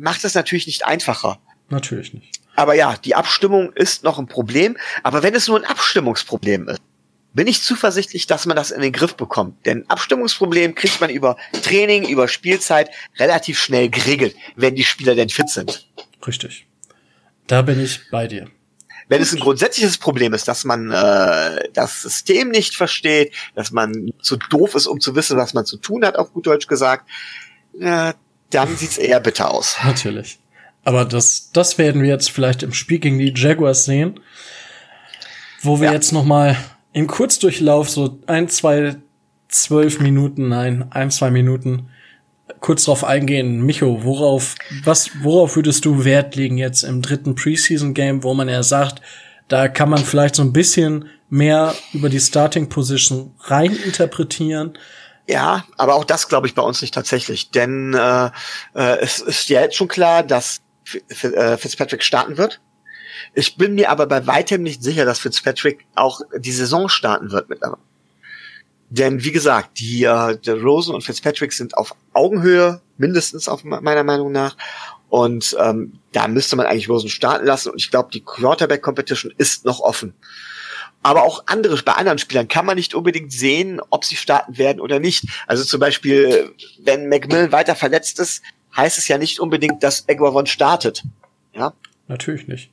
macht 0.00 0.24
es 0.24 0.34
natürlich 0.34 0.66
nicht 0.66 0.86
einfacher. 0.86 1.38
Natürlich 1.68 2.12
nicht. 2.14 2.40
Aber 2.56 2.74
ja, 2.74 2.96
die 2.96 3.14
Abstimmung 3.14 3.72
ist 3.72 4.02
noch 4.04 4.18
ein 4.18 4.26
Problem. 4.26 4.76
Aber 5.02 5.22
wenn 5.22 5.34
es 5.34 5.48
nur 5.48 5.58
ein 5.58 5.64
Abstimmungsproblem 5.64 6.68
ist, 6.68 6.80
bin 7.32 7.46
ich 7.46 7.62
zuversichtlich, 7.62 8.26
dass 8.26 8.44
man 8.46 8.56
das 8.56 8.72
in 8.72 8.80
den 8.80 8.92
Griff 8.92 9.14
bekommt. 9.14 9.64
Denn 9.64 9.88
Abstimmungsproblem 9.88 10.74
kriegt 10.74 11.00
man 11.00 11.10
über 11.10 11.36
Training, 11.62 12.08
über 12.08 12.26
Spielzeit 12.26 12.90
relativ 13.18 13.60
schnell 13.60 13.88
geregelt, 13.88 14.34
wenn 14.56 14.74
die 14.74 14.84
Spieler 14.84 15.14
denn 15.14 15.28
fit 15.28 15.48
sind. 15.48 15.88
Richtig. 16.26 16.66
Da 17.46 17.62
bin 17.62 17.82
ich 17.82 18.00
bei 18.10 18.26
dir. 18.26 18.48
Wenn 19.08 19.22
es 19.22 19.32
ein 19.32 19.40
grundsätzliches 19.40 19.98
Problem 19.98 20.34
ist, 20.34 20.46
dass 20.46 20.64
man 20.64 20.90
äh, 20.90 21.68
das 21.72 22.02
System 22.02 22.48
nicht 22.48 22.76
versteht, 22.76 23.34
dass 23.54 23.70
man 23.72 24.12
zu 24.22 24.36
doof 24.36 24.74
ist, 24.74 24.86
um 24.86 25.00
zu 25.00 25.16
wissen, 25.16 25.36
was 25.36 25.54
man 25.54 25.64
zu 25.66 25.78
tun 25.78 26.04
hat, 26.04 26.16
auf 26.16 26.32
gut 26.32 26.46
Deutsch 26.46 26.68
gesagt, 26.68 27.08
äh, 27.80 28.12
dann 28.50 28.76
sieht's 28.76 28.98
eher 28.98 29.20
bitter 29.20 29.52
aus. 29.52 29.76
Natürlich. 29.84 30.38
Aber 30.84 31.04
das, 31.04 31.50
das 31.52 31.78
werden 31.78 32.02
wir 32.02 32.08
jetzt 32.08 32.30
vielleicht 32.30 32.62
im 32.62 32.72
Spiel 32.72 32.98
gegen 32.98 33.18
die 33.18 33.34
Jaguars 33.34 33.84
sehen, 33.84 34.20
wo 35.62 35.80
wir 35.80 35.88
ja. 35.88 35.92
jetzt 35.92 36.12
noch 36.12 36.24
mal 36.24 36.56
im 36.92 37.06
Kurzdurchlauf 37.06 37.90
so 37.90 38.18
ein, 38.26 38.48
zwei, 38.48 38.96
zwölf 39.48 40.00
Minuten, 40.00 40.48
nein, 40.48 40.86
ein, 40.90 41.10
zwei 41.10 41.30
Minuten 41.30 41.90
kurz 42.60 42.84
drauf 42.84 43.04
eingehen. 43.04 43.62
Micho, 43.62 44.04
worauf, 44.04 44.54
was, 44.84 45.10
worauf 45.22 45.56
würdest 45.56 45.84
du 45.84 46.04
Wert 46.04 46.34
legen 46.36 46.58
jetzt 46.58 46.82
im 46.82 47.02
dritten 47.02 47.34
Preseason 47.34 47.94
Game, 47.94 48.22
wo 48.22 48.34
man 48.34 48.48
ja 48.48 48.62
sagt, 48.62 49.00
da 49.48 49.68
kann 49.68 49.90
man 49.90 50.04
vielleicht 50.04 50.36
so 50.36 50.42
ein 50.42 50.52
bisschen 50.52 51.06
mehr 51.28 51.74
über 51.92 52.08
die 52.08 52.20
Starting 52.20 52.68
Position 52.68 53.32
rein 53.40 53.76
interpretieren. 53.84 54.74
Ja, 55.30 55.64
aber 55.76 55.94
auch 55.94 56.04
das 56.04 56.26
glaube 56.26 56.48
ich 56.48 56.56
bei 56.56 56.62
uns 56.62 56.82
nicht 56.82 56.92
tatsächlich, 56.92 57.52
denn 57.52 57.94
äh, 57.94 58.30
äh, 58.74 58.98
es 58.98 59.20
ist 59.20 59.48
ja 59.48 59.60
jetzt 59.60 59.76
schon 59.76 59.86
klar, 59.86 60.24
dass 60.24 60.60
äh, 61.22 61.56
Fitzpatrick 61.56 62.02
starten 62.02 62.36
wird. 62.36 62.60
Ich 63.34 63.56
bin 63.56 63.76
mir 63.76 63.90
aber 63.90 64.06
bei 64.06 64.26
weitem 64.26 64.64
nicht 64.64 64.82
sicher, 64.82 65.04
dass 65.04 65.20
Fitzpatrick 65.20 65.86
auch 65.94 66.20
die 66.36 66.50
Saison 66.50 66.88
starten 66.88 67.30
wird 67.30 67.48
mittlerweile. 67.48 67.82
Denn 68.88 69.22
wie 69.22 69.30
gesagt, 69.30 69.78
die, 69.78 70.02
äh, 70.02 70.36
die 70.36 70.50
Rosen 70.50 70.96
und 70.96 71.04
Fitzpatrick 71.04 71.52
sind 71.52 71.76
auf 71.76 71.94
Augenhöhe, 72.12 72.80
mindestens 72.98 73.48
auf 73.48 73.62
meiner 73.62 74.02
Meinung 74.02 74.32
nach. 74.32 74.56
Und 75.10 75.56
ähm, 75.60 76.00
da 76.10 76.26
müsste 76.26 76.56
man 76.56 76.66
eigentlich 76.66 76.88
Rosen 76.88 77.08
starten 77.08 77.46
lassen. 77.46 77.70
Und 77.70 77.80
ich 77.80 77.92
glaube, 77.92 78.10
die 78.12 78.24
Quarterback-Competition 78.24 79.32
ist 79.38 79.64
noch 79.64 79.78
offen. 79.78 80.12
Aber 81.02 81.22
auch 81.22 81.44
andere, 81.46 81.76
bei 81.82 81.92
anderen 81.92 82.18
Spielern 82.18 82.48
kann 82.48 82.66
man 82.66 82.76
nicht 82.76 82.94
unbedingt 82.94 83.32
sehen, 83.32 83.80
ob 83.90 84.04
sie 84.04 84.16
starten 84.16 84.58
werden 84.58 84.80
oder 84.80 85.00
nicht. 85.00 85.24
Also 85.46 85.64
zum 85.64 85.80
Beispiel, 85.80 86.54
wenn 86.78 87.08
McMillan 87.08 87.52
weiter 87.52 87.74
verletzt 87.74 88.20
ist, 88.20 88.42
heißt 88.76 88.98
es 88.98 89.08
ja 89.08 89.16
nicht 89.16 89.40
unbedingt, 89.40 89.82
dass 89.82 90.08
Eguavon 90.08 90.46
startet. 90.46 91.02
Ja. 91.54 91.72
Natürlich 92.08 92.48
nicht. 92.48 92.70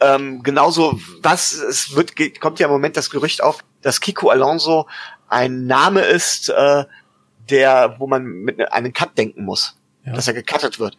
Ähm, 0.00 0.42
genauso, 0.42 1.00
was, 1.22 1.54
es 1.54 1.96
wird, 1.96 2.14
kommt 2.40 2.58
ja 2.60 2.66
im 2.66 2.72
Moment 2.72 2.96
das 2.96 3.10
Gerücht 3.10 3.42
auf, 3.42 3.64
dass 3.80 4.00
Kiko 4.00 4.28
Alonso 4.28 4.86
ein 5.28 5.66
Name 5.66 6.02
ist, 6.02 6.50
äh, 6.50 6.84
der, 7.48 7.96
wo 7.98 8.06
man 8.06 8.24
mit 8.24 8.60
einem 8.72 8.92
Cut 8.92 9.16
denken 9.16 9.44
muss, 9.44 9.76
ja. 10.04 10.12
dass 10.12 10.28
er 10.28 10.34
gecuttet 10.34 10.78
wird. 10.78 10.96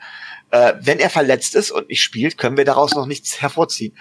Äh, 0.50 0.76
wenn 0.80 1.00
er 1.00 1.10
verletzt 1.10 1.56
ist 1.56 1.72
und 1.72 1.90
nicht 1.90 2.02
spielt, 2.02 2.38
können 2.38 2.56
wir 2.56 2.64
daraus 2.64 2.96
noch 2.96 3.06
nichts 3.06 3.42
hervorziehen. 3.42 3.94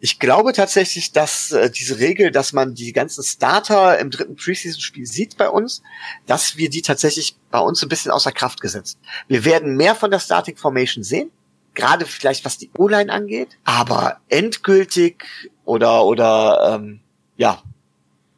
Ich 0.00 0.18
glaube 0.18 0.52
tatsächlich, 0.52 1.12
dass 1.12 1.52
äh, 1.52 1.70
diese 1.70 2.00
Regel, 2.00 2.32
dass 2.32 2.52
man 2.52 2.74
die 2.74 2.92
ganzen 2.92 3.22
Starter 3.22 4.00
im 4.00 4.10
dritten 4.10 4.34
Preseason-Spiel 4.34 5.06
sieht 5.06 5.36
bei 5.36 5.48
uns, 5.48 5.80
dass 6.26 6.56
wir 6.56 6.70
die 6.70 6.82
tatsächlich 6.82 7.36
bei 7.52 7.60
uns 7.60 7.82
ein 7.84 7.88
bisschen 7.88 8.10
außer 8.10 8.32
Kraft 8.32 8.60
gesetzt. 8.60 8.98
Wir 9.28 9.44
werden 9.44 9.76
mehr 9.76 9.94
von 9.94 10.10
der 10.10 10.18
Starting 10.18 10.56
Formation 10.56 11.04
sehen, 11.04 11.30
gerade 11.74 12.04
vielleicht 12.04 12.44
was 12.44 12.58
die 12.58 12.70
O-Line 12.76 13.12
angeht, 13.12 13.58
aber 13.62 14.18
endgültig 14.28 15.24
oder 15.64 16.04
oder 16.04 16.80
ähm, 16.80 17.00
ja, 17.36 17.62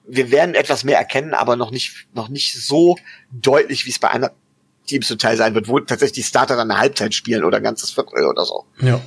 wir 0.06 0.30
werden 0.30 0.54
etwas 0.54 0.84
mehr 0.84 0.98
erkennen, 0.98 1.32
aber 1.32 1.56
noch 1.56 1.70
nicht 1.70 2.08
noch 2.12 2.28
nicht 2.28 2.52
so 2.54 2.98
deutlich, 3.32 3.86
wie 3.86 3.90
es 3.90 3.98
bei 3.98 4.10
einer 4.10 4.32
Teams 4.86 5.08
zum 5.08 5.18
Teil 5.18 5.36
sein 5.36 5.54
wird, 5.54 5.68
wo 5.68 5.80
tatsächlich 5.80 6.24
die 6.24 6.28
Starter 6.28 6.56
dann 6.56 6.70
eine 6.70 6.80
Halbzeit 6.80 7.14
spielen 7.14 7.44
oder 7.44 7.58
ein 7.58 7.62
ganzes 7.62 7.90
Viertel 7.90 8.26
oder 8.26 8.44
so. 8.44 8.64
Ja, 8.80 9.00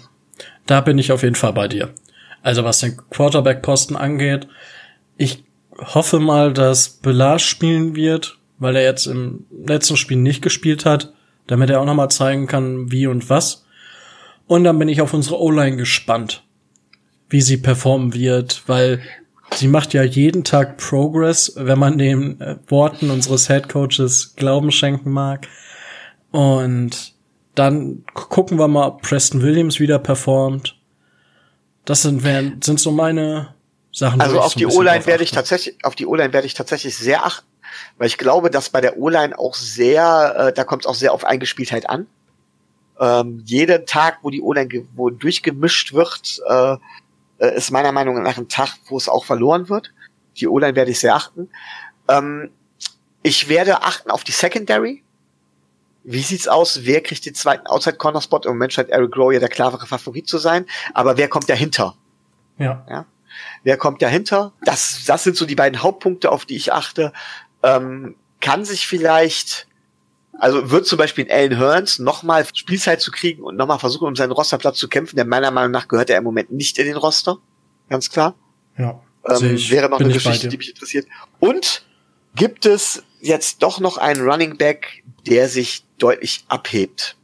da 0.65 0.81
bin 0.81 0.97
ich 0.97 1.11
auf 1.11 1.23
jeden 1.23 1.35
Fall 1.35 1.53
bei 1.53 1.67
dir. 1.67 1.93
Also 2.41 2.63
was 2.63 2.79
den 2.79 2.97
Quarterback-Posten 3.09 3.95
angeht, 3.95 4.47
ich 5.17 5.43
hoffe 5.77 6.19
mal, 6.19 6.53
dass 6.53 6.89
Belage 6.89 7.39
spielen 7.39 7.95
wird, 7.95 8.37
weil 8.59 8.75
er 8.75 8.83
jetzt 8.83 9.05
im 9.05 9.45
letzten 9.65 9.97
Spiel 9.97 10.17
nicht 10.17 10.41
gespielt 10.41 10.85
hat, 10.85 11.13
damit 11.47 11.69
er 11.69 11.81
auch 11.81 11.85
nochmal 11.85 12.09
zeigen 12.09 12.47
kann, 12.47 12.91
wie 12.91 13.07
und 13.07 13.29
was. 13.29 13.65
Und 14.47 14.63
dann 14.63 14.79
bin 14.79 14.89
ich 14.89 15.01
auf 15.01 15.13
unsere 15.13 15.39
O-Line 15.39 15.77
gespannt, 15.77 16.43
wie 17.29 17.41
sie 17.41 17.57
performen 17.57 18.13
wird, 18.13 18.63
weil 18.67 19.01
sie 19.53 19.67
macht 19.67 19.93
ja 19.93 20.03
jeden 20.03 20.43
Tag 20.43 20.77
Progress, 20.77 21.53
wenn 21.55 21.79
man 21.79 21.97
den 21.97 22.39
äh, 22.41 22.55
Worten 22.67 23.09
unseres 23.09 23.47
Head 23.47 23.69
Coaches 23.69 24.35
Glauben 24.35 24.71
schenken 24.71 25.11
mag. 25.11 25.47
Und 26.31 27.13
dann 27.55 28.03
gucken 28.13 28.59
wir 28.59 28.67
mal, 28.67 28.87
ob 28.87 29.01
Preston 29.01 29.41
Williams 29.41 29.79
wieder 29.79 29.99
performt. 29.99 30.77
Das 31.85 32.01
sind, 32.01 32.21
sind 32.63 32.79
so 32.79 32.91
meine 32.91 33.55
Sachen. 33.91 34.21
Also 34.21 34.39
auf 34.39 34.53
die 34.53 34.67
O-Line 34.67 35.05
werde 35.05 35.23
ich 35.23 35.31
tatsächlich, 35.31 35.83
auf 35.83 35.95
die 35.95 36.05
O-Line 36.05 36.33
werde 36.33 36.45
ich 36.45 36.53
tatsächlich 36.53 36.95
sehr 36.97 37.25
achten, 37.25 37.47
weil 37.97 38.07
ich 38.07 38.17
glaube, 38.17 38.51
dass 38.51 38.69
bei 38.69 38.81
der 38.81 38.97
O-Line 38.97 39.37
auch 39.37 39.55
sehr, 39.55 40.35
äh, 40.37 40.53
da 40.53 40.63
kommt 40.63 40.83
es 40.83 40.87
auch 40.87 40.95
sehr 40.95 41.13
auf 41.13 41.23
Eingespieltheit 41.23 41.89
an. 41.89 42.07
Ähm, 42.99 43.41
jeden 43.45 43.85
Tag, 43.85 44.19
wo 44.21 44.29
die 44.29 44.41
O-Line 44.41 44.85
wo 44.95 45.09
durchgemischt 45.09 45.93
wird, 45.93 46.41
äh, 46.47 46.77
äh, 47.39 47.55
ist 47.55 47.71
meiner 47.71 47.91
Meinung 47.91 48.21
nach 48.21 48.37
ein 48.37 48.49
Tag, 48.49 48.75
wo 48.87 48.97
es 48.97 49.09
auch 49.09 49.25
verloren 49.25 49.69
wird. 49.69 49.93
Die 50.37 50.47
O-Line 50.47 50.75
werde 50.75 50.91
ich 50.91 50.99
sehr 50.99 51.15
achten. 51.15 51.49
Ähm, 52.07 52.51
ich 53.23 53.49
werde 53.49 53.83
achten 53.83 54.11
auf 54.11 54.23
die 54.23 54.31
Secondary. 54.31 55.03
Wie 56.09 56.21
sieht's 56.21 56.47
aus? 56.47 56.85
Wer 56.85 57.03
kriegt 57.03 57.25
den 57.25 57.35
zweiten 57.35 57.67
Outside 57.67 57.97
Corner 57.97 58.21
Spot? 58.21 58.39
Im 58.45 58.51
Moment 58.51 58.71
scheint 58.71 58.89
Eric 58.89 59.17
Rowe 59.17 59.33
ja 59.33 59.41
der 59.41 59.49
klarere 59.49 59.85
Favorit 59.85 60.25
zu 60.25 60.37
sein. 60.37 60.65
Aber 60.93 61.17
wer 61.17 61.27
kommt 61.27 61.49
dahinter? 61.49 61.95
Ja. 62.57 62.85
ja? 62.89 63.05
Wer 63.63 63.75
kommt 63.75 64.01
dahinter? 64.01 64.53
Das, 64.61 65.03
das 65.05 65.25
sind 65.25 65.35
so 65.35 65.45
die 65.45 65.55
beiden 65.55 65.83
Hauptpunkte, 65.83 66.31
auf 66.31 66.45
die 66.45 66.55
ich 66.55 66.71
achte. 66.71 67.11
Ähm, 67.61 68.15
kann 68.39 68.63
sich 68.63 68.87
vielleicht, 68.87 69.67
also 70.39 70.71
wird 70.71 70.85
zum 70.85 70.97
Beispiel 70.97 71.29
Alan 71.29 71.57
Hearns 71.57 71.99
nochmal 71.99 72.45
Spielzeit 72.53 73.01
zu 73.01 73.11
kriegen 73.11 73.43
und 73.43 73.57
nochmal 73.57 73.79
versuchen, 73.79 74.07
um 74.07 74.15
seinen 74.15 74.31
Rosterplatz 74.31 74.77
zu 74.77 74.87
kämpfen, 74.87 75.17
denn 75.17 75.27
meiner 75.27 75.51
Meinung 75.51 75.71
nach 75.71 75.89
gehört 75.89 76.09
er 76.09 76.19
im 76.19 76.23
Moment 76.23 76.53
nicht 76.53 76.77
in 76.79 76.85
den 76.85 76.95
Roster. 76.95 77.37
Ganz 77.89 78.09
klar. 78.09 78.35
Ja. 78.77 79.01
Ähm, 79.27 79.57
wäre 79.69 79.89
noch 79.89 79.99
eine 79.99 80.13
Geschichte, 80.13 80.47
die 80.47 80.55
mich 80.55 80.69
interessiert. 80.69 81.05
Und 81.39 81.85
gibt 82.33 82.65
es 82.65 83.03
jetzt 83.19 83.63
doch 83.63 83.79
noch 83.79 83.97
einen 83.97 84.21
Running 84.21 84.57
Back, 84.57 85.03
der 85.25 85.49
sich 85.49 85.85
deutlich 85.97 86.45
abhebt. 86.47 87.15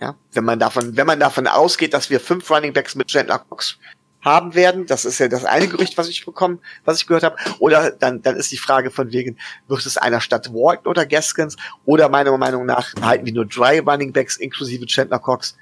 Ja, 0.00 0.14
wenn 0.32 0.44
man 0.44 0.58
davon, 0.58 0.96
wenn 0.96 1.06
man 1.06 1.20
davon 1.20 1.46
ausgeht, 1.46 1.94
dass 1.94 2.10
wir 2.10 2.20
fünf 2.20 2.50
Running 2.50 2.72
Backs 2.72 2.94
mit 2.94 3.08
Chandler 3.08 3.38
Cox 3.38 3.78
haben 4.22 4.54
werden, 4.54 4.86
das 4.86 5.04
ist 5.04 5.18
ja 5.18 5.28
das 5.28 5.44
eine 5.44 5.68
Gerücht, 5.68 5.96
was 5.96 6.08
ich 6.08 6.26
bekommen, 6.26 6.60
was 6.84 6.98
ich 6.98 7.06
gehört 7.06 7.22
habe, 7.22 7.36
oder 7.60 7.92
dann, 7.92 8.20
dann 8.22 8.36
ist 8.36 8.50
die 8.50 8.58
Frage 8.58 8.90
von 8.90 9.12
wegen, 9.12 9.38
wird 9.68 9.86
es 9.86 9.96
einer 9.96 10.20
statt 10.20 10.52
Walton 10.52 10.90
oder 10.90 11.06
Gaskins, 11.06 11.56
oder 11.84 12.08
meiner 12.08 12.36
Meinung 12.36 12.66
nach 12.66 12.92
halten 13.00 13.24
wir 13.24 13.32
nur 13.32 13.46
drei 13.46 13.80
Running 13.80 14.12
Backs 14.12 14.36
inklusive 14.36 14.84
Chandler 14.86 15.20
Cox, 15.20 15.56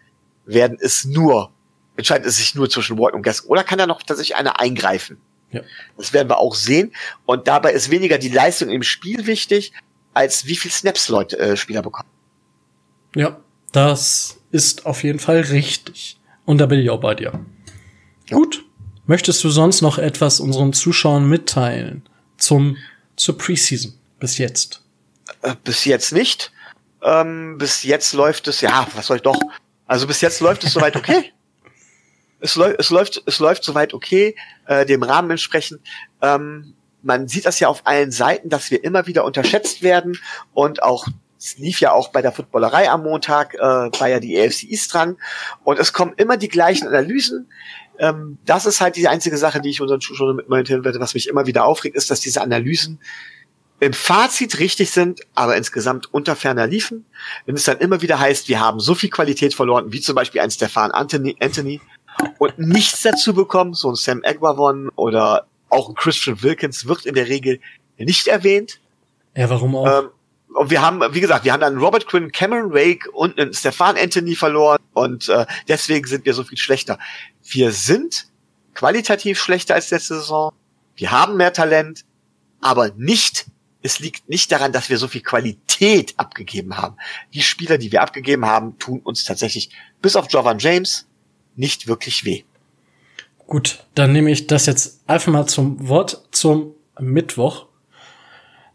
werden 0.47 0.79
es 0.81 1.05
nur, 1.05 1.53
entscheidet 1.97 2.27
es 2.27 2.39
sich 2.39 2.55
nur 2.55 2.69
zwischen 2.71 2.99
Walton 2.99 3.19
und 3.19 3.23
Gaskins, 3.23 3.51
oder 3.51 3.65
kann 3.65 3.79
da 3.79 3.87
noch 3.87 4.03
tatsächlich 4.03 4.35
einer 4.35 4.59
eingreifen? 4.59 5.19
Ja. 5.55 5.63
Das 5.97 6.13
werden 6.13 6.29
wir 6.29 6.39
auch 6.39 6.55
sehen. 6.55 6.93
Und 7.27 7.49
dabei 7.49 7.73
ist 7.73 7.91
weniger 7.91 8.19
die 8.19 8.29
Leistung 8.29 8.71
im 8.71 8.83
Spiel 8.83 9.27
wichtig, 9.27 9.73
als 10.13 10.47
wie 10.47 10.57
viel 10.57 10.71
Snaps 10.71 11.09
Leute, 11.09 11.39
äh, 11.39 11.57
Spieler 11.57 11.83
bekommen. 11.83 12.09
Ja, 13.15 13.41
das 13.73 14.39
ist 14.51 14.87
auf 14.87 15.03
jeden 15.03 15.19
Fall 15.19 15.41
richtig. 15.41 16.19
Und 16.45 16.59
da 16.59 16.67
bin 16.67 16.79
ich 16.81 16.91
auch 16.91 17.01
bei 17.01 17.15
dir. 17.15 17.33
Ja. 18.29 18.37
Gut. 18.37 18.65
Möchtest 19.07 19.45
du 19.45 19.51
sonst 19.51 19.83
noch 19.83 19.99
etwas 19.99 20.41
unseren 20.41 20.73
Zuschauern 20.73 21.29
mitteilen 21.29 22.03
zum, 22.39 22.77
zur 23.17 23.37
Preseason 23.37 23.93
bis 24.19 24.39
jetzt? 24.39 24.83
Äh, 25.43 25.55
bis 25.63 25.85
jetzt 25.85 26.13
nicht. 26.13 26.53
Ähm, 27.03 27.59
bis 27.59 27.83
jetzt 27.83 28.15
läuft 28.15 28.49
es, 28.49 28.63
ja, 28.63 28.87
was 28.95 29.07
soll 29.07 29.19
ich 29.19 29.23
doch? 29.23 29.39
Also 29.87 30.07
bis 30.07 30.23
jetzt 30.23 30.41
läuft 30.41 30.65
es 30.65 30.73
soweit 30.73 30.97
okay. 30.97 31.33
es, 32.45 32.57
läuft, 32.57 32.79
es 32.79 32.91
läuft, 32.91 33.23
es 33.25 33.39
läuft 33.39 33.65
soweit 33.65 33.95
okay, 33.95 34.37
äh, 34.67 34.85
dem 34.85 35.03
Rahmen 35.03 35.31
entsprechend. 35.31 35.81
Ähm, 36.21 36.75
man 37.03 37.27
sieht 37.27 37.47
das 37.47 37.59
ja 37.59 37.69
auf 37.69 37.87
allen 37.87 38.13
Seiten, 38.13 38.51
dass 38.51 38.71
wir 38.71 38.85
immer 38.85 39.07
wieder 39.07 39.25
unterschätzt 39.25 39.83
werden 39.83 40.19
und 40.53 40.83
auch 40.83 41.07
es 41.39 41.59
lief 41.59 41.81
ja 41.81 41.93
auch 41.93 42.09
bei 42.09 42.23
der 42.23 42.33
Footballerei 42.33 42.89
am 42.89 43.03
Montag, 43.03 43.55
äh, 43.55 43.59
war 43.59 44.09
ja 44.09 44.21
die 44.21 44.39
AFC 44.39 44.65
East 44.65 44.93
dran 44.95 45.17
und 45.63 45.79
es 45.79 45.93
kommen 45.93 46.15
immer 46.17 46.37
die 46.37 46.49
gleichen 46.49 46.87
Analysen. 46.87 47.49
Ähm, 47.99 48.39
das 48.45 48.67
ist 48.67 48.81
halt 48.81 48.97
die 48.97 49.09
einzige 49.09 49.37
Sache, 49.37 49.61
die 49.61 49.71
ich 49.71 49.81
unseren 49.81 50.01
Zuschauern 50.01 50.37
mitmelden 50.37 50.85
werde, 50.85 51.01
was 51.01 51.15
mich 51.15 51.29
immer 51.29 51.47
wieder 51.47 51.65
aufregt, 51.65 51.97
ist, 51.97 52.11
dass 52.11 52.21
diese 52.21 52.41
Analysen 52.41 52.99
im 53.81 53.93
Fazit 53.93 54.59
richtig 54.61 54.91
sind, 54.91 55.21
aber 55.35 55.57
insgesamt 55.57 56.13
unter 56.13 56.37
ferner 56.37 56.67
liefen. 56.67 57.05
Wenn 57.45 57.57
es 57.57 57.65
dann 57.65 57.79
immer 57.79 58.01
wieder 58.03 58.19
heißt, 58.19 58.49
wir 58.49 58.61
haben 58.61 58.81
so 58.81 58.95
viel 58.95 59.11
Qualität 59.11 59.55
verloren, 59.55 59.93
wie 59.93 60.01
zum 60.01 60.15
Beispiel 60.15 60.41
ein 60.41 60.51
Stefan 60.51 60.91
Anthony, 60.93 61.37
Anthony 61.41 61.81
und 62.39 62.59
nichts 62.59 63.03
dazu 63.03 63.35
bekommen, 63.35 63.75
so 63.75 63.91
ein 63.91 63.95
Sam 63.95 64.23
Egwavon 64.23 64.91
oder 64.97 65.47
auch 65.69 65.89
ein 65.89 65.95
Christian 65.95 66.43
Wilkins 66.43 66.87
wird 66.87 67.07
in 67.07 67.15
der 67.15 67.29
Regel 67.29 67.61
nicht 67.99 68.27
erwähnt. 68.27 68.81
Ja, 69.37 69.51
warum 69.51 69.75
auch? 69.77 69.87
Ähm, 69.87 70.09
und 70.55 70.71
wir 70.71 70.83
haben, 70.83 71.01
wie 71.15 71.21
gesagt, 71.21 71.45
wir 71.45 71.53
haben 71.53 71.61
dann 71.61 71.79
Robert 71.79 72.07
Quinn, 72.07 72.31
Cameron 72.31 72.73
Wake 72.73 73.09
und 73.13 73.39
einen 73.39 73.53
Stefan 73.53 73.97
Anthony 73.97 74.37
verloren 74.37 74.79
und 74.93 75.29
äh, 75.29 75.47
deswegen 75.67 76.07
sind 76.07 76.25
wir 76.25 76.35
so 76.35 76.45
viel 76.45 76.59
schlechter. 76.59 76.99
Wir 77.43 77.73
sind 77.73 78.29
qualitativ 78.75 79.41
schlechter 79.41 79.75
als 79.75 79.91
letzte 79.91 80.15
Saison. 80.15 80.53
Wir 80.95 81.11
haben 81.11 81.37
mehr 81.37 81.53
Talent, 81.53 82.05
aber 82.61 82.91
nicht, 82.97 83.47
es 83.83 83.99
liegt 83.99 84.29
nicht 84.29 84.53
daran, 84.53 84.73
dass 84.73 84.89
wir 84.89 84.99
so 84.99 85.09
viel 85.09 85.23
Qualität 85.23 86.15
abgegeben 86.19 86.77
haben. 86.77 86.97
Die 87.33 87.43
Spieler, 87.43 87.77
die 87.77 87.91
wir 87.91 88.03
abgegeben 88.03 88.47
haben, 88.47 88.79
tun 88.79 89.01
uns 89.01 89.25
tatsächlich, 89.25 89.71
bis 90.01 90.15
auf 90.15 90.31
Jovan 90.31 90.61
James, 90.61 91.07
nicht 91.57 91.87
wirklich 91.87 92.25
weh. 92.25 92.43
Gut, 93.47 93.85
dann 93.95 94.13
nehme 94.13 94.31
ich 94.31 94.47
das 94.47 94.67
jetzt 94.67 95.03
einfach 95.07 95.33
mal 95.33 95.47
zum 95.47 95.89
Wort 95.89 96.29
zum 96.31 96.75
Mittwoch. 96.99 97.67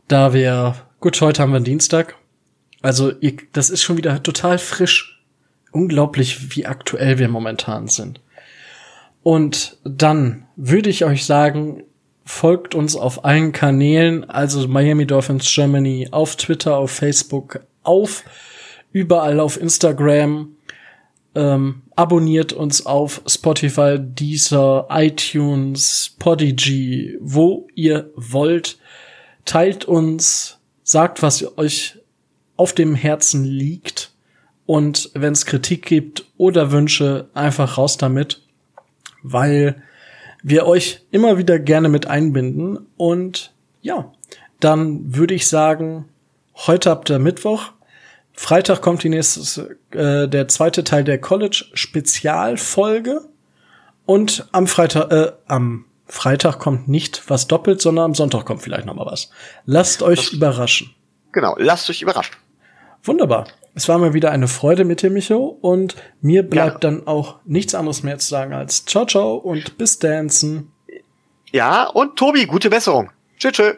Da 0.08 0.34
wir, 0.34 0.76
gut, 1.00 1.20
heute 1.22 1.42
haben 1.42 1.54
wir 1.54 1.60
Dienstag. 1.60 2.16
Also, 2.82 3.12
das 3.52 3.70
ist 3.70 3.84
schon 3.84 3.98
wieder 3.98 4.22
total 4.24 4.58
frisch. 4.58 5.22
Unglaublich, 5.72 6.56
wie 6.56 6.66
aktuell 6.66 7.20
wir 7.20 7.30
momentan 7.30 7.88
sind. 7.88 8.22
Und 9.22 9.78
dann 9.84 10.48
würde 10.56 10.90
ich 10.90 11.06
euch 11.06 11.26
sagen, 11.26 11.84
folgt 12.26 12.76
uns 12.76 12.96
auf 12.96 13.26
allen 13.26 13.52
Kanälen, 13.52 14.30
also 14.30 14.68
Miami 14.68 15.06
Dolphins 15.06 15.52
Germany, 15.54 16.08
auf 16.12 16.36
Twitter, 16.36 16.78
auf 16.78 16.92
Facebook, 16.92 17.60
auf 17.84 18.24
überall 18.92 19.40
auf 19.40 19.60
Instagram. 19.60 20.56
Ähm, 21.36 21.82
abonniert 22.00 22.54
uns 22.54 22.86
auf 22.86 23.22
Spotify, 23.28 23.98
Deezer, 24.00 24.88
iTunes, 24.90 26.16
Podigy, 26.18 27.18
wo 27.20 27.68
ihr 27.76 28.10
wollt. 28.16 28.80
Teilt 29.44 29.84
uns, 29.84 30.60
sagt, 30.82 31.22
was 31.22 31.58
euch 31.58 32.00
auf 32.56 32.72
dem 32.72 32.96
Herzen 32.96 33.44
liegt. 33.44 34.14
Und 34.66 35.12
wenn 35.14 35.34
es 35.34 35.46
Kritik 35.46 35.86
gibt 35.86 36.24
oder 36.38 36.72
Wünsche, 36.72 37.28
einfach 37.34 37.78
raus 37.78 37.98
damit, 37.98 38.44
weil 39.22 39.84
wir 40.42 40.68
euch 40.68 41.02
immer 41.12 41.38
wieder 41.38 41.60
gerne 41.60 41.90
mit 41.90 42.08
einbinden. 42.08 42.80
Und 42.96 43.52
ja, 43.82 44.10
dann 44.62 45.18
würde 45.18 45.34
ich 45.34 45.50
sagen, 45.50 46.06
heute 46.56 46.92
habt 46.92 47.10
ihr 47.10 47.20
Mittwoch. 47.20 47.74
Freitag 48.42 48.82
kommt 48.82 49.04
die 49.04 49.10
nächste, 49.10 49.76
äh, 49.92 50.30
der 50.30 50.48
zweite 50.48 50.86
Teil 50.86 51.04
der 51.04 51.20
College-Spezialfolge. 51.20 53.28
Und 54.06 54.48
am 54.54 54.66
Freitag, 54.66 55.12
äh, 55.12 55.34
am 55.48 55.84
Freitag 56.06 56.58
kommt 56.58 56.88
nicht 56.88 57.30
was 57.30 57.48
doppelt, 57.48 57.82
sondern 57.82 58.06
am 58.06 58.16
Sonntag 58.16 58.46
kommt 58.46 58.62
vielleicht 58.62 58.86
noch 58.86 58.96
mal 58.96 59.06
was. 59.06 59.30
Lasst 59.66 60.02
euch 60.02 60.28
das, 60.28 60.30
überraschen. 60.30 60.96
Genau, 61.34 61.58
lasst 61.60 61.90
euch 61.90 62.02
überraschen. 62.02 62.38
Wunderbar. 63.04 63.46
Es 63.76 63.90
war 63.90 63.98
mir 63.98 64.14
wieder 64.14 64.32
eine 64.32 64.48
Freude 64.48 64.86
mit 64.86 65.02
dir, 65.02 65.10
Micho. 65.10 65.58
Und 65.60 65.98
mir 66.22 66.44
bleibt 66.44 66.86
ja. 66.86 66.92
dann 66.92 67.08
auch 67.08 67.40
nichts 67.44 67.76
anderes 67.76 68.04
mehr 68.04 68.20
zu 68.20 68.30
sagen 68.30 68.54
als 68.54 68.86
Ciao, 68.86 69.06
ciao 69.06 69.36
und 69.36 69.78
bis 69.78 70.00
Dancen. 70.00 70.72
Ja, 71.52 71.90
und 71.90 72.16
Tobi, 72.16 72.46
gute 72.46 72.70
Besserung. 72.70 73.10
Tschüss, 73.38 73.52
tschüss. 73.52 73.76